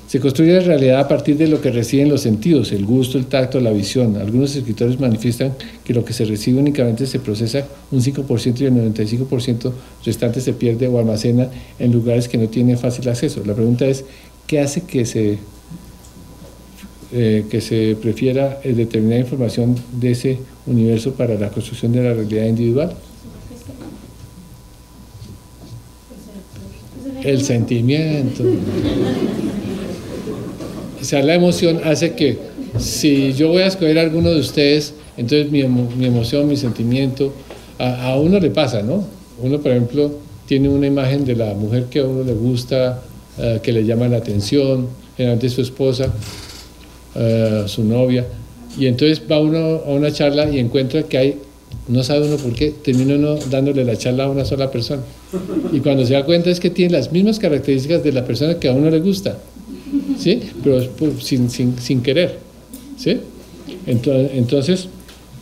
[0.08, 3.26] Se construye la realidad a partir de lo que reciben los sentidos, el gusto, el
[3.26, 4.16] tacto, la visión.
[4.16, 5.52] Algunos escritores manifiestan
[5.84, 9.70] que lo que se recibe únicamente se procesa un 5% y el 95%
[10.06, 13.42] restante se pierde o almacena en lugares que no tienen fácil acceso.
[13.44, 14.06] La pregunta es,
[14.46, 15.40] ¿qué hace que se,
[17.12, 22.46] eh, que se prefiera determinada información de ese universo para la construcción de la realidad
[22.46, 22.96] individual?
[27.28, 28.44] El sentimiento.
[31.00, 32.38] O sea, la emoción hace que
[32.78, 37.32] si yo voy a escoger a alguno de ustedes, entonces mi, emoción, mi sentimiento,
[37.78, 39.04] a, uno le pasa, ¿no?
[39.40, 40.12] Uno, por ejemplo,
[40.46, 43.02] tiene una imagen de la mujer que a uno le gusta,
[43.38, 46.12] eh, que le llama la atención, generalmente su esposa,
[47.14, 48.26] eh, su novia,
[48.78, 51.38] y entonces va uno a una charla y encuentra que hay,
[51.88, 55.02] no sabe uno por qué, termina uno dándole la charla a una sola persona.
[55.72, 58.68] Y cuando se da cuenta es que tiene las mismas características de la persona que
[58.68, 59.38] a uno le gusta,
[60.18, 60.40] ¿sí?
[60.62, 60.82] Pero
[61.20, 62.38] sin, sin, sin querer,
[62.96, 63.18] ¿sí?
[63.86, 64.88] Entonces,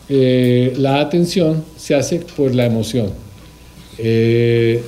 [0.09, 3.11] eh, la atención se hace por la emoción.
[3.99, 4.83] Eh,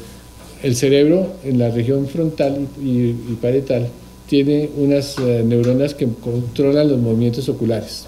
[0.62, 3.89] el cerebro en la región frontal y, parietal
[4.28, 8.06] tiene unas eh, neuronas que controlan los movimientos oculares.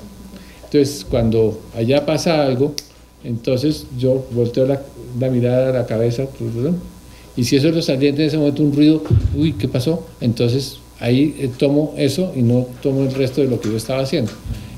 [0.64, 2.74] Entonces, cuando allá pasa algo,
[3.24, 4.80] entonces yo volteo la,
[5.28, 6.26] mirada a la cabeza,
[7.36, 9.02] y si eso es lo saliente en ese momento, un ruido,
[9.36, 10.06] uy, ¿qué pasó?
[10.20, 14.02] Entonces ahí eh, tomo eso y no tomo el resto de lo que yo estaba
[14.02, 14.30] haciendo.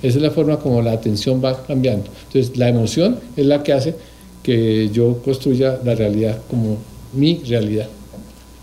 [0.02, 2.06] Esa es la forma como la atención va cambiando.
[2.26, 3.94] Entonces, la emoción es la que hace
[4.42, 6.78] que yo construya la realidad como
[7.12, 7.88] mi realidad,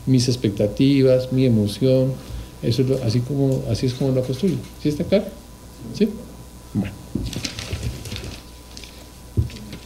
[0.06, 2.12] mis expectativas, mi emoción,
[2.62, 4.56] eso es así, como, así es como lo construyo.
[4.84, 5.26] ¿Sí está claro?
[5.94, 6.10] ¿Sí?
[6.74, 6.94] Bueno.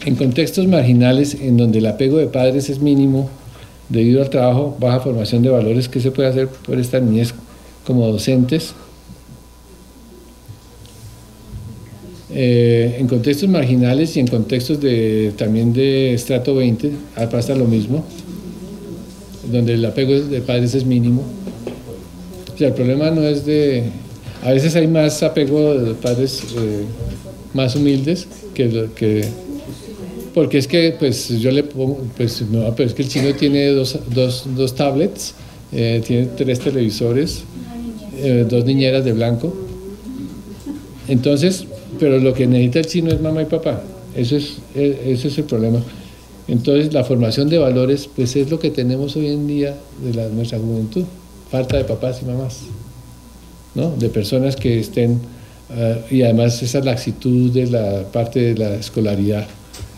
[0.05, 3.29] En contextos marginales en donde el apego de padres es mínimo,
[3.87, 7.33] debido al trabajo, baja formación de valores, ¿qué se puede hacer por esta niñez
[7.85, 8.73] como docentes?
[12.35, 16.91] Eh, en contextos marginales y en contextos de, también de estrato 20
[17.31, 18.03] pasa lo mismo,
[19.51, 21.21] donde el apego de padres es mínimo.
[22.53, 23.83] O sea, el problema no es de
[24.43, 26.83] a veces hay más apego de padres eh,
[27.53, 29.25] más humildes que, que
[30.33, 33.67] porque es que pues yo le pongo, pues no, pero es que el chino tiene
[33.67, 35.33] dos, dos, dos tablets,
[35.71, 37.43] eh, tiene tres televisores,
[38.17, 39.53] eh, dos niñeras de blanco.
[41.07, 41.65] Entonces,
[41.99, 43.81] pero lo que necesita el chino es mamá y papá.
[44.15, 45.81] Eso es, ese es el problema.
[46.47, 50.27] Entonces, la formación de valores, pues es lo que tenemos hoy en día de la,
[50.29, 51.03] nuestra juventud.
[51.49, 52.61] Falta de papás y mamás
[53.75, 55.19] de personas que estén,
[55.71, 59.47] ah, y además esa laxitud de la parte de la escolaridad,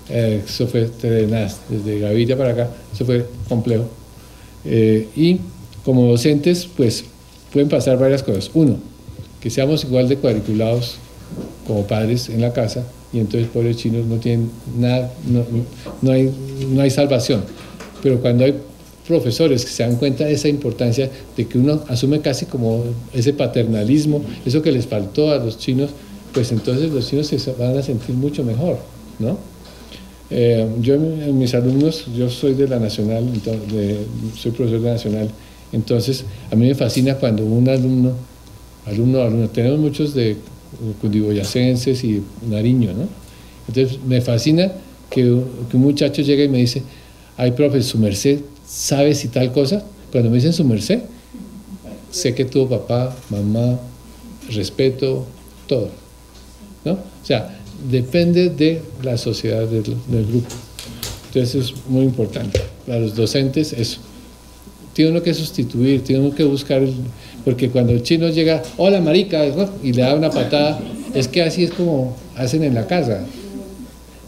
[0.09, 3.85] eh, eso fue desde Gaviria para acá, eso fue complejo.
[4.65, 5.39] Eh, y
[5.83, 7.05] como docentes, pues
[7.51, 8.51] pueden pasar varias cosas.
[8.53, 8.77] Uno,
[9.39, 10.97] que seamos igual de cuadriculados
[11.67, 12.83] como padres en la casa
[13.13, 15.43] y entonces pobres chinos no tienen nada, no,
[16.01, 16.31] no, hay,
[16.69, 17.43] no hay salvación.
[18.03, 18.55] Pero cuando hay
[19.07, 22.83] profesores que se dan cuenta de esa importancia de que uno asume casi como
[23.13, 25.91] ese paternalismo, eso que les faltó a los chinos,
[26.33, 28.77] pues entonces los chinos se van a sentir mucho mejor,
[29.19, 29.37] ¿no?
[30.29, 33.29] Eh, yo en mis alumnos, yo soy de la Nacional,
[34.35, 35.29] soy profesor de Nacional,
[35.71, 38.13] entonces a mí me fascina cuando un alumno,
[38.85, 40.37] alumno, alumno, tenemos muchos de
[41.01, 43.07] cundiboyacenses y Nariño, ¿no?
[43.67, 44.71] Entonces me fascina
[45.09, 45.21] que,
[45.69, 46.81] que un muchacho llegue y me dice,
[47.37, 49.83] ay, profe, su merced ¿sabe si tal cosa?
[50.11, 51.01] Cuando me dicen su merced,
[52.11, 53.79] sé que tuvo papá, mamá,
[54.49, 55.25] respeto,
[55.67, 55.89] todo.
[56.83, 56.93] ¿no?
[56.93, 60.47] O sea, depende de la sociedad del, grupo.
[61.27, 62.61] Entonces es muy importante.
[62.85, 63.99] Para los docentes, eso.
[64.93, 66.81] Tiene uno que sustituir, tiene uno que buscar,
[67.43, 69.43] porque cuando el chino llega, hola marica,
[69.83, 70.79] y le da una patada,
[71.13, 73.25] es que así es como hacen en la casa.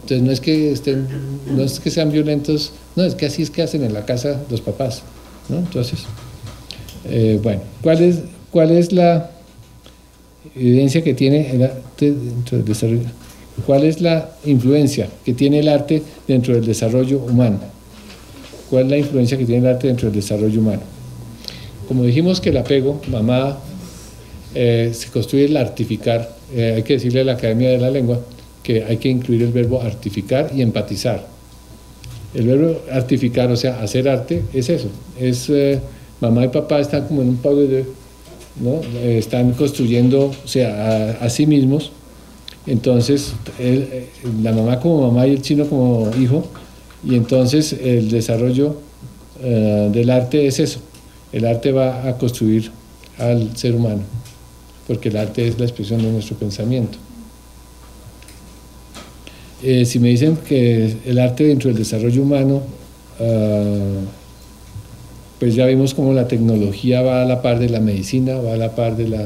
[0.02, 1.06] Entonces no es que estén,
[1.54, 4.40] no es que sean violentos, no, es que así es que hacen en la casa
[4.50, 5.02] los papás,
[5.48, 5.58] ¿no?
[5.58, 6.00] Entonces,
[7.06, 8.20] eh, bueno, ¿cuál es,
[8.50, 9.30] ¿cuál es la
[10.54, 11.70] evidencia que tiene el
[12.50, 13.08] del desarrollo?
[13.66, 17.58] ¿Cuál es la influencia que tiene el arte dentro del desarrollo humano?
[18.70, 20.82] ¿Cuál es la influencia que tiene el arte dentro del desarrollo humano?
[21.86, 23.58] Como dijimos que el apego, mamá,
[24.54, 28.20] eh, se construye el artificar, eh, hay que decirle a la Academia de la Lengua,
[28.62, 31.26] que hay que incluir el verbo artificar y empatizar.
[32.34, 34.88] El verbo artificar, o sea, hacer arte, es eso.
[35.18, 35.80] Es eh,
[36.20, 37.86] mamá y papá están como en un de,
[38.60, 38.80] ¿no?
[38.98, 41.92] Eh, están construyendo, o sea, a, sí mismos.
[42.68, 44.08] Entonces, eh,
[44.42, 46.46] la mamá como mamá y el chino como hijo.
[47.04, 48.76] Y entonces el desarrollo
[49.40, 50.80] del arte es eso.
[51.32, 52.72] El arte va a construir
[53.18, 54.02] al ser humano,
[54.86, 56.98] porque el arte es la expresión de nuestro pensamiento.
[59.62, 62.62] Eh, si me dicen que el arte dentro del desarrollo humano,
[63.20, 64.00] ah,
[65.40, 68.56] pues ya vimos cómo la tecnología va a la par de la medicina, va a
[68.56, 69.16] la par del,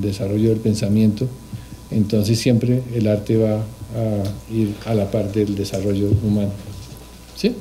[0.00, 1.26] desarrollo del pensamiento,
[1.94, 6.50] entonces siempre el arte va a ir a la par del desarrollo humano.
[7.36, 7.54] ¿Sí?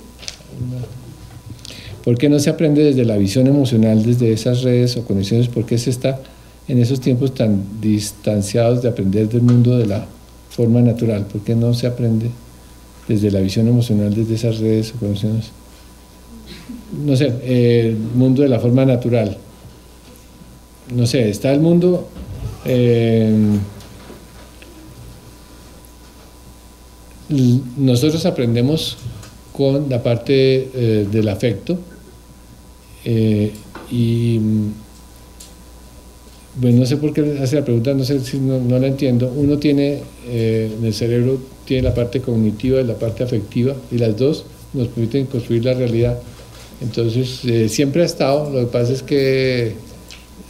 [2.03, 5.48] ¿Por qué no se aprende desde la visión emocional, desde esas redes o conexiones?
[5.48, 6.20] ¿Por qué se está
[6.68, 10.06] en esos tiempos tan distanciados de aprender del mundo de la
[10.49, 11.26] forma natural?
[11.26, 12.30] ¿Por qué no se aprende
[13.08, 15.52] desde la visión emocional, desde esas redes o conexiones?
[17.06, 19.38] No sé, el mundo de la forma natural.
[20.95, 22.08] No sé, está el mundo...
[22.66, 23.60] eh,
[27.32, 28.98] nosotros aprendemos
[29.53, 31.78] con la parte eh, del afecto
[33.06, 33.52] eh,
[33.91, 34.74] y mm,
[36.62, 39.32] bueno, no sé por qué hace la pregunta, no sé si no, no la entiendo.
[39.34, 43.98] Uno tiene eh, en el cerebro tiene la parte cognitiva y la parte afectiva y
[43.98, 46.20] las dos nos permiten construir la realidad.
[46.82, 47.41] Entonces
[47.72, 49.76] siempre ha estado, lo que pasa es que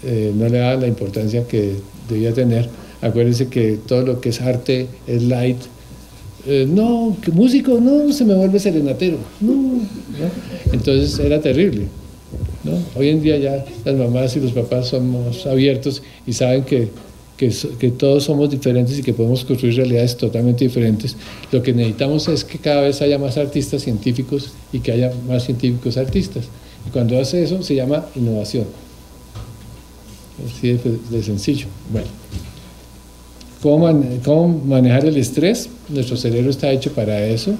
[0.03, 1.75] no le da la importancia que
[2.09, 2.69] debía tener.
[3.01, 5.57] Acuérdense que todo lo que es arte es light,
[6.45, 9.79] eh, no, que músico, no, se me vuelve serenatero, no.
[10.71, 11.85] Entonces era terrible.
[12.95, 16.89] Hoy en día ya las mamás y los papás somos abiertos y saben que,
[17.37, 21.15] que todos somos diferentes y que podemos construir realidades totalmente diferentes.
[21.51, 25.45] Lo que necesitamos es que cada vez haya más artistas científicos y que haya más
[25.45, 26.45] científicos artistas.
[26.87, 28.65] Y cuando hace eso se llama innovación.
[30.45, 31.67] Así de, de sencillo.
[31.91, 32.07] Bueno.
[33.61, 35.69] ¿Cómo, man- cómo manejar el estrés?
[35.89, 37.53] Nuestro cerebro está hecho para eso.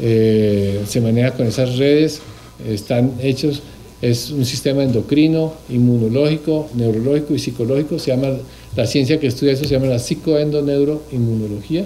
[0.00, 2.20] Eh, se maneja con esas redes,
[2.68, 3.62] están hechos,
[4.00, 7.98] es un sistema endocrino, inmunológico, neurológico y psicológico.
[7.98, 8.30] Se llama,
[8.74, 11.84] la ciencia que estudia eso se llama la psicoendoneuroinmunología.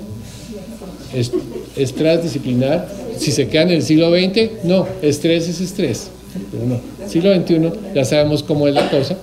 [1.14, 1.30] Es,
[1.76, 2.88] es transdisciplinar.
[3.18, 6.08] Si se queda en el siglo XX, no, estrés es estrés.
[6.52, 9.18] Pero no, siglo XXI ya sabemos cómo es la cosa.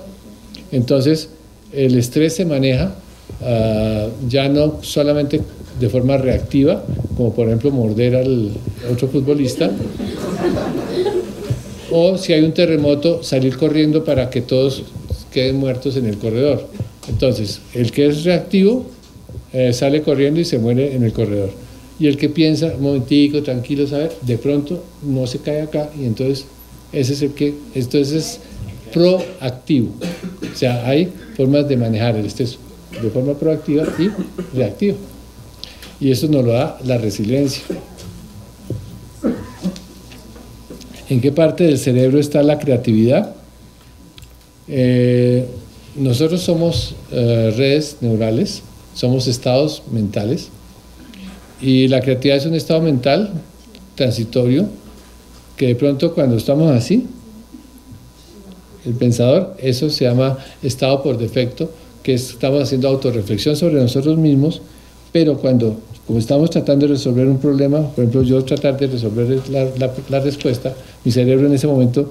[0.72, 1.28] Entonces,
[1.72, 2.94] el estrés se maneja
[3.42, 5.40] ah, ya no solamente
[5.78, 6.84] de forma reactiva,
[7.16, 8.50] como por ejemplo morder al
[8.90, 9.70] otro futbolista,
[11.90, 14.82] o si hay un terremoto, salir corriendo para que todos
[15.32, 16.66] queden muertos en el corredor.
[17.08, 18.86] Entonces, el que es reactivo
[19.52, 21.50] eh, sale corriendo y se muere en el corredor.
[22.00, 24.10] Y el que piensa, un momentico, tranquilo, ¿sabe?
[24.22, 26.46] De pronto no se cae acá y entonces
[26.92, 28.40] ese es el que, entonces es
[28.92, 29.90] proactivo.
[30.52, 32.58] O sea, hay formas de manejar el estrés
[33.02, 34.10] de forma proactiva y
[34.56, 34.96] reactiva.
[36.00, 37.62] Y eso nos lo da la resiliencia.
[41.08, 43.34] ¿En qué parte del cerebro está la creatividad?
[44.68, 45.46] Eh,
[45.96, 48.62] nosotros somos eh, redes neurales,
[48.94, 50.48] somos estados mentales
[51.60, 53.32] y la creatividad es un estado mental
[53.94, 54.66] transitorio
[55.56, 57.06] que de pronto cuando estamos así,
[58.84, 61.70] el pensador, eso se llama estado por defecto,
[62.04, 64.62] que es- estamos haciendo autorreflexión sobre nosotros mismos,
[65.12, 65.76] pero cuando,
[66.06, 69.92] como estamos tratando de resolver un problema, por ejemplo, yo tratar de resolver la, la-
[70.08, 70.72] la respuesta,
[71.04, 72.08] mi cerebro en ese momento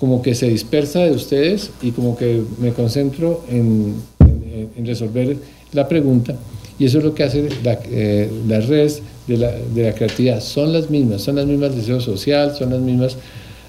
[0.00, 5.36] como que se dispersa de ustedes y como que me concentro en, en- en resolver
[5.72, 6.34] la pregunta.
[6.78, 10.40] Y eso es lo que hace la- eh, las redes de la, de la creatividad.
[10.40, 13.16] Son las mismas, son las mismas deseo social, son las mismas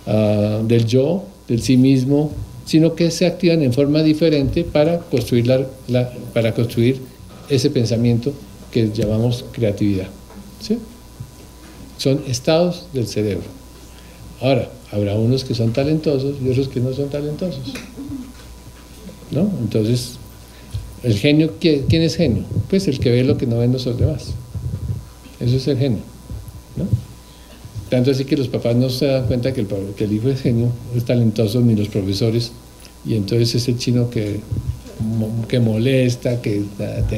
[0.08, 2.32] ah, del yo, del sí mismo,
[2.66, 7.00] sino que se activan en forma diferente para construir, la, para construir
[7.50, 8.34] ese pensamiento
[8.72, 10.08] que llamamos creatividad.
[10.60, 10.80] ¿sí?
[11.98, 13.46] Son estados del cerebro.
[14.42, 17.74] Ahora, habrá unos que son talentosos y otros que no son talentosos.
[19.32, 19.50] ¿No?
[19.62, 20.18] Entonces,
[21.04, 22.44] el genio, ¿quién quién es genio?
[22.70, 24.34] Pues el que ve lo que no ven los demás.
[25.40, 26.00] Eso es el genio.
[26.76, 26.86] ¿no?
[27.90, 31.06] Tanto así que los papás no se dan cuenta que el, hijo es genio, es
[31.06, 32.52] talentoso, ni los profesores,
[33.06, 34.40] y entonces es el chino que,
[35.00, 36.64] mo- que molesta, que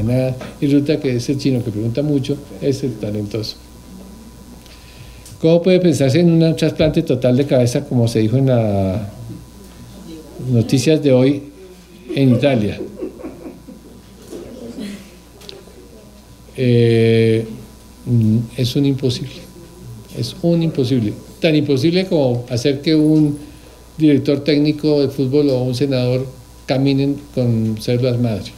[0.04, 3.56] nada, y resulta que ese chino que pregunta mucho es el talentoso.
[5.40, 9.02] ¿Cómo puede pensarse en un trasplante total de cabeza, como se dijo en las
[10.52, 11.44] noticias de hoy
[12.14, 12.80] en Italia?
[16.58, 17.46] Eh,
[18.06, 19.47] mm, es un imposible.
[20.18, 21.14] Es un imposible.
[21.40, 23.38] Tan imposible como hacer que un
[23.98, 26.26] director técnico de fútbol o un senador
[26.66, 28.52] caminen con células madre.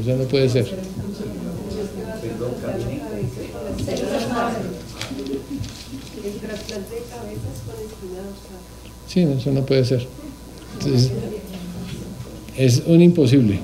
[0.00, 0.66] Eso no puede ser.
[9.08, 10.06] Sí, eso no puede ser.
[12.56, 13.58] Es un imposible.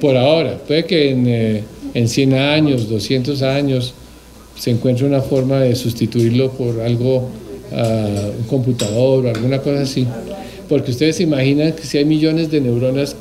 [0.00, 1.64] Por ahora, puede que en, eh,
[1.94, 3.94] en 100 años, 200 años,
[4.58, 7.28] se encuentre una forma de sustituirlo por algo,
[7.72, 10.06] ah, un computador o alguna cosa así.
[10.68, 13.16] Porque ustedes se imaginan que si hay millones de neuronas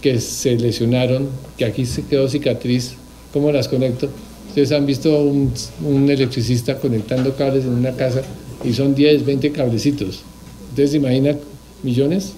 [0.00, 2.92] que se lesionaron, que aquí se quedó cicatriz,
[3.32, 4.08] ¿cómo las conecto?
[4.48, 8.22] Ustedes han visto un, electricista conectando cables en una casa
[8.62, 10.20] y son 10, 20 cablecitos.
[10.70, 11.36] Entonces, imagina
[11.82, 12.34] millones.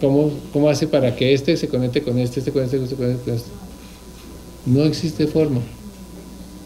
[0.00, 3.10] ¿Cómo, ¿Cómo hace para que este se conecte con este, este con este, este con
[3.10, 3.24] este?
[3.24, 3.48] Con este?
[4.66, 5.60] No existe forma.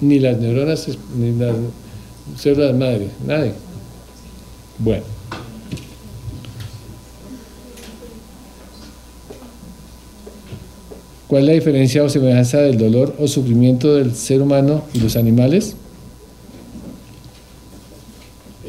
[0.00, 1.56] Ni las neuronas, ni las
[2.36, 3.52] células madre, nadie.
[4.78, 5.02] Bueno.
[11.26, 15.14] ¿Cuál es la diferencia o semejanza del dolor o sufrimiento del ser humano y los
[15.16, 15.76] animales?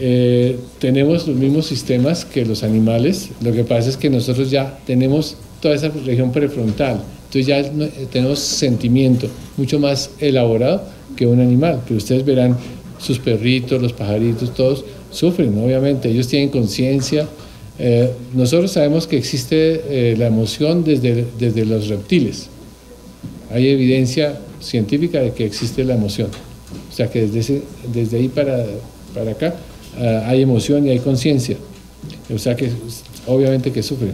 [0.01, 4.79] Eh, tenemos los mismos sistemas que los animales, lo que pasa es que nosotros ya
[4.85, 9.27] tenemos toda esa región prefrontal, entonces ya eh, tenemos sentimiento
[9.57, 10.83] mucho más elaborado
[11.19, 12.55] que un animal, que ustedes verán
[12.97, 17.27] sus perritos, los pajaritos, todos sufren, obviamente, ellos tienen conciencia.
[17.77, 22.47] Eh, nosotros sabemos que existe eh, la emoción desde, desde los reptiles.
[23.51, 26.29] Hay evidencia científica de que existe la emoción.
[26.89, 28.65] O sea que desde, desde ahí para,
[29.13, 29.55] para acá
[29.97, 31.57] ah, hay emoción y hay conciencia.
[32.33, 32.69] O sea que
[33.27, 34.13] obviamente que sufren,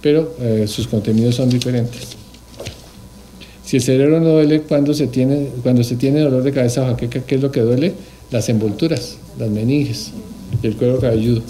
[0.00, 0.32] pero
[0.66, 2.19] sus contenidos son diferentes.
[3.70, 6.86] Si el cerebro no duele cuando se tiene, cuando se tiene dolor de cabeza o
[6.86, 7.92] jaqueca, ¿qué es lo que duele?
[8.32, 10.10] Las envolturas, las meninges
[10.60, 11.42] y el cuero cabelludo.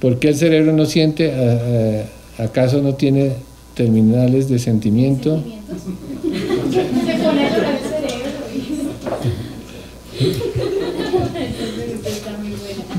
[0.00, 1.30] ¿Por qué el cerebro no siente?
[2.38, 3.32] ¿Acaso no tiene
[3.74, 5.44] terminales de sentimiento?
[6.72, 8.30] Se pone a llorar el cerebro.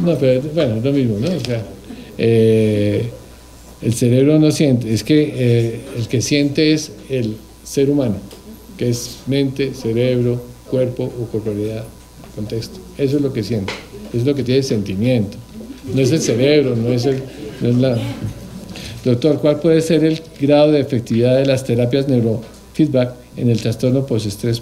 [0.05, 1.35] No, pero bueno, es lo mismo, ¿no?
[1.35, 1.63] O sea,
[2.15, 3.09] eh,
[3.81, 8.15] el cerebro no siente, es que eh, el que siente es el ser humano,
[8.77, 11.85] que es mente, cerebro, cuerpo o corporalidad,
[12.35, 12.79] contexto.
[12.97, 13.73] Eso es lo que siente,
[14.13, 15.37] es lo que tiene sentimiento.
[15.93, 17.21] No es el cerebro, no es, el,
[17.61, 17.97] no es la...
[19.05, 24.05] Doctor, ¿cuál puede ser el grado de efectividad de las terapias neurofeedback en el trastorno
[24.05, 24.61] postestrés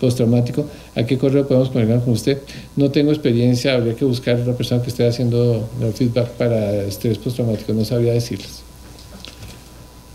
[0.00, 0.66] postraumático,
[0.98, 2.38] ¿a qué correo podemos comunicar con usted?
[2.76, 7.72] No tengo experiencia, habría que buscar una persona que esté haciendo feedback para estrés postraumático,
[7.72, 8.62] no sabría decirles.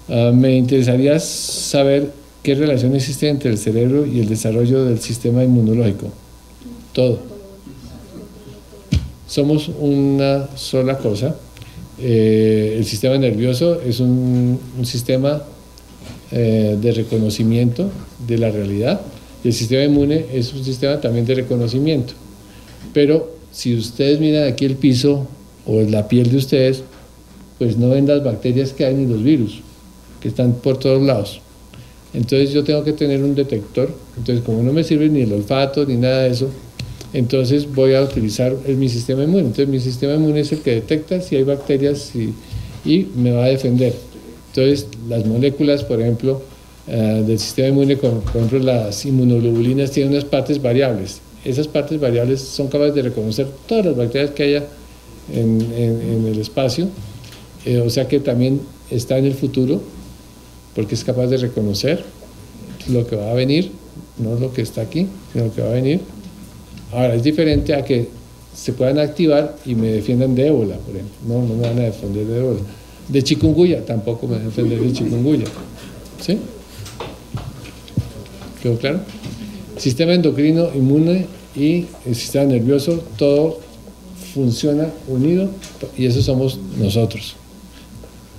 [0.09, 2.11] Ah, me interesaría saber
[2.41, 6.07] qué relación existe entre el cerebro y el desarrollo del sistema inmunológico.
[6.91, 7.19] Todo.
[9.27, 11.35] Somos una sola cosa.
[11.99, 15.41] Eh, el sistema nervioso es un, sistema
[16.31, 17.89] eh, de reconocimiento
[18.27, 18.99] de la realidad
[19.43, 22.13] el sistema inmune es un sistema también de reconocimiento.
[22.93, 25.27] Pero si ustedes miran aquí el piso
[25.65, 26.83] o la piel de ustedes,
[27.57, 29.61] pues no ven las bacterias que hay ni los virus,
[30.21, 31.41] que están por todos lados.
[32.13, 33.93] Entonces yo tengo que tener un detector.
[34.17, 36.49] Entonces como no me sirve ni el olfato ni nada de eso,
[37.13, 39.41] entonces voy a utilizar mi sistema inmune.
[39.41, 42.33] Entonces mi sistema inmune es el que detecta si hay bacterias y,
[42.89, 43.93] y me va a defender.
[44.49, 46.41] Entonces las moléculas, por ejemplo,
[46.87, 51.21] eh, del sistema inmune, como por ejemplo las inmunoglobulinas, tienen unas partes variables.
[51.45, 54.63] Esas partes variables son capaces de reconocer todas las bacterias que haya
[55.31, 56.87] en, el espacio,
[57.65, 59.81] eh, o sea que también está en el futuro,
[60.75, 62.03] porque es capaz de reconocer
[62.89, 63.71] lo que va a venir,
[64.17, 66.01] no lo que está aquí, sino lo que va a venir.
[66.91, 68.07] Ahora, es diferente a que
[68.55, 71.15] se puedan activar y me defiendan de ébola, por ejemplo.
[71.27, 72.59] No, no me van a defender de ébola.
[73.07, 75.45] De chikungunya, tampoco me van a defender de chikungunya.
[76.21, 76.37] ¿Sí?
[78.63, 79.01] ¿Quedó claro?
[79.77, 83.59] Sistema endocrino, inmune y el sistema nervioso, todo
[84.33, 85.49] funciona unido
[85.97, 87.35] y eso somos nosotros.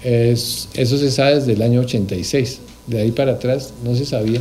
[0.03, 2.61] eso se sabe desde el año 86.
[2.87, 4.41] De ahí para atrás no se sabía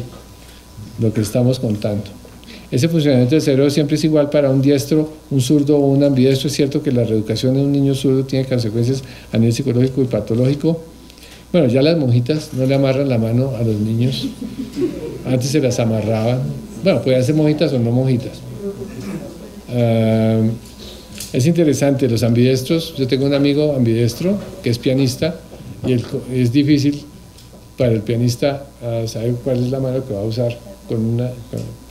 [0.99, 2.05] lo que estamos contando.
[2.71, 6.47] Ese funcionamiento del cerebro siempre es igual para un diestro, un zurdo o un ambidiestro.
[6.47, 9.03] Es cierto que la reeducación de un niño zurdo tiene consecuencias
[9.33, 10.81] a nivel psicológico y patológico.
[11.53, 14.27] Bueno, ya las monjitas no le amarran la mano a los niños
[15.25, 16.41] antes se las amarraban.
[16.83, 18.39] Bueno, podían ser mojitas o no mojitas.
[19.69, 20.41] Ah,
[21.31, 22.95] es interesante, los ambidestros.
[22.97, 25.35] Yo tengo un amigo ambidestro que es pianista
[25.85, 25.93] y
[26.33, 27.03] es difícil
[27.77, 30.57] para el pianista ah, saber cuál es la mano que va a usar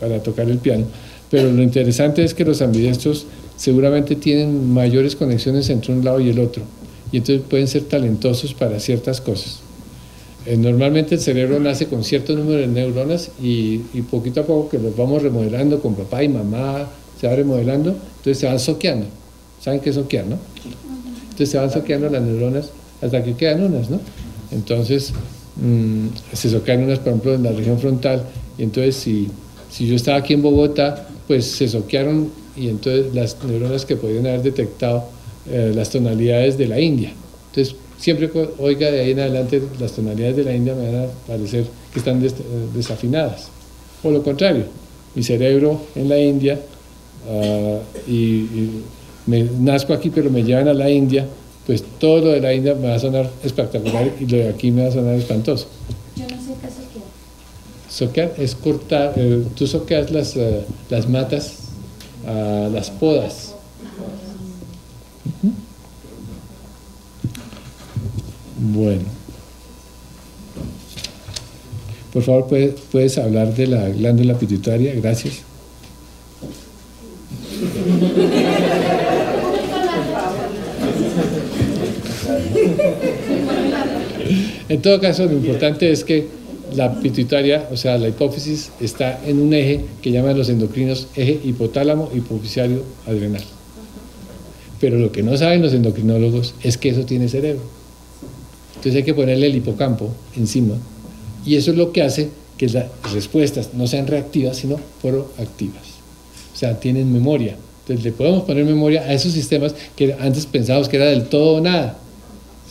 [0.01, 0.84] para tocar el piano.
[1.30, 3.26] Pero lo interesante es que los ambidestros
[3.56, 6.62] seguramente tienen mayores conexiones entre un lado y el otro.
[7.12, 9.60] Y entonces pueden ser talentosos para ciertas cosas.
[10.44, 13.78] Eh, normalmente el cerebro nace con cierto número de neuronas y,
[14.10, 16.89] poquito a poco que los vamos remodelando con papá y mamá,
[17.20, 19.06] se va remodelando, entonces se van soqueando.
[19.60, 20.39] ¿Saben qué es soquear, no?
[21.24, 22.70] Entonces se van soqueando las neuronas
[23.01, 24.01] hasta que quedan unas, ¿no?
[24.51, 25.12] Entonces
[25.56, 28.24] mm, se soquean unas, por ejemplo, en la región frontal.
[28.59, 29.28] Y entonces si,
[29.70, 34.26] si yo estaba aquí en Bogotá, pues se soquearon y entonces las neuronas que podían
[34.26, 35.05] haber detectado
[35.51, 37.12] eh, las tonalidades de la India.
[37.51, 41.06] Entonces siempre oiga de ahí en adelante las tonalidades de la India me van a
[41.27, 42.23] parecer que están
[42.74, 43.48] desafinadas.
[44.05, 44.64] O lo contrario,
[45.14, 46.60] mi cerebro en la India
[47.28, 48.82] ah, y, y
[49.27, 51.27] me nazco aquí pero me llevan a la India,
[51.66, 54.70] pues todo lo de la India me va a sonar espectacular y lo de aquí
[54.70, 55.66] me va a sonar espantoso.
[56.16, 57.05] Yo no sé qué es soquear.
[57.89, 61.59] Soquear es cortar, eh, tú soqueas las, eh, las matas,
[62.24, 63.51] las podas.
[68.58, 69.02] Bueno.
[72.12, 72.46] Por favor,
[72.90, 74.94] ¿puedes, hablar de la glándula pituitaria.
[74.94, 75.42] Gracias.
[84.68, 86.28] En todo caso, lo importante es que
[86.74, 91.40] la pituitaria, o sea, la hipófisis, está en un eje que llaman los endocrinos eje
[91.44, 93.42] hipotálamo hipofisiario adrenal.
[94.82, 97.62] Pero lo que no saben los endocrinólogos es que eso tiene cerebro.
[98.70, 100.74] Entonces hay que ponerle el hipocampo encima.
[101.46, 105.84] Y eso es lo que hace que las respuestas no sean reactivas, sino proactivas.
[106.52, 107.54] O sea, tienen memoria.
[107.82, 111.59] Entonces le podemos poner memoria a esos sistemas que antes pensábamos que era del todo
[111.59, 111.96] o nada.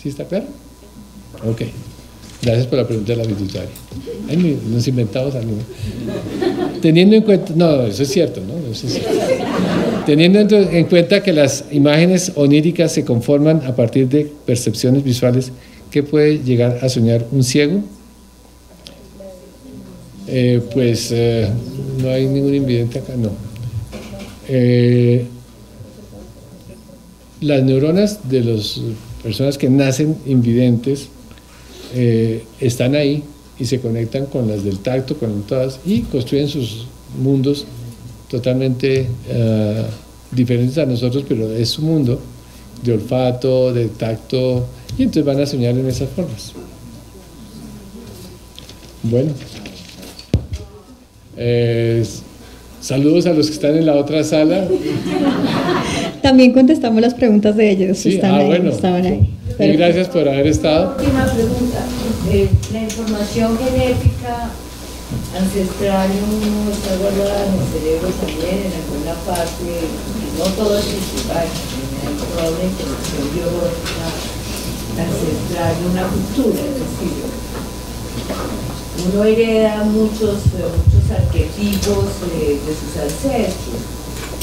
[0.04, 0.48] ¿Sí está claro?
[1.48, 1.62] Ok.
[2.42, 3.70] Gracias por la pregunta de la pituitaria.
[4.28, 5.54] Ay, nos inventamos algo.
[6.82, 8.70] Teniendo en cuenta, no, eso es cierto, ¿no?
[8.70, 9.12] Eso es cierto.
[10.06, 15.52] Teniendo en- en cuenta que las imágenes oníricas se conforman a partir de percepciones visuales,
[15.92, 17.82] ¿qué puede llegar a soñar un ciego?
[20.28, 21.48] Eh, pues eh,
[22.02, 23.30] no hay ningún invidente acá, no.
[24.48, 25.26] Eh,
[27.42, 28.82] las neuronas de las
[29.24, 31.10] personas que nacen invidentes
[31.94, 33.24] eh, están ahí
[33.60, 36.88] y se conectan con las del tacto, con todas, y construyen sus
[37.22, 37.66] mundos
[38.32, 39.84] totalmente eh,
[40.32, 42.20] diferentes a nosotros, pero es su mundo
[42.82, 44.66] de olfato, de tacto,
[44.98, 46.54] y entonces van a soñar en esas formas.
[49.04, 49.32] Bueno.
[51.36, 52.06] Eh,
[52.80, 54.66] saludos a los que están en la otra sala.
[56.22, 57.98] También contestamos las preguntas de ellos.
[57.98, 58.72] Sí, están ah, ahí, bueno.
[58.72, 59.30] estaban ahí.
[59.60, 60.96] Y gracias por haber estado.
[60.98, 61.86] Última pregunta.
[62.32, 64.52] Eh, la información genética
[65.36, 69.88] ancestral uno está guardada en el cerebro también, en alguna parte,
[70.38, 74.08] no todo es principal, hay información biológica
[75.00, 77.16] ancestral, una cultura, es decir,
[79.14, 83.82] uno hereda muchos, eh, muchos arquetipos eh, de sus ancestros.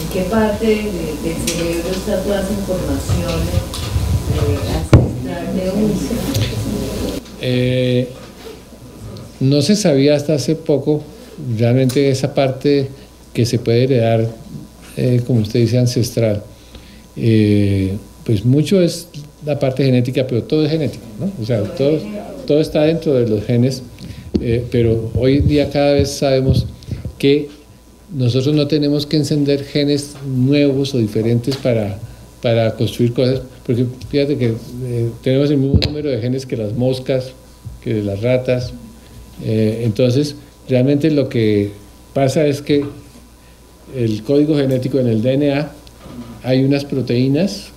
[0.00, 3.58] ¿En qué parte de- del cerebro está toda esa información de?
[7.40, 8.08] Eh,
[9.40, 11.02] no se sabía hasta hace poco
[11.56, 12.88] realmente esa parte
[13.32, 14.26] que se puede heredar,
[14.96, 16.42] eh, como usted dice, ancestral.
[17.16, 17.92] Eh,
[18.24, 19.08] pues mucho es
[19.44, 21.30] la parte genética, pero todo es genético, ¿no?
[21.40, 21.98] O sea, todo,
[22.46, 23.82] todo está dentro de los genes,
[24.40, 26.66] eh, pero hoy día cada vez sabemos
[27.18, 27.48] que
[28.12, 31.98] nosotros no tenemos que encender genes nuevos o diferentes para,
[32.42, 34.54] para construir cosas, porque fíjate que
[35.22, 37.32] tenemos el mismo número de genes que las moscas,
[37.82, 38.72] que las ratas,
[39.44, 40.36] eh, entonces
[40.68, 41.70] realmente lo que
[42.14, 42.84] pasa es que
[43.96, 45.70] el código genético en el DNA
[46.42, 47.68] hay unas proteínas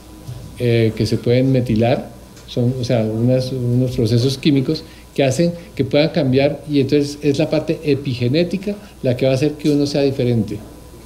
[0.59, 2.09] eh, que se pueden metilar,
[2.47, 4.83] son, o sea, unas- unos procesos químicos
[5.15, 9.35] que hacen que puedan cambiar y entonces es la parte epigenética la que va a
[9.35, 10.57] hacer que uno sea diferente,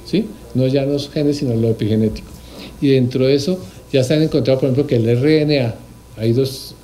[0.04, 0.26] ¿sí?
[0.54, 2.28] No ya los genes, sino lo epigenético.
[2.80, 3.58] Y dentro de eso
[3.92, 5.74] ya se han encontrado, por ejemplo, que el RNA,
[6.16, 6.74] hay dos,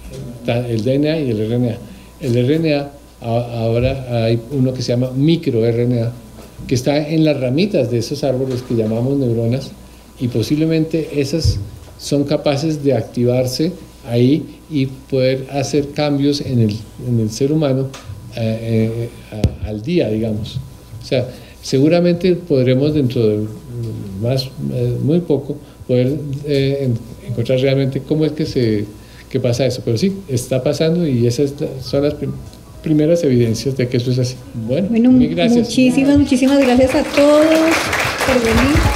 [0.47, 1.77] el DNA y el RNA.
[2.21, 2.91] El RNA,
[3.23, 6.13] ahora hay uno que se llama microRNA,
[6.67, 9.71] que está en las ramitas de esos árboles que llamamos neuronas
[10.21, 11.59] y posiblemente esas
[11.99, 13.73] son capaces de activarse
[14.09, 16.77] ahí y poder hacer cambios en el,
[17.09, 17.89] en el ser humano
[18.37, 20.59] eh, eh, al día, digamos.
[21.03, 21.29] O sea,
[21.63, 23.47] seguramente podremos dentro de
[24.21, 26.17] más, eh, muy poco, poder
[26.47, 28.85] en- encontrar realmente cómo es que se
[29.31, 29.81] que pasa eso.
[29.85, 32.33] Pero sí, está pasando y esas son las prim-
[32.83, 34.35] primeras evidencias de que eso es así.
[34.67, 35.67] Bueno, Bueno, gracias.
[35.69, 37.47] muchísimas, muchísimas gracias a todos
[38.27, 38.92] por venir.